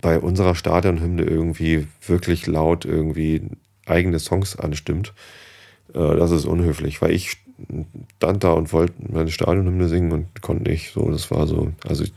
bei 0.00 0.18
unserer 0.18 0.54
Stadionhymne 0.54 1.22
irgendwie 1.22 1.86
wirklich 2.06 2.46
laut 2.46 2.84
irgendwie 2.84 3.42
eigene 3.86 4.18
Songs 4.18 4.56
anstimmt, 4.56 5.14
äh, 5.94 6.16
das 6.16 6.30
ist 6.30 6.44
unhöflich, 6.44 7.00
weil 7.02 7.12
ich 7.12 7.38
stand 8.16 8.44
da 8.44 8.52
und 8.52 8.72
wollte 8.72 8.94
meine 9.10 9.30
Stadionhymne 9.30 9.88
singen 9.88 10.12
und 10.12 10.42
konnte 10.42 10.70
nicht. 10.70 10.92
So, 10.92 11.10
das 11.10 11.30
war 11.30 11.46
so, 11.46 11.72
also 11.86 12.04
ich, 12.04 12.12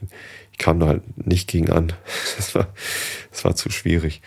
ich 0.51 0.57
kam 0.57 0.79
da 0.79 0.87
halt 0.87 1.27
nicht 1.27 1.49
gegen 1.49 1.69
an. 1.69 1.93
Das 2.37 2.55
war, 2.55 2.67
das 3.31 3.43
war 3.45 3.55
zu 3.55 3.69
schwierig. 3.69 4.21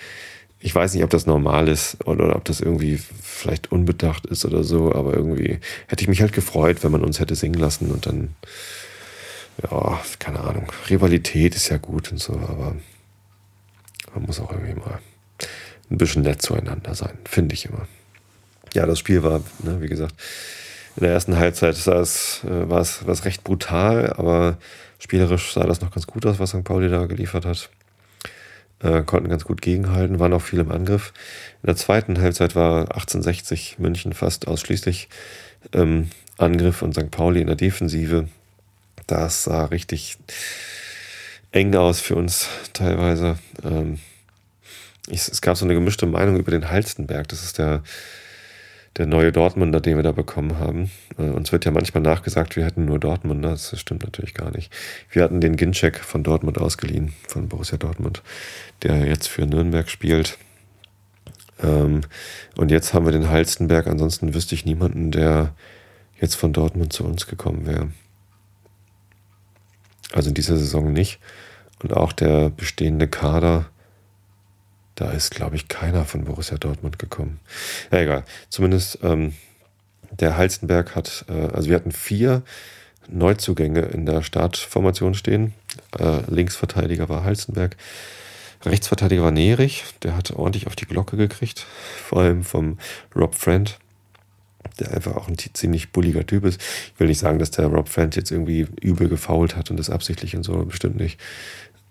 Ich 0.60 0.74
weiß 0.74 0.94
nicht, 0.94 1.04
ob 1.04 1.10
das 1.10 1.26
normal 1.26 1.68
ist 1.68 2.06
oder, 2.06 2.24
oder 2.24 2.36
ob 2.36 2.44
das 2.44 2.60
irgendwie 2.60 2.96
vielleicht 2.96 3.70
unbedacht 3.70 4.24
ist 4.26 4.44
oder 4.44 4.64
so, 4.64 4.94
aber 4.94 5.14
irgendwie 5.14 5.58
hätte 5.88 6.02
ich 6.02 6.08
mich 6.08 6.22
halt 6.22 6.32
gefreut, 6.32 6.82
wenn 6.82 6.92
man 6.92 7.04
uns 7.04 7.20
hätte 7.20 7.34
singen 7.34 7.60
lassen 7.60 7.90
und 7.90 8.06
dann, 8.06 8.34
ja, 9.62 10.00
keine 10.18 10.40
Ahnung. 10.40 10.72
Rivalität 10.88 11.54
ist 11.54 11.68
ja 11.68 11.76
gut 11.76 12.10
und 12.12 12.18
so, 12.18 12.32
aber 12.32 12.76
man 14.14 14.24
muss 14.24 14.40
auch 14.40 14.52
irgendwie 14.52 14.74
mal 14.74 14.98
ein 15.90 15.98
bisschen 15.98 16.22
nett 16.22 16.42
zueinander 16.42 16.94
sein, 16.94 17.18
finde 17.24 17.54
ich 17.54 17.66
immer. 17.66 17.86
Ja, 18.72 18.86
das 18.86 18.98
Spiel 18.98 19.22
war, 19.22 19.40
ne, 19.62 19.80
wie 19.80 19.88
gesagt, 19.88 20.14
in 20.96 21.02
der 21.02 21.12
ersten 21.12 21.36
Halbzeit 21.36 21.76
sah 21.76 22.00
es, 22.00 22.42
äh, 22.44 22.68
war, 22.68 22.80
es, 22.80 23.04
war 23.04 23.12
es 23.12 23.24
recht 23.24 23.44
brutal, 23.44 24.12
aber 24.16 24.58
spielerisch 24.98 25.52
sah 25.52 25.64
das 25.64 25.80
noch 25.80 25.90
ganz 25.90 26.06
gut 26.06 26.24
aus, 26.26 26.38
was 26.38 26.50
St. 26.50 26.64
Pauli 26.64 26.88
da 26.88 27.06
geliefert 27.06 27.44
hat. 27.44 27.70
Äh, 28.80 29.02
konnten 29.02 29.28
ganz 29.28 29.44
gut 29.44 29.62
gegenhalten, 29.62 30.18
waren 30.20 30.32
auch 30.32 30.42
viel 30.42 30.60
im 30.60 30.70
Angriff. 30.70 31.12
In 31.62 31.68
der 31.68 31.76
zweiten 31.76 32.20
Halbzeit 32.20 32.54
war 32.54 32.80
1860 32.92 33.78
München 33.78 34.12
fast 34.12 34.46
ausschließlich 34.46 35.08
ähm, 35.72 36.10
Angriff 36.38 36.82
und 36.82 36.94
St. 36.94 37.10
Pauli 37.10 37.40
in 37.40 37.46
der 37.46 37.56
Defensive. 37.56 38.28
Das 39.06 39.44
sah 39.44 39.66
richtig 39.66 40.18
eng 41.54 41.74
aus 41.74 42.00
für 42.00 42.16
uns 42.16 42.48
teilweise. 42.72 43.38
Ähm, 43.62 43.98
ich, 45.08 45.28
es 45.28 45.40
gab 45.40 45.56
so 45.56 45.64
eine 45.64 45.74
gemischte 45.74 46.06
Meinung 46.06 46.36
über 46.36 46.50
den 46.50 46.70
Halstenberg. 46.70 47.28
Das 47.28 47.42
ist 47.42 47.58
der 47.58 47.82
der 48.96 49.06
neue 49.06 49.32
Dortmunder, 49.32 49.80
den 49.80 49.96
wir 49.96 50.02
da 50.02 50.12
bekommen 50.12 50.58
haben. 50.58 50.90
Äh, 51.18 51.22
uns 51.22 51.50
wird 51.52 51.64
ja 51.64 51.70
manchmal 51.72 52.02
nachgesagt, 52.02 52.56
wir 52.56 52.64
hätten 52.64 52.84
nur 52.84 52.98
Dortmunder. 52.98 53.50
Das 53.50 53.78
stimmt 53.78 54.04
natürlich 54.04 54.34
gar 54.34 54.50
nicht. 54.52 54.72
Wir 55.10 55.24
hatten 55.24 55.40
den 55.40 55.56
Ginczek 55.56 55.98
von 55.98 56.22
Dortmund 56.22 56.58
ausgeliehen, 56.58 57.12
von 57.26 57.48
Borussia 57.48 57.76
Dortmund, 57.76 58.22
der 58.82 59.06
jetzt 59.06 59.28
für 59.28 59.46
Nürnberg 59.46 59.88
spielt. 59.88 60.38
Ähm, 61.62 62.02
und 62.56 62.70
jetzt 62.70 62.94
haben 62.94 63.04
wir 63.04 63.12
den 63.12 63.30
Halstenberg. 63.30 63.86
Ansonsten 63.88 64.34
wüsste 64.34 64.54
ich 64.54 64.64
niemanden, 64.64 65.10
der 65.10 65.54
jetzt 66.20 66.36
von 66.36 66.52
Dortmund 66.52 66.92
zu 66.92 67.04
uns 67.04 67.26
gekommen 67.26 67.66
wäre. 67.66 67.90
Also 70.12 70.28
in 70.28 70.34
dieser 70.34 70.56
Saison 70.56 70.92
nicht. 70.92 71.18
Und 71.84 71.94
auch 71.94 72.12
der 72.12 72.48
bestehende 72.48 73.08
Kader 73.08 73.66
da 74.94 75.10
ist, 75.10 75.30
glaube 75.34 75.56
ich, 75.56 75.68
keiner 75.68 76.06
von 76.06 76.24
Borussia 76.24 76.56
Dortmund 76.56 76.98
gekommen. 76.98 77.40
Ja, 77.92 77.98
egal. 77.98 78.24
Zumindest 78.48 79.00
ähm, 79.02 79.34
der 80.18 80.38
Halstenberg 80.38 80.96
hat, 80.96 81.26
äh, 81.28 81.48
also 81.52 81.68
wir 81.68 81.76
hatten 81.76 81.92
vier 81.92 82.42
Neuzugänge 83.08 83.80
in 83.80 84.06
der 84.06 84.22
Startformation 84.22 85.12
stehen. 85.12 85.52
Äh, 85.98 86.22
Linksverteidiger 86.28 87.10
war 87.10 87.22
Halzenberg. 87.22 87.76
Rechtsverteidiger 88.64 89.24
war 89.24 89.30
Nerich, 89.30 89.84
der 90.04 90.16
hat 90.16 90.30
ordentlich 90.30 90.66
auf 90.66 90.76
die 90.76 90.86
Glocke 90.86 91.18
gekriegt, 91.18 91.66
vor 92.02 92.22
allem 92.22 92.44
vom 92.44 92.78
Rob 93.14 93.34
Friend, 93.34 93.78
der 94.80 94.92
einfach 94.92 95.16
auch 95.16 95.28
ein 95.28 95.36
ziemlich 95.36 95.92
bulliger 95.92 96.24
Typ 96.24 96.46
ist. 96.46 96.62
Ich 96.94 96.98
will 96.98 97.08
nicht 97.08 97.18
sagen, 97.18 97.38
dass 97.38 97.50
der 97.50 97.66
Rob 97.66 97.90
Friend 97.90 98.16
jetzt 98.16 98.30
irgendwie 98.30 98.66
übel 98.80 99.10
gefault 99.10 99.54
hat 99.54 99.70
und 99.70 99.76
das 99.76 99.90
absichtlich 99.90 100.34
und 100.34 100.44
so, 100.44 100.64
bestimmt 100.64 100.96
nicht. 100.96 101.20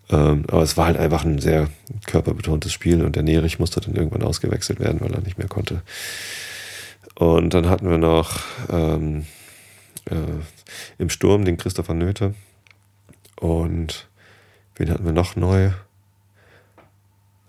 Ähm, 0.10 0.44
aber 0.48 0.62
es 0.62 0.78
war 0.78 0.88
halt 0.88 0.98
einfach 0.98 1.24
ein 1.24 1.40
sehr 1.40 1.70
körperbetontes 2.06 2.74
Spiel 2.74 3.04
und 3.04 3.16
der 3.16 3.24
Nerich 3.24 3.60
musste 3.60 3.80
dann 3.82 3.96
irgendwann 3.96 4.24
ausgewechselt 4.24 4.80
werden, 4.80 5.02
weil 5.02 5.14
er 5.14 5.22
nicht 5.22 5.38
mehr 5.38 5.48
konnte. 5.48 5.82
Und 7.16 7.54
dann 7.54 7.70
hatten 7.70 7.90
wir 7.90 7.98
noch 7.98 8.42
ähm, 8.70 9.26
äh, 10.10 10.16
im 10.98 11.10
Sturm 11.10 11.46
den 11.46 11.58
Christopher 11.58 11.94
Nöte 11.94 12.34
und 13.36 14.08
wen 14.76 14.90
hatten 14.90 15.06
wir 15.06 15.14
noch 15.14 15.36
neu? 15.36 15.72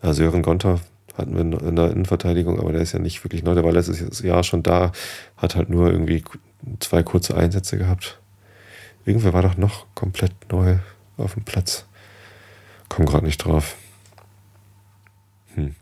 Ja, 0.03 0.13
Sören 0.13 0.43
Gonter 0.43 0.81
hatten 1.17 1.35
wir 1.35 1.41
in 1.41 1.77
der 1.77 1.91
Innenverteidigung, 1.91 2.59
aber 2.59 2.73
der 2.73 2.83
ist 2.83 2.93
ja 2.93 2.99
nicht 2.99 3.23
wirklich 3.25 3.43
neu. 3.43 3.55
Der 3.55 3.65
war 3.65 3.73
letztes 3.73 4.21
Jahr 4.21 4.43
schon 4.43 4.63
da, 4.63 4.93
hat 5.37 5.57
halt 5.57 5.71
nur 5.71 5.91
irgendwie 5.91 6.25
zwei 6.81 7.03
kurze 7.03 7.37
Einsätze 7.37 7.79
gehabt. 7.79 8.19
Irgendwer 9.07 9.33
war 9.33 9.43
doch 9.43 9.57
noch 9.57 9.87
komplett 9.95 10.33
neu 10.51 10.79
auf 11.17 11.35
dem 11.35 11.45
Platz. 11.45 11.87
Komm 12.89 13.07
gerade 13.07 13.27
nicht 13.27 13.39
drauf. 13.39 13.77
Hm. 15.55 15.75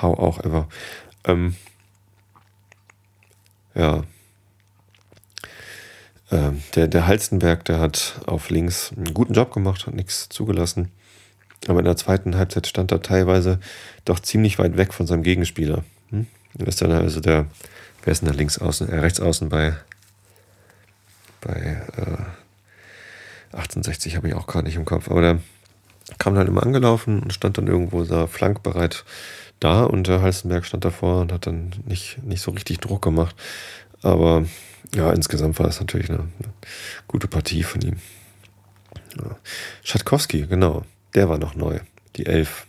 How 0.00 0.18
auch 0.18 0.40
ever. 0.40 0.68
Ähm, 1.24 1.56
ja. 3.74 4.04
Ähm, 6.30 6.62
der, 6.74 6.88
der 6.88 7.06
Halstenberg, 7.06 7.64
der 7.64 7.78
hat 7.78 8.20
auf 8.26 8.50
links 8.50 8.92
einen 8.96 9.14
guten 9.14 9.34
Job 9.34 9.52
gemacht, 9.52 9.86
hat 9.86 9.94
nichts 9.94 10.28
zugelassen. 10.28 10.90
Aber 11.66 11.78
in 11.80 11.84
der 11.84 11.96
zweiten 11.96 12.36
Halbzeit 12.36 12.66
stand 12.66 12.92
er 12.92 13.02
teilweise 13.02 13.58
doch 14.04 14.20
ziemlich 14.20 14.58
weit 14.58 14.76
weg 14.76 14.94
von 14.94 15.06
seinem 15.06 15.22
Gegenspieler. 15.22 15.84
Hm? 16.10 16.26
ist 16.58 16.82
dann 16.82 16.92
also 16.92 17.20
der, 17.20 17.46
wer 18.04 18.12
ist 18.12 18.22
denn 18.22 18.28
da 18.28 18.34
links 18.34 18.58
außen, 18.58 18.88
äh, 18.88 18.98
rechts 18.98 19.20
außen 19.20 19.48
bei, 19.48 19.74
bei 21.40 21.82
äh, 21.96 23.56
1860 23.56 24.16
habe 24.16 24.28
ich 24.28 24.34
auch 24.34 24.46
gerade 24.46 24.66
nicht 24.66 24.76
im 24.76 24.84
Kopf, 24.84 25.10
aber 25.10 25.20
der 25.20 25.38
kam 26.18 26.34
dann 26.34 26.46
immer 26.46 26.62
angelaufen 26.62 27.20
und 27.20 27.32
stand 27.32 27.58
dann 27.58 27.66
irgendwo 27.66 28.04
da 28.04 28.26
flankbereit 28.26 29.04
da 29.60 29.84
und 29.84 30.06
der 30.06 30.20
Halstenberg 30.20 30.64
stand 30.64 30.84
davor 30.84 31.22
und 31.22 31.32
hat 31.32 31.46
dann 31.46 31.72
nicht, 31.86 32.22
nicht 32.22 32.42
so 32.42 32.52
richtig 32.52 32.78
Druck 32.78 33.02
gemacht. 33.02 33.34
Aber 34.02 34.46
ja, 34.94 35.12
insgesamt 35.12 35.58
war 35.58 35.66
es 35.66 35.80
natürlich 35.80 36.10
eine, 36.10 36.20
eine, 36.20 36.52
gute 37.08 37.26
Partie 37.26 37.62
von 37.62 37.80
ihm. 37.82 37.96
Ja. 39.16 39.36
Schatkowski, 39.82 40.46
genau 40.46 40.84
der 41.14 41.28
war 41.28 41.38
noch 41.38 41.54
neu, 41.54 41.80
die 42.16 42.26
Elf. 42.26 42.66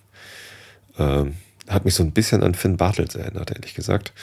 Ähm, 0.97 1.35
hat 1.67 1.85
mich 1.85 1.93
so 1.93 2.03
ein 2.03 2.13
bisschen 2.13 2.43
an 2.43 2.55
Finn 2.55 2.77
Bartels 2.77 3.15
erinnert, 3.15 3.51
ehrlich 3.51 3.75
gesagt. 3.75 4.13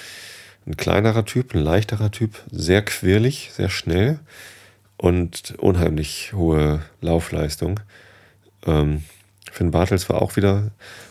Ein 0.67 0.77
kleinerer 0.77 1.25
Typ, 1.25 1.55
ein 1.55 1.63
leichterer 1.63 2.11
Typ, 2.11 2.43
sehr 2.51 2.83
quirlig, 2.83 3.51
sehr 3.55 3.69
schnell 3.69 4.19
und 4.97 5.55
unheimlich 5.59 6.33
hohe 6.33 6.83
Laufleistung. 7.01 7.79
Ähm, 8.67 9.05
Finn 9.51 9.71
Bartels 9.71 10.09
war 10.09 10.23
auch 10.23 10.37
wieder 10.37 10.71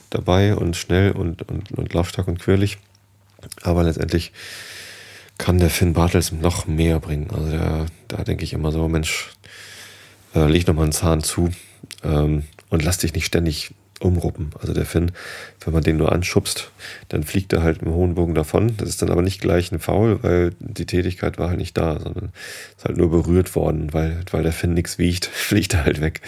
dabei 0.09 0.55
und 0.55 0.75
schnell 0.75 1.11
und, 1.11 1.41
und, 1.49 1.71
und 1.71 1.93
laufstark 1.93 2.27
und 2.27 2.39
quirlig. 2.39 2.77
Aber 3.61 3.83
letztendlich 3.83 4.31
kann 5.37 5.59
der 5.59 5.69
Finn 5.69 5.93
Bartels 5.93 6.31
noch 6.31 6.67
mehr 6.67 6.99
bringen. 6.99 7.29
Also 7.31 7.49
der, 7.49 7.85
da 8.07 8.23
denke 8.23 8.43
ich 8.43 8.53
immer 8.53 8.71
so, 8.71 8.87
Mensch, 8.87 9.31
äh, 10.33 10.47
leg 10.47 10.67
noch 10.67 10.75
mal 10.75 10.83
einen 10.83 10.91
Zahn 10.91 11.21
zu. 11.21 11.51
Ähm, 12.03 12.43
und 12.69 12.83
lass 12.83 12.97
dich 12.97 13.13
nicht 13.13 13.25
ständig 13.25 13.73
umruppen. 13.99 14.51
Also 14.59 14.73
der 14.73 14.85
Finn, 14.85 15.11
wenn 15.63 15.73
man 15.73 15.83
den 15.83 15.97
nur 15.97 16.11
anschubst, 16.11 16.71
dann 17.09 17.23
fliegt 17.23 17.53
er 17.53 17.63
halt 17.63 17.81
im 17.81 17.93
hohen 17.93 18.15
Bogen 18.15 18.35
davon. 18.35 18.75
Das 18.77 18.89
ist 18.89 19.01
dann 19.01 19.09
aber 19.09 19.21
nicht 19.21 19.41
gleich 19.41 19.71
ein 19.71 19.79
Foul, 19.79 20.21
weil 20.23 20.53
die 20.59 20.85
Tätigkeit 20.85 21.37
war 21.37 21.49
halt 21.49 21.57
nicht 21.57 21.77
da, 21.77 21.99
sondern 21.99 22.31
ist 22.77 22.85
halt 22.85 22.97
nur 22.97 23.09
berührt 23.09 23.55
worden, 23.55 23.93
weil, 23.93 24.21
weil 24.31 24.43
der 24.43 24.51
Finn 24.51 24.73
nichts 24.73 24.97
wiegt, 24.97 25.25
fliegt 25.33 25.73
er 25.73 25.85
halt 25.85 26.01
weg. 26.01 26.21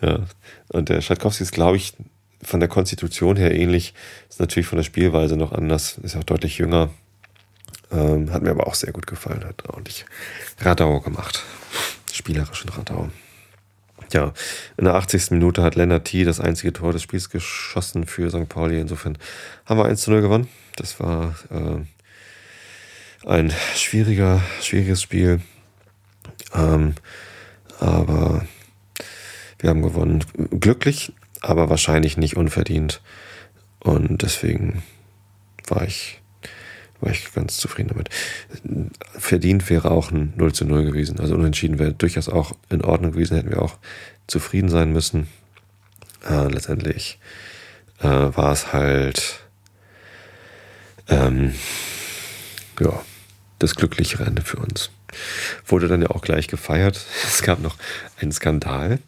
Ja. 0.00 0.20
Und 0.68 0.88
der 0.88 1.00
Schatkowski 1.00 1.42
ist, 1.42 1.52
glaube 1.52 1.76
ich, 1.76 1.94
von 2.42 2.60
der 2.60 2.68
Konstitution 2.68 3.36
her 3.36 3.54
ähnlich, 3.54 3.94
ist 4.28 4.40
natürlich 4.40 4.66
von 4.66 4.78
der 4.78 4.84
Spielweise 4.84 5.36
noch 5.36 5.52
anders, 5.52 5.98
ist 5.98 6.16
auch 6.16 6.24
deutlich 6.24 6.58
jünger. 6.58 6.90
Ähm, 7.92 8.32
hat 8.32 8.42
mir 8.42 8.50
aber 8.50 8.66
auch 8.66 8.74
sehr 8.74 8.92
gut 8.92 9.06
gefallen, 9.06 9.44
hat 9.44 9.68
ordentlich 9.68 10.06
Radau 10.60 11.00
gemacht. 11.00 11.42
Spielerischen 12.12 12.70
Radau. 12.70 13.10
Ja, 14.12 14.32
in 14.76 14.84
der 14.84 14.94
80. 14.94 15.32
Minute 15.32 15.62
hat 15.62 15.76
Lennart 15.76 16.06
T. 16.06 16.24
das 16.24 16.40
einzige 16.40 16.72
Tor 16.72 16.92
des 16.92 17.02
Spiels 17.02 17.30
geschossen 17.30 18.06
für 18.06 18.30
St. 18.30 18.48
Pauli. 18.48 18.80
Insofern 18.80 19.18
haben 19.66 19.78
wir 19.78 19.84
1 19.84 20.02
zu 20.02 20.10
0 20.10 20.20
gewonnen. 20.20 20.48
Das 20.76 20.98
war 20.98 21.36
äh, 21.50 23.28
ein 23.28 23.52
schwieriger, 23.76 24.42
schwieriges 24.60 25.02
Spiel. 25.02 25.40
Ähm, 26.54 26.94
aber 27.78 28.46
wir 29.60 29.70
haben 29.70 29.82
gewonnen. 29.82 30.24
Glücklich, 30.58 31.12
aber 31.40 31.70
wahrscheinlich 31.70 32.16
nicht 32.16 32.36
unverdient. 32.36 33.00
Und 33.80 34.22
deswegen 34.22 34.82
war 35.68 35.82
ich 35.82 36.20
war 37.00 37.10
ich 37.10 37.32
ganz 37.32 37.56
zufrieden 37.56 37.88
damit. 37.88 38.10
Verdient 39.18 39.70
wäre 39.70 39.90
auch 39.90 40.10
ein 40.10 40.34
0 40.36 40.52
zu 40.52 40.64
0 40.66 40.84
gewesen. 40.84 41.18
Also 41.18 41.34
unentschieden 41.34 41.78
wäre 41.78 41.92
durchaus 41.92 42.28
auch 42.28 42.52
in 42.68 42.84
Ordnung 42.84 43.12
gewesen, 43.12 43.36
hätten 43.36 43.50
wir 43.50 43.62
auch 43.62 43.78
zufrieden 44.26 44.68
sein 44.68 44.92
müssen. 44.92 45.26
Äh, 46.28 46.48
letztendlich 46.48 47.18
äh, 48.00 48.06
war 48.08 48.52
es 48.52 48.72
halt 48.72 49.40
ähm, 51.08 51.54
ja, 52.78 53.02
das 53.58 53.74
glücklichere 53.74 54.24
Ende 54.24 54.42
für 54.42 54.58
uns. 54.58 54.90
Wurde 55.66 55.88
dann 55.88 56.02
ja 56.02 56.10
auch 56.10 56.22
gleich 56.22 56.48
gefeiert. 56.48 57.00
Es 57.26 57.42
gab 57.42 57.60
noch 57.60 57.76
einen 58.20 58.32
Skandal. 58.32 58.98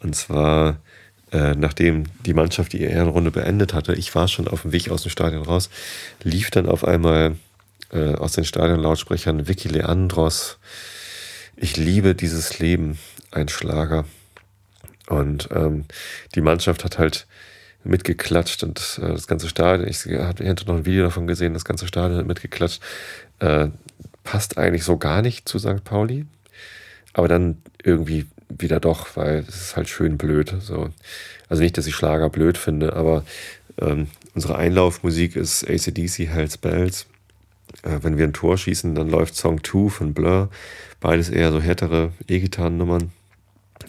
Und 0.00 0.16
zwar 0.16 0.80
äh, 1.32 1.54
nachdem 1.54 2.04
die 2.26 2.34
Mannschaft 2.34 2.72
die 2.72 2.80
Ehrenrunde 2.80 3.30
beendet 3.30 3.72
hatte, 3.72 3.94
ich 3.94 4.14
war 4.14 4.26
schon 4.26 4.48
auf 4.48 4.62
dem 4.62 4.72
Weg 4.72 4.90
aus 4.90 5.02
dem 5.02 5.10
Stadion 5.10 5.44
raus, 5.44 5.70
lief 6.22 6.50
dann 6.50 6.66
auf 6.66 6.84
einmal 6.84 7.36
äh, 7.92 8.14
aus 8.14 8.32
den 8.32 8.44
Stadionlautsprechern 8.44 9.46
Vicky 9.46 9.68
Leandros. 9.68 10.58
Ich 11.56 11.76
liebe 11.76 12.14
dieses 12.14 12.58
Leben, 12.58 12.98
ein 13.30 13.48
Schlager. 13.48 14.06
Und 15.06 15.48
ähm, 15.52 15.84
die 16.34 16.40
Mannschaft 16.40 16.84
hat 16.84 16.98
halt 16.98 17.26
mitgeklatscht 17.84 18.62
und 18.64 19.00
äh, 19.02 19.08
das 19.08 19.26
ganze 19.26 19.48
Stadion, 19.48 19.88
ich 19.88 20.04
habe 20.06 20.44
hinter 20.44 20.66
noch 20.66 20.78
ein 20.78 20.86
Video 20.86 21.04
davon 21.04 21.26
gesehen, 21.26 21.54
das 21.54 21.64
ganze 21.64 21.86
Stadion 21.86 22.18
hat 22.18 22.26
mitgeklatscht. 22.26 22.82
Äh, 23.38 23.68
passt 24.24 24.58
eigentlich 24.58 24.84
so 24.84 24.98
gar 24.98 25.22
nicht 25.22 25.48
zu 25.48 25.58
St. 25.58 25.84
Pauli. 25.84 26.26
Aber 27.12 27.28
dann 27.28 27.58
irgendwie 27.82 28.26
wieder 28.58 28.80
doch, 28.80 29.16
weil 29.16 29.44
es 29.48 29.60
ist 29.60 29.76
halt 29.76 29.88
schön 29.88 30.18
blöd. 30.18 30.54
So. 30.60 30.90
Also 31.48 31.62
nicht, 31.62 31.78
dass 31.78 31.86
ich 31.86 31.94
Schlager 31.94 32.28
blöd 32.28 32.58
finde, 32.58 32.94
aber 32.94 33.24
ähm, 33.80 34.08
unsere 34.34 34.56
Einlaufmusik 34.56 35.36
ist 35.36 35.68
ACDC 35.68 36.28
Hells 36.28 36.58
Bells. 36.58 37.06
Äh, 37.82 37.98
wenn 38.02 38.18
wir 38.18 38.24
ein 38.24 38.32
Tor 38.32 38.58
schießen, 38.58 38.94
dann 38.94 39.08
läuft 39.08 39.36
Song 39.36 39.62
2 39.62 39.88
von 39.88 40.14
Blur. 40.14 40.50
Beides 41.00 41.28
eher 41.30 41.52
so 41.52 41.60
härtere 41.60 42.12
E-Gitarren-Nummern. 42.28 43.12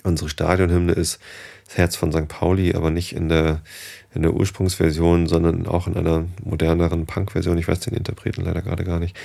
Unsere 0.03 0.30
Stadionhymne 0.30 0.93
ist 0.93 1.20
das 1.66 1.78
Herz 1.78 1.95
von 1.95 2.12
St. 2.12 2.28
Pauli, 2.28 2.74
aber 2.74 2.89
nicht 2.89 3.14
in 3.14 3.30
der, 3.30 3.62
in 4.14 4.22
der 4.22 4.34
Ursprungsversion, 4.34 5.28
sondern 5.28 5.68
auch 5.68 5.88
in 5.88 5.97
einer 5.97 6.26
moderneren 6.43 7.05
Punk-Version. 7.05 7.57
Ich 7.57 7.68
weiß 7.68 7.82
den 7.82 7.95
Interpreten 7.95 8.41
leider 8.41 8.62
gerade 8.62 8.84
gar 8.84 8.99
nicht. 8.99 9.16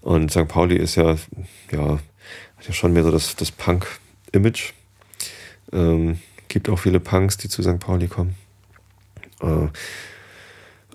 Und 0.00 0.30
St. 0.30 0.48
Pauli 0.48 0.76
ist 0.76 0.94
ja, 0.94 1.16
ja, 1.72 1.98
hat 2.56 2.66
ja 2.66 2.72
schon 2.72 2.92
mehr 2.92 3.02
so 3.02 3.10
das, 3.10 3.34
das 3.36 3.50
Punk- 3.50 3.98
Image. 4.36 4.72
Ähm, 5.72 6.20
gibt 6.48 6.68
auch 6.68 6.78
viele 6.78 7.00
Punks, 7.00 7.36
die 7.36 7.48
zu 7.48 7.62
St. 7.62 7.78
Pauli 7.78 8.08
kommen. 8.08 8.34
Äh, 9.40 9.68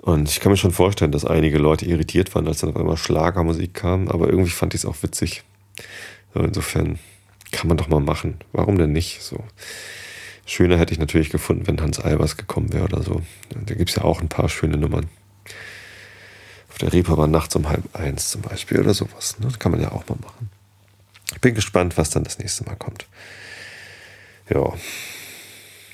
und 0.01 0.29
ich 0.29 0.39
kann 0.39 0.51
mir 0.51 0.57
schon 0.57 0.71
vorstellen, 0.71 1.11
dass 1.11 1.25
einige 1.25 1.59
Leute 1.59 1.85
irritiert 1.85 2.33
waren, 2.33 2.47
als 2.47 2.61
dann 2.61 2.71
auf 2.71 2.77
einmal 2.77 2.97
Schlagermusik 2.97 3.73
kam, 3.73 4.07
aber 4.07 4.29
irgendwie 4.29 4.49
fand 4.49 4.73
ich 4.73 4.81
es 4.81 4.85
auch 4.85 5.03
witzig. 5.03 5.43
So, 6.33 6.39
insofern 6.39 6.97
kann 7.51 7.67
man 7.67 7.77
doch 7.77 7.87
mal 7.87 7.99
machen. 7.99 8.37
Warum 8.51 8.77
denn 8.77 8.93
nicht? 8.93 9.21
So. 9.21 9.43
Schöner 10.45 10.77
hätte 10.77 10.93
ich 10.93 10.99
natürlich 10.99 11.29
gefunden, 11.29 11.67
wenn 11.67 11.81
Hans 11.81 11.99
Albers 11.99 12.37
gekommen 12.37 12.73
wäre 12.73 12.85
oder 12.85 13.03
so. 13.03 13.21
Da 13.49 13.75
gibt 13.75 13.89
es 13.89 13.95
ja 13.95 14.03
auch 14.03 14.21
ein 14.21 14.29
paar 14.29 14.49
schöne 14.49 14.77
Nummern. 14.77 15.07
Auf 16.69 16.77
der 16.79 16.93
Reeperbahn 16.93 17.29
nachts 17.29 17.55
um 17.55 17.69
halb 17.69 17.83
eins 17.93 18.29
zum 18.29 18.41
Beispiel 18.41 18.79
oder 18.79 18.93
sowas. 18.93 19.37
Ne? 19.39 19.45
Das 19.45 19.59
kann 19.59 19.71
man 19.71 19.81
ja 19.81 19.91
auch 19.91 20.07
mal 20.07 20.17
machen. 20.21 20.49
Ich 21.33 21.41
bin 21.41 21.55
gespannt, 21.55 21.97
was 21.97 22.09
dann 22.09 22.23
das 22.23 22.39
nächste 22.39 22.63
Mal 22.65 22.75
kommt. 22.75 23.07
Ja. 24.49 24.73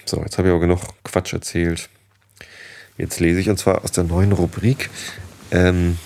So, 0.05 0.21
jetzt 0.21 0.37
habe 0.37 0.47
ich 0.47 0.53
auch 0.53 0.59
genug 0.59 0.81
Quatsch 1.03 1.33
erzählt. 1.33 1.89
Jetzt 2.97 3.19
lese 3.19 3.39
ich 3.39 3.49
und 3.49 3.59
zwar 3.59 3.83
aus 3.83 3.91
der 3.91 4.03
neuen 4.03 4.31
Rubrik 4.31 4.89
ähm, 5.51 5.97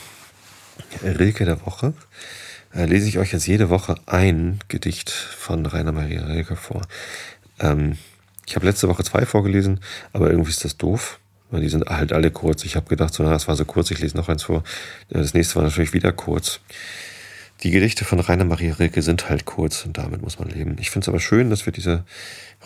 Rilke 1.03 1.45
der 1.45 1.65
Woche. 1.65 1.93
Äh, 2.73 2.85
lese 2.85 3.07
ich 3.07 3.17
euch 3.17 3.31
jetzt 3.31 3.47
jede 3.47 3.69
Woche 3.69 3.95
ein 4.05 4.59
Gedicht 4.67 5.09
von 5.09 5.65
Rainer 5.65 5.91
Maria 5.91 6.25
Rilke 6.25 6.55
vor. 6.55 6.81
Ähm, 7.59 7.97
ich 8.45 8.55
habe 8.55 8.65
letzte 8.65 8.89
Woche 8.89 9.03
zwei 9.03 9.25
vorgelesen, 9.25 9.79
aber 10.13 10.29
irgendwie 10.29 10.49
ist 10.49 10.65
das 10.65 10.77
doof. 10.77 11.19
Weil 11.51 11.61
die 11.61 11.69
sind 11.69 11.85
halt 11.85 12.13
alle 12.13 12.31
kurz. 12.31 12.63
Ich 12.63 12.77
habe 12.77 12.87
gedacht, 12.87 13.13
so, 13.13 13.23
na, 13.23 13.31
das 13.31 13.47
war 13.49 13.57
so 13.57 13.65
kurz, 13.65 13.91
ich 13.91 13.99
lese 13.99 14.15
noch 14.15 14.29
eins 14.29 14.43
vor. 14.43 14.63
Das 15.09 15.33
nächste 15.33 15.55
war 15.55 15.63
natürlich 15.63 15.93
wieder 15.93 16.13
kurz. 16.13 16.61
Die 17.63 17.71
Gedichte 17.71 18.05
von 18.05 18.19
Rainer 18.19 18.45
Maria 18.45 18.73
Rilke 18.73 19.01
sind 19.01 19.29
halt 19.29 19.45
kurz 19.45 19.85
und 19.85 19.97
damit 19.97 20.21
muss 20.21 20.39
man 20.39 20.49
leben. 20.49 20.77
Ich 20.79 20.89
finde 20.89 21.05
es 21.05 21.09
aber 21.09 21.19
schön, 21.19 21.49
dass 21.49 21.65
wir 21.65 21.73
diese 21.73 22.03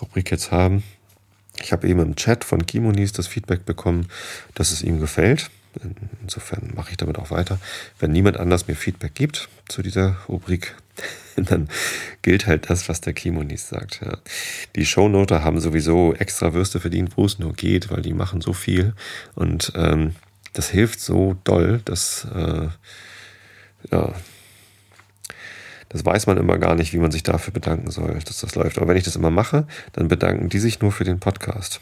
Rubrik 0.01 0.31
jetzt 0.31 0.51
haben. 0.51 0.83
Ich 1.61 1.71
habe 1.71 1.87
eben 1.87 1.99
im 1.99 2.15
Chat 2.15 2.43
von 2.43 2.65
Kimonis 2.65 3.11
das 3.11 3.27
Feedback 3.27 3.65
bekommen, 3.65 4.07
dass 4.53 4.71
es 4.71 4.81
ihm 4.81 4.99
gefällt. 4.99 5.49
Insofern 6.21 6.71
mache 6.73 6.91
ich 6.91 6.97
damit 6.97 7.17
auch 7.19 7.31
weiter. 7.31 7.59
Wenn 7.99 8.11
niemand 8.11 8.37
anders 8.37 8.67
mir 8.67 8.75
Feedback 8.75 9.13
gibt 9.15 9.49
zu 9.67 9.81
dieser 9.81 10.17
Rubrik, 10.29 10.75
dann 11.35 11.67
gilt 12.21 12.47
halt 12.47 12.69
das, 12.69 12.87
was 12.87 13.01
der 13.01 13.13
Kimonis 13.13 13.67
sagt. 13.67 13.99
Ja. 14.01 14.17
Die 14.75 14.85
Shownoter 14.85 15.43
haben 15.43 15.59
sowieso 15.59 16.13
extra 16.13 16.53
Würste 16.53 16.79
verdient, 16.79 17.17
wo 17.17 17.25
es 17.25 17.39
nur 17.39 17.53
geht, 17.53 17.91
weil 17.91 18.01
die 18.01 18.13
machen 18.13 18.39
so 18.39 18.53
viel. 18.53 18.93
Und 19.33 19.73
ähm, 19.75 20.15
das 20.53 20.69
hilft 20.69 21.01
so 21.01 21.35
doll, 21.43 21.81
dass 21.83 22.25
äh, 22.33 22.69
ja, 23.91 24.13
das 25.89 26.03
weiß 26.03 26.27
man 26.27 26.37
immer 26.37 26.57
gar 26.57 26.75
nicht, 26.75 26.93
wie 26.93 26.97
man 26.97 27.11
sich 27.11 27.23
dafür 27.23 27.53
bedanken 27.53 27.91
soll, 27.91 28.19
dass 28.25 28.41
das 28.41 28.55
läuft. 28.55 28.77
Aber 28.77 28.87
wenn 28.87 28.97
ich 28.97 29.03
das 29.03 29.15
immer 29.15 29.31
mache, 29.31 29.67
dann 29.93 30.07
bedanken 30.07 30.49
die 30.49 30.59
sich 30.59 30.81
nur 30.81 30.91
für 30.91 31.03
den 31.03 31.19
Podcast. 31.19 31.79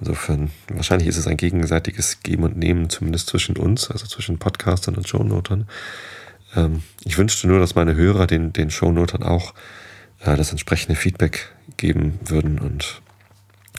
Insofern, 0.00 0.50
wahrscheinlich 0.68 1.08
ist 1.08 1.16
es 1.16 1.26
ein 1.26 1.36
gegenseitiges 1.36 2.22
Geben 2.22 2.44
und 2.44 2.56
Nehmen, 2.56 2.90
zumindest 2.90 3.28
zwischen 3.28 3.56
uns, 3.56 3.90
also 3.90 4.06
zwischen 4.06 4.38
Podcastern 4.38 4.94
und 4.94 5.08
Shownotern. 5.08 5.68
Ähm, 6.54 6.82
ich 7.04 7.18
wünschte 7.18 7.48
nur, 7.48 7.58
dass 7.58 7.74
meine 7.74 7.94
Hörer 7.94 8.26
den, 8.26 8.52
den 8.52 8.70
Shownotern 8.70 9.22
auch 9.22 9.54
äh, 10.20 10.36
das 10.36 10.50
entsprechende 10.50 10.96
Feedback 10.96 11.52
geben 11.76 12.18
würden 12.24 12.58
und 12.58 13.00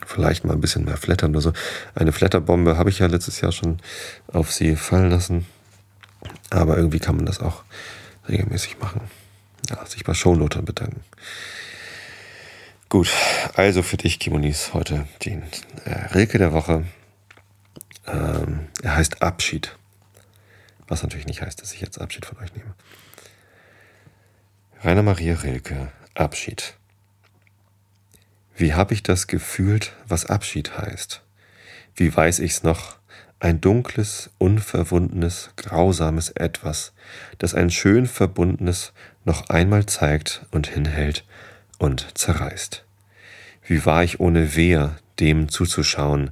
vielleicht 0.05 0.45
mal 0.45 0.53
ein 0.53 0.61
bisschen 0.61 0.85
mehr 0.85 0.97
flattern 0.97 1.35
oder. 1.35 1.53
Eine 1.93 2.11
Flatterbombe 2.11 2.77
habe 2.77 2.89
ich 2.89 2.99
ja 2.99 3.07
letztes 3.07 3.41
Jahr 3.41 3.51
schon 3.51 3.79
auf 4.27 4.51
sie 4.51 4.75
fallen 4.75 5.09
lassen. 5.09 5.45
Aber 6.49 6.77
irgendwie 6.77 6.99
kann 6.99 7.15
man 7.15 7.25
das 7.25 7.39
auch 7.39 7.63
regelmäßig 8.27 8.79
machen. 8.79 9.01
Ja, 9.69 9.85
sich 9.85 10.03
bei 10.03 10.13
Shownotern 10.13 10.65
bedanken. 10.65 11.03
Gut, 12.89 13.09
also 13.55 13.81
für 13.81 13.97
dich, 13.97 14.19
Kimonis, 14.19 14.73
heute 14.73 15.07
den 15.25 15.43
äh, 15.85 16.13
Rilke 16.13 16.37
der 16.37 16.53
Woche. 16.53 16.85
Ähm, 18.05 18.67
er 18.83 18.95
heißt 18.95 19.21
Abschied. 19.23 19.75
Was 20.87 21.01
natürlich 21.01 21.25
nicht 21.25 21.41
heißt, 21.41 21.61
dass 21.61 21.73
ich 21.73 21.81
jetzt 21.81 21.99
Abschied 21.99 22.25
von 22.25 22.37
euch 22.37 22.53
nehme. 22.53 22.75
Rainer 24.83 25.01
Maria 25.01 25.35
Rilke, 25.35 25.91
Abschied. 26.13 26.75
Wie 28.55 28.73
hab 28.75 28.91
ich 28.91 29.01
das 29.01 29.25
gefühlt, 29.25 29.93
was 30.07 30.27
Abschied 30.27 30.77
heißt? 30.77 31.21
Wie 31.95 32.15
weiß 32.15 32.39
ich's 32.39 32.61
noch? 32.61 32.97
Ein 33.39 33.59
dunkles, 33.61 34.29
unverwundenes, 34.37 35.49
grausames 35.55 36.29
Etwas, 36.29 36.93
das 37.39 37.53
ein 37.53 37.69
schön 37.69 38.05
verbundenes 38.05 38.93
noch 39.25 39.49
einmal 39.49 39.85
zeigt 39.85 40.45
und 40.51 40.67
hinhält 40.67 41.25
und 41.77 42.17
zerreißt. 42.17 42.85
Wie 43.65 43.85
war 43.85 44.03
ich 44.03 44.19
ohne 44.19 44.55
Wehr, 44.55 44.95
dem 45.19 45.49
zuzuschauen, 45.49 46.31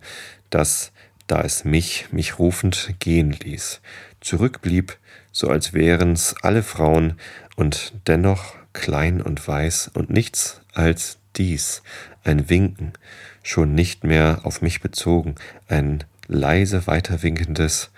das, 0.50 0.92
da 1.28 1.42
es 1.42 1.66
mich, 1.66 2.08
mich 2.12 2.38
rufend 2.40 2.96
gehen 3.00 3.32
ließ, 3.32 3.82
zurückblieb, 4.22 4.98
so 5.32 5.50
als 5.50 5.74
wären's 5.74 6.36
alle 6.42 6.64
Frauen 6.64 7.18
und 7.56 7.94
dennoch 8.08 8.56
klein 8.74 9.22
und 9.22 9.46
weiß 9.48 9.92
und 9.94 10.10
nichts 10.10 10.62
als 10.74 11.18
dies, 11.36 11.82
ein 12.24 12.50
Winken, 12.50 12.94
schon 13.42 13.74
nicht 13.74 14.04
mehr 14.04 14.42
auf 14.44 14.62
mich 14.62 14.82
bezogen, 14.82 15.36
ein 15.68 16.04
leise 16.28 16.88
weiterwinkendes, 16.88 17.90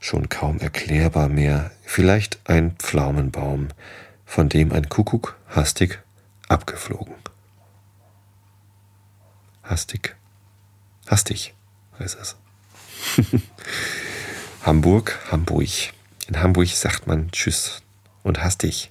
schon 0.00 0.28
kaum 0.28 0.58
erklärbar 0.58 1.28
mehr, 1.28 1.70
vielleicht 1.84 2.40
ein 2.44 2.72
Pflaumenbaum, 2.78 3.68
von 4.26 4.50
dem 4.50 4.72
ein 4.72 4.90
Kuckuck 4.90 5.36
hastig 5.48 6.02
abgeflogen 6.48 7.14
hastig. 9.68 10.16
Hastig 11.06 11.54
heißt 11.98 12.18
es. 12.20 12.36
Hamburg, 14.62 15.18
Hamburg. 15.30 15.68
In 16.28 16.40
Hamburg 16.40 16.68
sagt 16.68 17.06
man 17.06 17.30
Tschüss 17.30 17.82
und 18.22 18.42
hastig. 18.42 18.90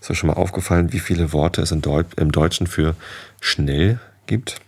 Ist 0.00 0.10
euch 0.10 0.18
schon 0.18 0.28
mal 0.28 0.34
aufgefallen, 0.36 0.92
wie 0.92 1.00
viele 1.00 1.32
Worte 1.32 1.62
es 1.62 1.72
im 1.72 2.32
Deutschen 2.32 2.66
für 2.66 2.94
schnell 3.40 3.98
gibt? 4.26 4.60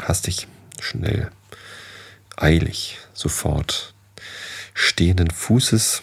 Hastig, 0.00 0.46
schnell, 0.80 1.30
eilig, 2.36 2.98
sofort, 3.12 3.94
stehenden 4.72 5.30
Fußes, 5.30 6.02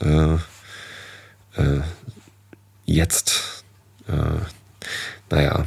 äh, 0.00 0.36
äh, 1.56 1.80
jetzt, 2.84 3.64
äh, 4.08 4.40
naja, 5.30 5.66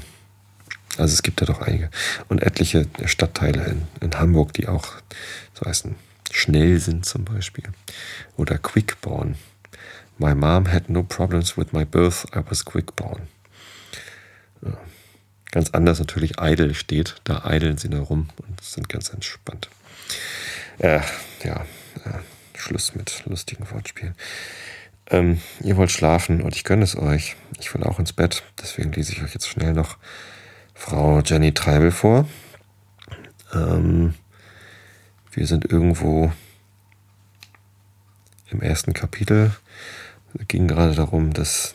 also 0.98 1.14
es 1.14 1.24
gibt 1.24 1.42
da 1.42 1.46
doch 1.46 1.62
einige. 1.62 1.90
Und 2.28 2.42
etliche 2.42 2.88
Stadtteile 3.06 3.66
in, 3.66 3.88
in 4.02 4.20
Hamburg, 4.20 4.54
die 4.54 4.68
auch 4.68 4.88
so 5.54 5.66
heißen, 5.66 5.96
schnell 6.32 6.80
sind 6.80 7.06
zum 7.06 7.26
Beispiel. 7.26 7.66
Oder 8.36 8.58
quickborn. 8.58 9.36
My 10.18 10.34
mom 10.34 10.72
had 10.72 10.90
no 10.90 11.04
problems 11.04 11.58
with 11.58 11.72
my 11.72 11.86
birth, 11.86 12.26
I 12.36 12.42
was 12.50 12.66
quickborn. 12.66 13.28
Ja. 14.64 14.78
Ganz 15.52 15.70
anders 15.72 16.00
natürlich 16.00 16.40
idle 16.40 16.74
steht, 16.74 17.16
da 17.24 17.46
eideln 17.46 17.78
sie 17.78 17.90
da 17.90 18.00
rum 18.00 18.30
und 18.38 18.62
sind 18.62 18.90
ganz 18.90 19.10
entspannt. 19.10 19.70
Äh, 20.80 21.02
ja, 21.44 21.66
äh, 22.04 22.58
Schluss 22.58 22.96
mit 22.96 23.24
lustigen 23.26 23.70
Wortspielen. 23.72 24.16
Ähm, 25.10 25.42
ihr 25.62 25.78
wollt 25.78 25.92
schlafen 25.92 26.42
und 26.42 26.56
ich 26.56 26.64
gönne 26.64 26.84
es 26.84 26.98
euch. 26.98 27.36
Ich 27.60 27.74
will 27.74 27.84
auch 27.84 28.00
ins 28.00 28.14
Bett, 28.14 28.44
deswegen 28.62 28.92
lese 28.92 29.14
ich 29.14 29.24
euch 29.24 29.34
jetzt 29.34 29.48
schnell 29.48 29.74
noch 29.74 29.98
Frau 30.74 31.22
Jenny 31.22 31.54
Treibel 31.54 31.92
vor. 31.92 32.28
Ähm, 33.54 34.16
wir 35.32 35.48
sind 35.48 35.66
irgendwo 35.72 36.32
im 38.50 38.62
ersten 38.62 38.94
Kapitel. 38.94 39.56
Es 40.34 40.48
ging 40.48 40.68
gerade 40.68 40.94
darum, 40.94 41.34
dass 41.34 41.74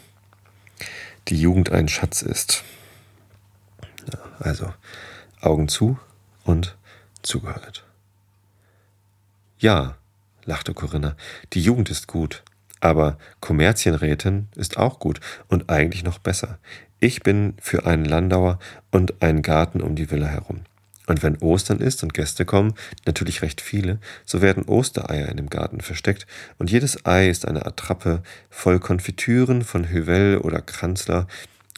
die 1.29 1.41
Jugend 1.41 1.71
ein 1.73 1.89
Schatz 1.89 2.23
ist. 2.23 2.65
Ja, 4.13 4.19
also 4.41 4.73
Augen 5.41 5.69
zu 5.69 5.99
und 6.45 6.77
zugehört. 7.23 7.85
Ja, 9.59 9.97
lachte 10.45 10.75
Corinna, 10.75 11.17
die 11.53 11.63
Jugend 11.63 11.89
ist 11.91 12.09
gut, 12.09 12.43
aber 12.83 13.17
Kommerzienrätin 13.41 14.49
ist 14.57 14.77
auch 14.77 14.99
gut 14.99 15.21
und 15.49 15.71
eigentlich 15.71 16.03
noch 16.03 16.19
besser. 16.19 16.59
Ich 16.99 17.23
bin 17.23 17.55
für 17.61 17.87
einen 17.87 18.05
Landauer 18.05 18.59
und 18.91 19.23
einen 19.23 19.43
Garten 19.43 19.81
um 19.81 19.95
die 19.95 20.11
Villa 20.11 20.27
herum. 20.27 20.63
Und 21.07 21.23
wenn 21.23 21.37
Ostern 21.39 21.79
ist 21.79 22.03
und 22.03 22.13
Gäste 22.13 22.45
kommen, 22.45 22.75
natürlich 23.07 23.43
recht 23.43 23.61
viele, 23.61 23.99
so 24.25 24.43
werden 24.43 24.65
Ostereier 24.65 25.29
in 25.29 25.37
dem 25.37 25.49
Garten 25.49 25.81
versteckt 25.81 26.27
und 26.59 26.71
jedes 26.71 27.07
Ei 27.07 27.29
ist 27.29 27.47
eine 27.47 27.67
Attrappe 27.67 28.23
voll 28.51 28.81
Konfitüren 28.81 29.63
von 29.63 29.89
Hüvel 29.89 30.39
oder 30.39 30.61
Kranzler 30.61 31.29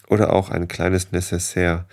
oder 0.08 0.32
auch 0.32 0.48
ein 0.48 0.68
kleines 0.68 1.12
Necessaire 1.12 1.84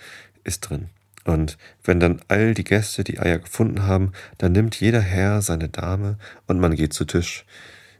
ist 0.42 0.60
drin. 0.60 0.88
Und 1.24 1.58
wenn 1.84 2.00
dann 2.00 2.20
all 2.28 2.54
die 2.54 2.64
Gäste 2.64 3.04
die 3.04 3.20
Eier 3.20 3.38
gefunden 3.38 3.82
haben, 3.82 4.12
dann 4.38 4.52
nimmt 4.52 4.80
jeder 4.80 5.00
Herr 5.00 5.42
seine 5.42 5.68
Dame 5.68 6.16
und 6.46 6.60
man 6.60 6.74
geht 6.74 6.94
zu 6.94 7.04
Tisch. 7.04 7.44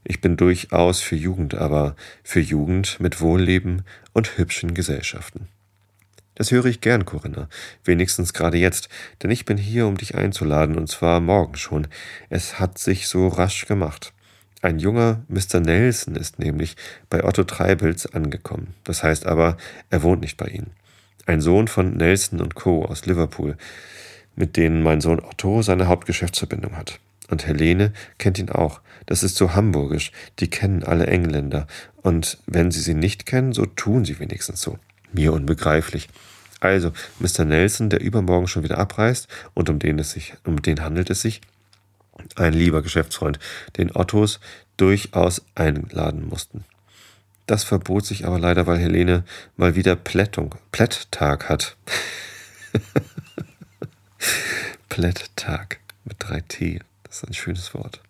Ich 0.05 0.21
bin 0.21 0.37
durchaus 0.37 1.01
für 1.01 1.17
Jugend, 1.17 1.55
aber 1.55 1.95
für 2.25 2.41
Jugend 2.41 2.99
mit 3.01 3.21
Wohlleben 3.21 3.83
und 4.13 4.37
hübschen 4.37 4.75
Gesellschaften. 4.75 5.49
Das 6.35 6.51
höre 6.51 6.65
ich 6.65 6.81
gern, 6.81 7.05
Corinna, 7.05 7.49
wenigstens 7.85 8.33
gerade 8.33 8.57
jetzt, 8.57 8.89
denn 9.23 9.31
ich 9.31 9.45
bin 9.45 9.59
hier, 9.59 9.87
um 9.87 9.97
dich 9.97 10.15
einzuladen, 10.15 10.77
und 10.77 10.89
zwar 10.89 11.21
morgen 11.21 11.57
schon. 11.57 11.87
Es 12.31 12.59
hat 12.59 12.79
sich 12.79 13.07
so 13.07 13.29
rasch 13.29 13.67
gemacht. 13.67 14.13
Ein 14.63 14.79
junger 14.79 15.23
Mr. 15.29 15.61
Nelson 15.61 16.17
ist 16.17 16.39
nämlich 16.39 16.77
bei 17.11 17.25
Otto 17.25 17.45
Treibels 17.45 18.07
angekommen. 18.07 18.75
Das 18.85 19.03
heißt 19.03 19.27
aber, 19.27 19.57
er 19.91 20.03
wohnt 20.03 20.23
nicht 20.23 20.37
bei 20.37 20.47
Ihnen. 20.47 20.71
Ein 21.27 21.41
Sohn 21.41 21.69
von 21.69 21.97
Nelson 21.97 22.41
und 22.41 22.55
Co. 22.55 22.85
aus 22.85 23.05
Liverpool, 23.05 23.57
mit 24.35 24.57
denen 24.57 24.83
mein 24.83 25.01
Sohn 25.01 25.21
Otto 25.21 25.63
seine 25.63 25.89
Hauptgeschäftsverbindung 25.89 26.77
hat. 26.77 27.01
Und 27.29 27.47
Helene 27.47 27.93
kennt 28.19 28.39
ihn 28.39 28.51
auch. 28.51 28.81
Das 29.07 29.23
ist 29.23 29.37
so 29.37 29.55
hamburgisch. 29.55 30.13
Die 30.39 30.51
kennen 30.51 30.83
alle 30.83 31.07
Engländer. 31.07 31.67
Und 32.03 32.39
wenn 32.47 32.71
sie 32.71 32.81
sie 32.81 32.95
nicht 32.95 33.27
kennen, 33.27 33.53
so 33.53 33.67
tun 33.67 34.05
sie 34.05 34.19
wenigstens 34.19 34.61
so. 34.61 34.79
Mir 35.13 35.33
unbegreiflich. 35.33 36.09
Also, 36.61 36.93
Mr. 37.19 37.45
Nelson, 37.45 37.91
der 37.91 38.01
übermorgen 38.01 38.47
schon 38.47 38.63
wieder 38.63 38.79
abreist 38.79 39.29
und 39.55 39.69
um 39.69 39.79
den, 39.79 39.99
es 39.99 40.13
sich, 40.13 40.35
um 40.45 40.63
den 40.63 40.83
handelt 40.83 41.11
es 41.11 41.21
sich, 41.21 41.41
ein 42.37 42.53
lieber 42.53 42.83
Geschäftsfreund, 42.83 43.41
den 43.77 43.95
Ottos 43.95 44.39
durchaus 44.77 45.43
einladen 45.57 46.29
mussten. 46.29 46.65
Das 47.47 47.65
verbot 47.65 48.07
sich 48.07 48.27
aber 48.27 48.39
leider, 48.39 48.69
weil 48.69 48.79
Helene 48.79 49.25
mal 49.57 49.75
wieder 49.75 49.97
Plättung, 49.97 50.55
Plätttag 50.71 51.49
hat. 51.49 51.77
Plätttag 54.89 55.81
mit 56.05 56.17
drei 56.21 56.41
T. 56.43 56.81
Das 57.03 57.17
ist 57.17 57.29
ein 57.29 57.35
schönes 57.35 57.75
Wort 57.75 58.03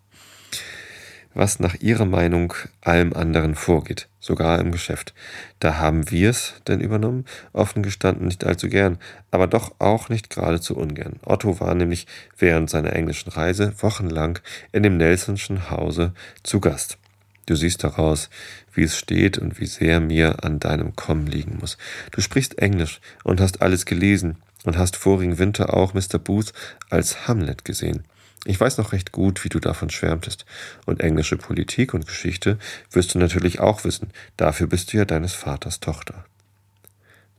was 1.33 1.59
nach 1.59 1.75
ihrer 1.79 2.05
Meinung 2.05 2.53
allem 2.81 3.13
anderen 3.13 3.55
vorgeht, 3.55 4.07
sogar 4.19 4.59
im 4.59 4.71
Geschäft. 4.71 5.13
Da 5.59 5.77
haben 5.77 6.09
wir 6.11 6.29
es 6.29 6.53
denn 6.67 6.79
übernommen, 6.79 7.25
offen 7.53 7.83
gestanden 7.83 8.27
nicht 8.27 8.43
allzu 8.43 8.69
gern, 8.69 8.97
aber 9.31 9.47
doch 9.47 9.75
auch 9.79 10.09
nicht 10.09 10.29
geradezu 10.29 10.75
ungern. 10.75 11.19
Otto 11.23 11.59
war 11.59 11.75
nämlich 11.75 12.07
während 12.37 12.69
seiner 12.69 12.93
englischen 12.93 13.29
Reise 13.29 13.73
wochenlang 13.79 14.39
in 14.71 14.83
dem 14.83 14.97
Nelsonschen 14.97 15.69
Hause 15.71 16.13
zu 16.43 16.59
Gast. 16.59 16.97
Du 17.45 17.55
siehst 17.55 17.83
daraus, 17.83 18.29
wie 18.73 18.83
es 18.83 18.97
steht 18.97 19.37
und 19.37 19.59
wie 19.59 19.65
sehr 19.65 19.99
mir 19.99 20.43
an 20.43 20.59
deinem 20.59 20.95
Kommen 20.95 21.27
liegen 21.27 21.57
muss. 21.59 21.77
Du 22.11 22.21
sprichst 22.21 22.57
Englisch 22.59 23.01
und 23.23 23.41
hast 23.41 23.61
alles 23.61 23.85
gelesen 23.85 24.37
und 24.63 24.77
hast 24.77 24.95
vorigen 24.95 25.39
Winter 25.39 25.73
auch 25.73 25.93
Mr. 25.93 26.19
Booth 26.19 26.53
als 26.89 27.27
Hamlet 27.27 27.65
gesehen. 27.65 28.05
Ich 28.45 28.59
weiß 28.59 28.77
noch 28.77 28.91
recht 28.91 29.11
gut, 29.11 29.43
wie 29.45 29.49
du 29.49 29.59
davon 29.59 29.89
schwärmtest. 29.89 30.45
Und 30.85 30.99
englische 30.99 31.37
Politik 31.37 31.93
und 31.93 32.05
Geschichte 32.05 32.57
wirst 32.91 33.15
du 33.15 33.19
natürlich 33.19 33.59
auch 33.59 33.85
wissen. 33.85 34.11
Dafür 34.35 34.67
bist 34.67 34.91
du 34.91 34.97
ja 34.97 35.05
deines 35.05 35.33
Vaters 35.33 35.79
Tochter. 35.79 36.25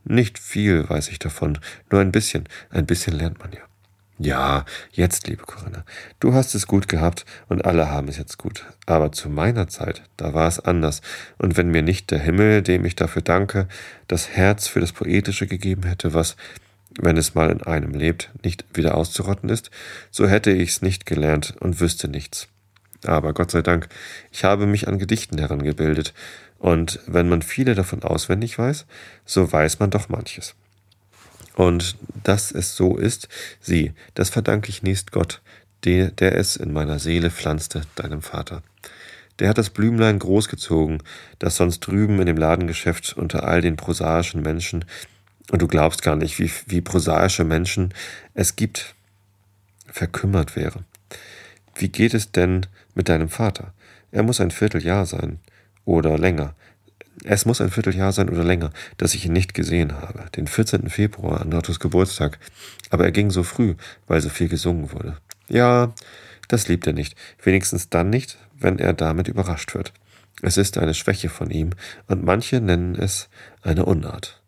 Nicht 0.04 0.38
viel 0.38 0.88
weiß 0.88 1.08
ich 1.08 1.18
davon, 1.18 1.58
nur 1.90 2.00
ein 2.00 2.12
bisschen. 2.12 2.48
Ein 2.70 2.86
bisschen 2.86 3.14
lernt 3.14 3.38
man 3.38 3.52
ja. 3.52 3.60
Ja, 4.18 4.64
jetzt, 4.92 5.26
liebe 5.26 5.42
Corinna, 5.42 5.84
du 6.20 6.34
hast 6.34 6.54
es 6.54 6.68
gut 6.68 6.86
gehabt 6.86 7.24
und 7.48 7.64
alle 7.64 7.90
haben 7.90 8.06
es 8.06 8.16
jetzt 8.16 8.38
gut. 8.38 8.64
Aber 8.86 9.10
zu 9.10 9.28
meiner 9.28 9.66
Zeit, 9.66 10.02
da 10.16 10.34
war 10.34 10.46
es 10.46 10.60
anders. 10.60 11.00
Und 11.36 11.56
wenn 11.56 11.70
mir 11.70 11.82
nicht 11.82 12.12
der 12.12 12.20
Himmel, 12.20 12.62
dem 12.62 12.84
ich 12.84 12.94
dafür 12.94 13.22
danke, 13.22 13.66
das 14.06 14.28
Herz 14.28 14.68
für 14.68 14.78
das 14.78 14.92
Poetische 14.92 15.48
gegeben 15.48 15.82
hätte, 15.82 16.14
was 16.14 16.36
wenn 17.00 17.16
es 17.16 17.34
mal 17.34 17.50
in 17.50 17.62
einem 17.62 17.92
lebt, 17.92 18.30
nicht 18.42 18.64
wieder 18.74 18.96
auszurotten 18.96 19.48
ist, 19.48 19.70
so 20.10 20.28
hätte 20.28 20.50
ich's 20.50 20.82
nicht 20.82 21.06
gelernt 21.06 21.54
und 21.60 21.80
wüsste 21.80 22.08
nichts. 22.08 22.48
Aber 23.04 23.32
Gott 23.32 23.50
sei 23.50 23.62
Dank, 23.62 23.88
ich 24.32 24.44
habe 24.44 24.66
mich 24.66 24.88
an 24.88 24.98
Gedichten 24.98 25.38
herangebildet, 25.38 26.14
und 26.58 27.00
wenn 27.06 27.28
man 27.28 27.42
viele 27.42 27.74
davon 27.74 28.02
auswendig 28.02 28.58
weiß, 28.58 28.86
so 29.26 29.52
weiß 29.52 29.80
man 29.80 29.90
doch 29.90 30.08
manches. 30.08 30.54
Und 31.56 31.96
dass 32.22 32.52
es 32.52 32.74
so 32.74 32.96
ist, 32.96 33.28
sieh, 33.60 33.92
das 34.14 34.30
verdanke 34.30 34.70
ich 34.70 34.82
nächst 34.82 35.12
Gott, 35.12 35.42
der, 35.84 36.10
der 36.10 36.38
es 36.38 36.56
in 36.56 36.72
meiner 36.72 36.98
Seele 36.98 37.30
pflanzte, 37.30 37.82
deinem 37.96 38.22
Vater. 38.22 38.62
Der 39.38 39.50
hat 39.50 39.58
das 39.58 39.68
Blümlein 39.68 40.18
großgezogen, 40.18 41.02
das 41.38 41.56
sonst 41.56 41.80
drüben 41.80 42.18
in 42.20 42.26
dem 42.26 42.38
Ladengeschäft 42.38 43.12
unter 43.14 43.44
all 43.44 43.60
den 43.60 43.76
prosaischen 43.76 44.42
Menschen 44.42 44.86
und 45.50 45.62
du 45.62 45.68
glaubst 45.68 46.02
gar 46.02 46.16
nicht, 46.16 46.38
wie, 46.38 46.50
wie 46.66 46.80
prosaische 46.80 47.44
Menschen 47.44 47.92
es 48.34 48.56
gibt, 48.56 48.94
verkümmert 49.86 50.56
wäre. 50.56 50.84
Wie 51.74 51.88
geht 51.88 52.14
es 52.14 52.32
denn 52.32 52.66
mit 52.94 53.08
deinem 53.08 53.28
Vater? 53.28 53.72
Er 54.10 54.22
muss 54.22 54.40
ein 54.40 54.50
Vierteljahr 54.50 55.06
sein 55.06 55.38
oder 55.84 56.18
länger. 56.18 56.54
Es 57.24 57.46
muss 57.46 57.60
ein 57.60 57.70
Vierteljahr 57.70 58.12
sein 58.12 58.28
oder 58.28 58.44
länger, 58.44 58.70
dass 58.96 59.14
ich 59.14 59.26
ihn 59.26 59.32
nicht 59.32 59.54
gesehen 59.54 60.00
habe. 60.00 60.24
Den 60.36 60.46
14. 60.46 60.88
Februar 60.88 61.40
an 61.40 61.54
Ottos 61.54 61.80
Geburtstag. 61.80 62.38
Aber 62.90 63.04
er 63.04 63.12
ging 63.12 63.30
so 63.30 63.42
früh, 63.42 63.74
weil 64.06 64.20
so 64.20 64.28
viel 64.28 64.48
gesungen 64.48 64.92
wurde. 64.92 65.16
Ja, 65.48 65.92
das 66.48 66.68
liebt 66.68 66.86
er 66.86 66.92
nicht. 66.92 67.16
Wenigstens 67.42 67.88
dann 67.88 68.10
nicht, 68.10 68.38
wenn 68.58 68.78
er 68.78 68.92
damit 68.92 69.28
überrascht 69.28 69.74
wird. 69.74 69.92
Es 70.42 70.56
ist 70.56 70.78
eine 70.78 70.94
Schwäche 70.94 71.28
von 71.28 71.50
ihm, 71.50 71.70
und 72.06 72.24
manche 72.24 72.60
nennen 72.60 72.96
es 72.96 73.28
eine 73.62 73.84
Unart. 73.84 74.42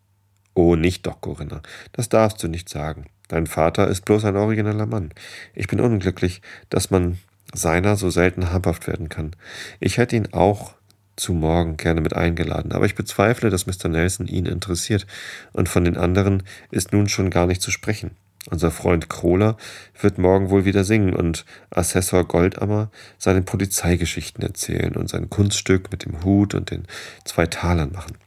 Oh, 0.57 0.75
nicht 0.75 1.05
doch, 1.05 1.21
Corinna. 1.21 1.61
Das 1.91 2.09
darfst 2.09 2.41
du 2.41 2.47
nicht 2.47 2.67
sagen. 2.67 3.05
Dein 3.27 3.45
Vater 3.45 3.89
ist 3.89 4.05
bloß 4.05 4.25
ein 4.25 4.35
origineller 4.35 4.87
Mann. 4.87 5.11
Ich 5.53 5.67
bin 5.67 5.79
unglücklich, 5.79 6.41
dass 6.71 6.89
man 6.89 7.19
seiner 7.53 7.95
so 7.95 8.09
selten 8.09 8.51
habhaft 8.51 8.87
werden 8.87 9.07
kann. 9.07 9.35
Ich 9.79 9.99
hätte 9.99 10.15
ihn 10.15 10.33
auch 10.33 10.73
zu 11.15 11.33
morgen 11.33 11.77
gerne 11.77 12.01
mit 12.01 12.15
eingeladen, 12.15 12.71
aber 12.71 12.87
ich 12.87 12.95
bezweifle, 12.95 13.51
dass 13.51 13.67
Mr. 13.67 13.87
Nelson 13.87 14.25
ihn 14.25 14.47
interessiert, 14.47 15.05
und 15.53 15.69
von 15.69 15.85
den 15.85 15.95
anderen 15.95 16.41
ist 16.71 16.91
nun 16.91 17.07
schon 17.07 17.29
gar 17.29 17.45
nicht 17.45 17.61
zu 17.61 17.69
sprechen. 17.69 18.09
Unser 18.49 18.71
Freund 18.71 19.09
Kroler 19.09 19.57
wird 20.01 20.17
morgen 20.17 20.49
wohl 20.49 20.65
wieder 20.65 20.83
singen 20.83 21.13
und 21.13 21.45
Assessor 21.69 22.27
Goldammer 22.27 22.89
seine 23.19 23.43
Polizeigeschichten 23.43 24.43
erzählen 24.43 24.95
und 24.95 25.07
sein 25.07 25.29
Kunststück 25.29 25.91
mit 25.91 26.03
dem 26.03 26.23
Hut 26.23 26.55
und 26.55 26.71
den 26.71 26.87
zwei 27.25 27.45
Talern 27.45 27.91
machen. 27.91 28.17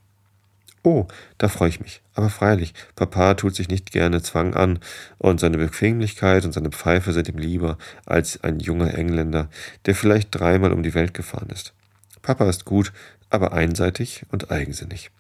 Oh, 0.82 1.06
da 1.36 1.48
freue 1.48 1.68
ich 1.68 1.80
mich. 1.80 2.00
Aber 2.14 2.30
freilich, 2.30 2.72
Papa 2.96 3.34
tut 3.34 3.54
sich 3.54 3.68
nicht 3.68 3.92
gerne 3.92 4.22
Zwang 4.22 4.54
an, 4.54 4.78
und 5.18 5.38
seine 5.40 5.58
Bequemlichkeit 5.58 6.44
und 6.44 6.52
seine 6.52 6.70
Pfeife 6.70 7.12
sind 7.12 7.28
ihm 7.28 7.38
lieber 7.38 7.76
als 8.06 8.42
ein 8.42 8.60
junger 8.60 8.94
Engländer, 8.94 9.50
der 9.86 9.94
vielleicht 9.94 10.28
dreimal 10.30 10.72
um 10.72 10.82
die 10.82 10.94
Welt 10.94 11.12
gefahren 11.12 11.50
ist. 11.50 11.74
Papa 12.22 12.48
ist 12.48 12.64
gut, 12.64 12.92
aber 13.28 13.52
einseitig 13.52 14.24
und 14.30 14.50
eigensinnig. 14.50 15.10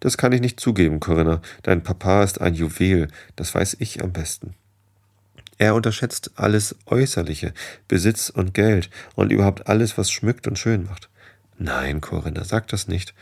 Das 0.00 0.16
kann 0.16 0.32
ich 0.32 0.40
nicht 0.40 0.58
zugeben, 0.58 0.98
Corinna. 0.98 1.42
Dein 1.62 1.82
Papa 1.82 2.22
ist 2.22 2.40
ein 2.40 2.54
Juwel, 2.54 3.08
das 3.36 3.54
weiß 3.54 3.76
ich 3.80 4.02
am 4.02 4.12
besten. 4.12 4.54
Er 5.58 5.74
unterschätzt 5.74 6.30
alles 6.36 6.74
Äußerliche, 6.86 7.52
Besitz 7.86 8.30
und 8.30 8.54
Geld 8.54 8.88
und 9.14 9.30
überhaupt 9.30 9.68
alles, 9.68 9.98
was 9.98 10.10
schmückt 10.10 10.46
und 10.46 10.58
schön 10.58 10.84
macht. 10.84 11.10
Nein, 11.58 12.00
Corinna, 12.00 12.44
sag 12.44 12.68
das 12.68 12.88
nicht. 12.88 13.12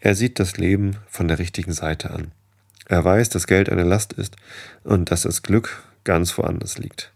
Er 0.00 0.14
sieht 0.14 0.38
das 0.38 0.56
Leben 0.56 0.96
von 1.08 1.28
der 1.28 1.38
richtigen 1.38 1.72
Seite 1.72 2.10
an. 2.10 2.30
Er 2.86 3.04
weiß, 3.04 3.28
dass 3.30 3.46
Geld 3.46 3.68
eine 3.68 3.82
Last 3.82 4.12
ist 4.12 4.36
und 4.84 5.10
dass 5.10 5.22
das 5.22 5.42
Glück 5.42 5.82
ganz 6.04 6.36
woanders 6.38 6.78
liegt. 6.78 7.12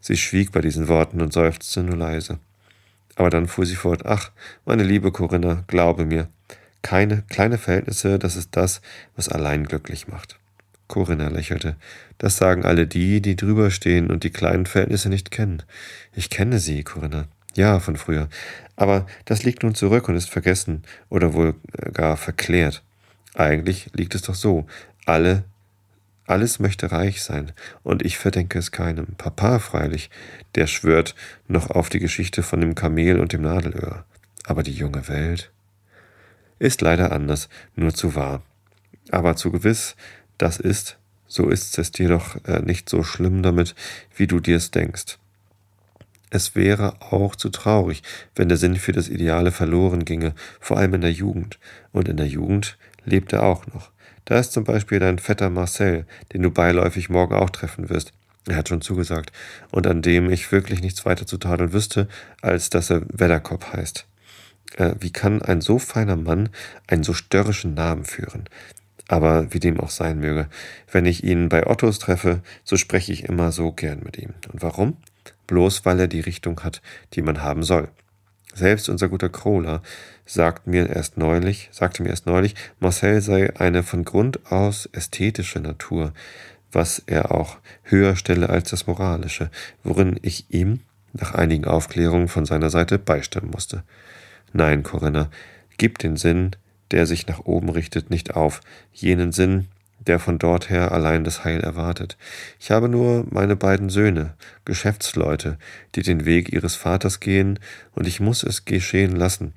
Sie 0.00 0.16
schwieg 0.16 0.50
bei 0.50 0.60
diesen 0.60 0.88
Worten 0.88 1.20
und 1.20 1.32
seufzte 1.32 1.82
nur 1.82 1.96
leise. 1.96 2.38
Aber 3.14 3.30
dann 3.30 3.46
fuhr 3.46 3.66
sie 3.66 3.76
fort, 3.76 4.06
ach, 4.06 4.32
meine 4.64 4.82
liebe 4.82 5.12
Corinna, 5.12 5.64
glaube 5.66 6.06
mir, 6.06 6.28
keine 6.80 7.22
kleine 7.28 7.58
Verhältnisse, 7.58 8.18
das 8.18 8.34
ist 8.34 8.56
das, 8.56 8.80
was 9.14 9.28
allein 9.28 9.64
glücklich 9.64 10.08
macht. 10.08 10.38
Corinna 10.88 11.28
lächelte. 11.28 11.76
Das 12.18 12.36
sagen 12.36 12.64
alle 12.64 12.86
die, 12.86 13.20
die 13.20 13.36
drüber 13.36 13.70
stehen 13.70 14.10
und 14.10 14.24
die 14.24 14.30
kleinen 14.30 14.66
Verhältnisse 14.66 15.08
nicht 15.08 15.30
kennen. 15.30 15.62
Ich 16.14 16.30
kenne 16.30 16.58
sie, 16.58 16.82
Corinna. 16.82 17.28
Ja, 17.54 17.80
von 17.80 17.96
früher. 17.96 18.28
Aber 18.82 19.06
das 19.26 19.44
liegt 19.44 19.62
nun 19.62 19.76
zurück 19.76 20.08
und 20.08 20.16
ist 20.16 20.28
vergessen 20.28 20.82
oder 21.08 21.34
wohl 21.34 21.54
äh, 21.78 21.92
gar 21.92 22.16
verklärt. 22.16 22.82
Eigentlich 23.32 23.88
liegt 23.94 24.16
es 24.16 24.22
doch 24.22 24.34
so. 24.34 24.66
Alle, 25.06 25.44
alles 26.26 26.58
möchte 26.58 26.90
reich 26.90 27.22
sein, 27.22 27.52
und 27.84 28.04
ich 28.04 28.18
verdenke 28.18 28.58
es 28.58 28.72
keinem. 28.72 29.14
Papa 29.18 29.60
freilich, 29.60 30.10
der 30.56 30.66
schwört 30.66 31.14
noch 31.46 31.70
auf 31.70 31.90
die 31.90 32.00
Geschichte 32.00 32.42
von 32.42 32.60
dem 32.60 32.74
Kamel 32.74 33.20
und 33.20 33.32
dem 33.32 33.42
Nadelöhr. 33.42 34.04
Aber 34.46 34.64
die 34.64 34.74
junge 34.74 35.06
Welt 35.06 35.52
ist 36.58 36.80
leider 36.80 37.12
anders, 37.12 37.48
nur 37.76 37.94
zu 37.94 38.16
wahr. 38.16 38.42
Aber 39.12 39.36
zu 39.36 39.52
gewiss, 39.52 39.94
das 40.38 40.58
ist, 40.58 40.98
so 41.28 41.48
ist 41.48 41.78
es 41.78 41.92
dir 41.92 42.08
doch 42.08 42.44
äh, 42.46 42.58
nicht 42.62 42.88
so 42.88 43.04
schlimm 43.04 43.44
damit, 43.44 43.76
wie 44.16 44.26
du 44.26 44.40
dir's 44.40 44.72
denkst. 44.72 45.18
Es 46.34 46.54
wäre 46.54 46.94
auch 47.00 47.36
zu 47.36 47.50
traurig, 47.50 48.02
wenn 48.34 48.48
der 48.48 48.56
Sinn 48.56 48.76
für 48.76 48.92
das 48.92 49.10
Ideale 49.10 49.52
verloren 49.52 50.06
ginge, 50.06 50.32
vor 50.60 50.78
allem 50.78 50.94
in 50.94 51.02
der 51.02 51.12
Jugend. 51.12 51.58
Und 51.92 52.08
in 52.08 52.16
der 52.16 52.26
Jugend 52.26 52.78
lebt 53.04 53.34
er 53.34 53.42
auch 53.42 53.66
noch. 53.66 53.90
Da 54.24 54.38
ist 54.38 54.52
zum 54.52 54.64
Beispiel 54.64 54.98
dein 54.98 55.18
Vetter 55.18 55.50
Marcel, 55.50 56.06
den 56.32 56.40
du 56.40 56.50
beiläufig 56.50 57.10
morgen 57.10 57.34
auch 57.34 57.50
treffen 57.50 57.90
wirst. 57.90 58.14
Er 58.48 58.56
hat 58.56 58.70
schon 58.70 58.80
zugesagt, 58.80 59.30
und 59.72 59.86
an 59.86 60.00
dem 60.00 60.30
ich 60.30 60.50
wirklich 60.50 60.80
nichts 60.80 61.04
weiter 61.04 61.26
zu 61.26 61.36
tadeln 61.36 61.74
wüsste, 61.74 62.08
als 62.40 62.70
dass 62.70 62.88
er 62.88 63.02
Wedderkopf 63.12 63.70
heißt. 63.74 64.06
Äh, 64.76 64.94
wie 65.00 65.12
kann 65.12 65.42
ein 65.42 65.60
so 65.60 65.78
feiner 65.78 66.16
Mann 66.16 66.48
einen 66.86 67.04
so 67.04 67.12
störrischen 67.12 67.74
Namen 67.74 68.06
führen? 68.06 68.48
Aber 69.06 69.52
wie 69.52 69.60
dem 69.60 69.78
auch 69.78 69.90
sein 69.90 70.20
möge, 70.20 70.48
wenn 70.90 71.04
ich 71.04 71.24
ihn 71.24 71.50
bei 71.50 71.66
Ottos 71.66 71.98
treffe, 71.98 72.40
so 72.64 72.78
spreche 72.78 73.12
ich 73.12 73.24
immer 73.24 73.52
so 73.52 73.70
gern 73.70 74.00
mit 74.02 74.16
ihm. 74.16 74.32
Und 74.50 74.62
warum? 74.62 74.96
Bloß 75.52 75.84
weil 75.84 76.00
er 76.00 76.08
die 76.08 76.20
Richtung 76.20 76.60
hat, 76.64 76.80
die 77.12 77.20
man 77.20 77.42
haben 77.42 77.62
soll. 77.62 77.88
Selbst 78.54 78.88
unser 78.88 79.10
guter 79.10 79.28
Kroler 79.28 79.82
sagt 80.24 80.66
mir 80.66 80.88
erst 80.88 81.18
neulich, 81.18 81.68
sagte 81.72 82.02
mir 82.02 82.08
erst 82.08 82.24
neulich, 82.24 82.54
Marcel 82.80 83.20
sei 83.20 83.54
eine 83.60 83.82
von 83.82 84.04
Grund 84.04 84.50
aus 84.50 84.88
ästhetische 84.92 85.60
Natur, 85.60 86.14
was 86.70 87.02
er 87.04 87.32
auch 87.32 87.58
höher 87.82 88.16
stelle 88.16 88.48
als 88.48 88.70
das 88.70 88.86
Moralische, 88.86 89.50
worin 89.84 90.18
ich 90.22 90.46
ihm 90.48 90.80
nach 91.12 91.34
einigen 91.34 91.66
Aufklärungen 91.66 92.28
von 92.28 92.46
seiner 92.46 92.70
Seite 92.70 92.98
beistimmen 92.98 93.50
musste. 93.50 93.82
Nein, 94.54 94.82
Corinna, 94.82 95.30
gib 95.76 95.98
den 95.98 96.16
Sinn, 96.16 96.52
der 96.92 97.06
sich 97.06 97.26
nach 97.26 97.40
oben 97.40 97.68
richtet, 97.68 98.08
nicht 98.08 98.36
auf, 98.36 98.62
jenen 98.94 99.32
Sinn, 99.32 99.68
der 100.06 100.18
von 100.18 100.38
dort 100.38 100.70
her 100.70 100.92
allein 100.92 101.24
das 101.24 101.44
Heil 101.44 101.60
erwartet. 101.60 102.16
Ich 102.58 102.70
habe 102.70 102.88
nur 102.88 103.26
meine 103.30 103.56
beiden 103.56 103.88
Söhne, 103.88 104.34
Geschäftsleute, 104.64 105.58
die 105.94 106.02
den 106.02 106.24
Weg 106.24 106.52
ihres 106.52 106.74
Vaters 106.74 107.20
gehen, 107.20 107.58
und 107.94 108.06
ich 108.06 108.20
muss 108.20 108.42
es 108.42 108.64
geschehen 108.64 109.16
lassen. 109.16 109.54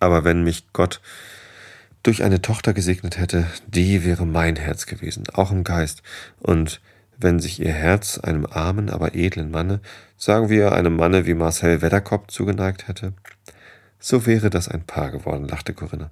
Aber 0.00 0.24
wenn 0.24 0.42
mich 0.42 0.66
Gott 0.72 1.00
durch 2.02 2.22
eine 2.22 2.42
Tochter 2.42 2.74
gesegnet 2.74 3.18
hätte, 3.18 3.46
die 3.66 4.04
wäre 4.04 4.26
mein 4.26 4.56
Herz 4.56 4.86
gewesen, 4.86 5.24
auch 5.32 5.50
im 5.50 5.64
Geist. 5.64 6.02
Und 6.38 6.80
wenn 7.16 7.40
sich 7.40 7.60
ihr 7.60 7.72
Herz 7.72 8.18
einem 8.18 8.46
armen, 8.46 8.90
aber 8.90 9.14
edlen 9.14 9.50
Manne, 9.50 9.80
sagen 10.16 10.48
wir 10.48 10.72
einem 10.72 10.96
Manne 10.96 11.26
wie 11.26 11.34
Marcel 11.34 11.80
Wedderkopp 11.80 12.30
zugeneigt 12.30 12.88
hätte, 12.88 13.14
so 13.98 14.26
wäre 14.26 14.50
das 14.50 14.68
ein 14.68 14.84
Paar 14.84 15.10
geworden, 15.10 15.48
lachte 15.48 15.72
Corinna. 15.72 16.10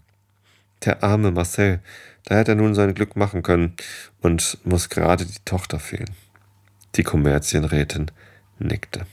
Der 0.85 1.05
arme 1.05 1.31
Marcel, 1.31 1.81
da 2.25 2.37
hätte 2.37 2.53
er 2.53 2.57
nun 2.57 2.75
sein 2.75 2.95
Glück 2.95 3.17
machen 3.17 3.43
können 3.43 3.75
und 4.21 4.59
muss 4.65 4.89
gerade 4.89 5.27
die 5.27 5.41
Tochter 5.45 5.79
fehlen. 5.81 6.11
Die 6.95 7.03
Kommerzienrätin 7.03 8.11
nickte. 8.59 9.07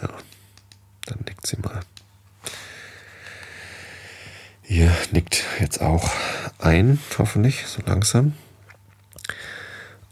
Ja, 0.00 0.08
dann 1.06 1.18
nickt 1.26 1.46
sie 1.46 1.56
mal. 1.58 1.80
Ihr 4.64 4.90
nickt 5.10 5.44
jetzt 5.60 5.82
auch 5.82 6.10
ein, 6.58 6.98
hoffentlich, 7.18 7.66
so 7.66 7.82
langsam. 7.84 8.34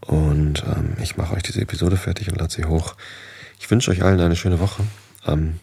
Und 0.00 0.64
ähm, 0.64 0.96
ich 1.00 1.16
mache 1.16 1.34
euch 1.34 1.42
diese 1.42 1.60
Episode 1.60 1.96
fertig 1.96 2.30
und 2.30 2.38
lade 2.38 2.52
sie 2.52 2.64
hoch. 2.64 2.94
Ich 3.58 3.70
wünsche 3.70 3.90
euch 3.90 4.02
allen 4.02 4.20
eine 4.20 4.36
schöne 4.36 4.60
Woche. 4.60 4.84
Am 5.22 5.60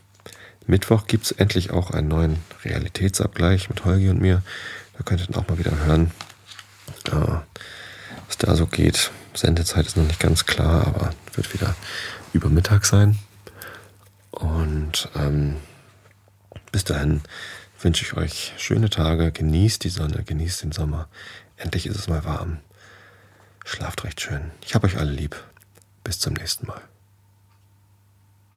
Mittwoch 0.68 1.08
gibt 1.08 1.26
es 1.26 1.32
endlich 1.32 1.72
auch 1.72 1.92
einen 1.92 2.10
neuen 2.10 2.38
Realitätsabgleich 2.64 3.70
mit 3.70 3.86
Holgi 3.86 4.10
und 4.10 4.22
mir. 4.22 4.44
Da 4.98 5.04
könnt 5.04 5.22
ihr 5.22 5.28
dann 5.28 5.42
auch 5.42 5.48
mal 5.48 5.58
wieder 5.58 5.78
hören, 5.86 6.12
äh, 7.06 7.12
was 8.28 8.38
da 8.38 8.56
so 8.56 8.68
geht. 8.68 9.12
Sendezeit 9.34 9.86
ist 9.86 9.98
noch 9.98 10.06
nicht 10.06 10.20
ganz 10.20 10.46
klar, 10.46 10.86
aber 10.88 11.12
wird 11.34 11.54
wieder 11.54 11.76
über 12.34 12.50
Mittag 12.50 12.86
sein. 12.86 13.18
Und 14.32 15.10
ähm, 15.16 15.56
bis 16.72 16.84
dahin 16.84 17.22
wünsche 17.80 18.04
ich 18.04 18.16
euch 18.16 18.54
schöne 18.58 18.90
Tage. 18.90 19.32
Genießt 19.32 19.84
die 19.84 19.90
Sonne, 19.90 20.24
genießt 20.24 20.64
den 20.64 20.72
Sommer. 20.72 21.08
Endlich 21.56 21.86
ist 21.88 21.96
es 21.96 22.08
mal 22.08 22.26
warm. 22.26 22.60
Schlaft 23.64 24.04
recht 24.04 24.22
schön. 24.22 24.52
Ich 24.66 24.76
habe 24.76 24.88
euch 24.88 24.98
alle 24.98 25.12
lieb. 25.12 25.36
Bis 26.04 26.20
zum 26.20 26.34
nächsten 26.34 26.68
Mal. 26.68 26.82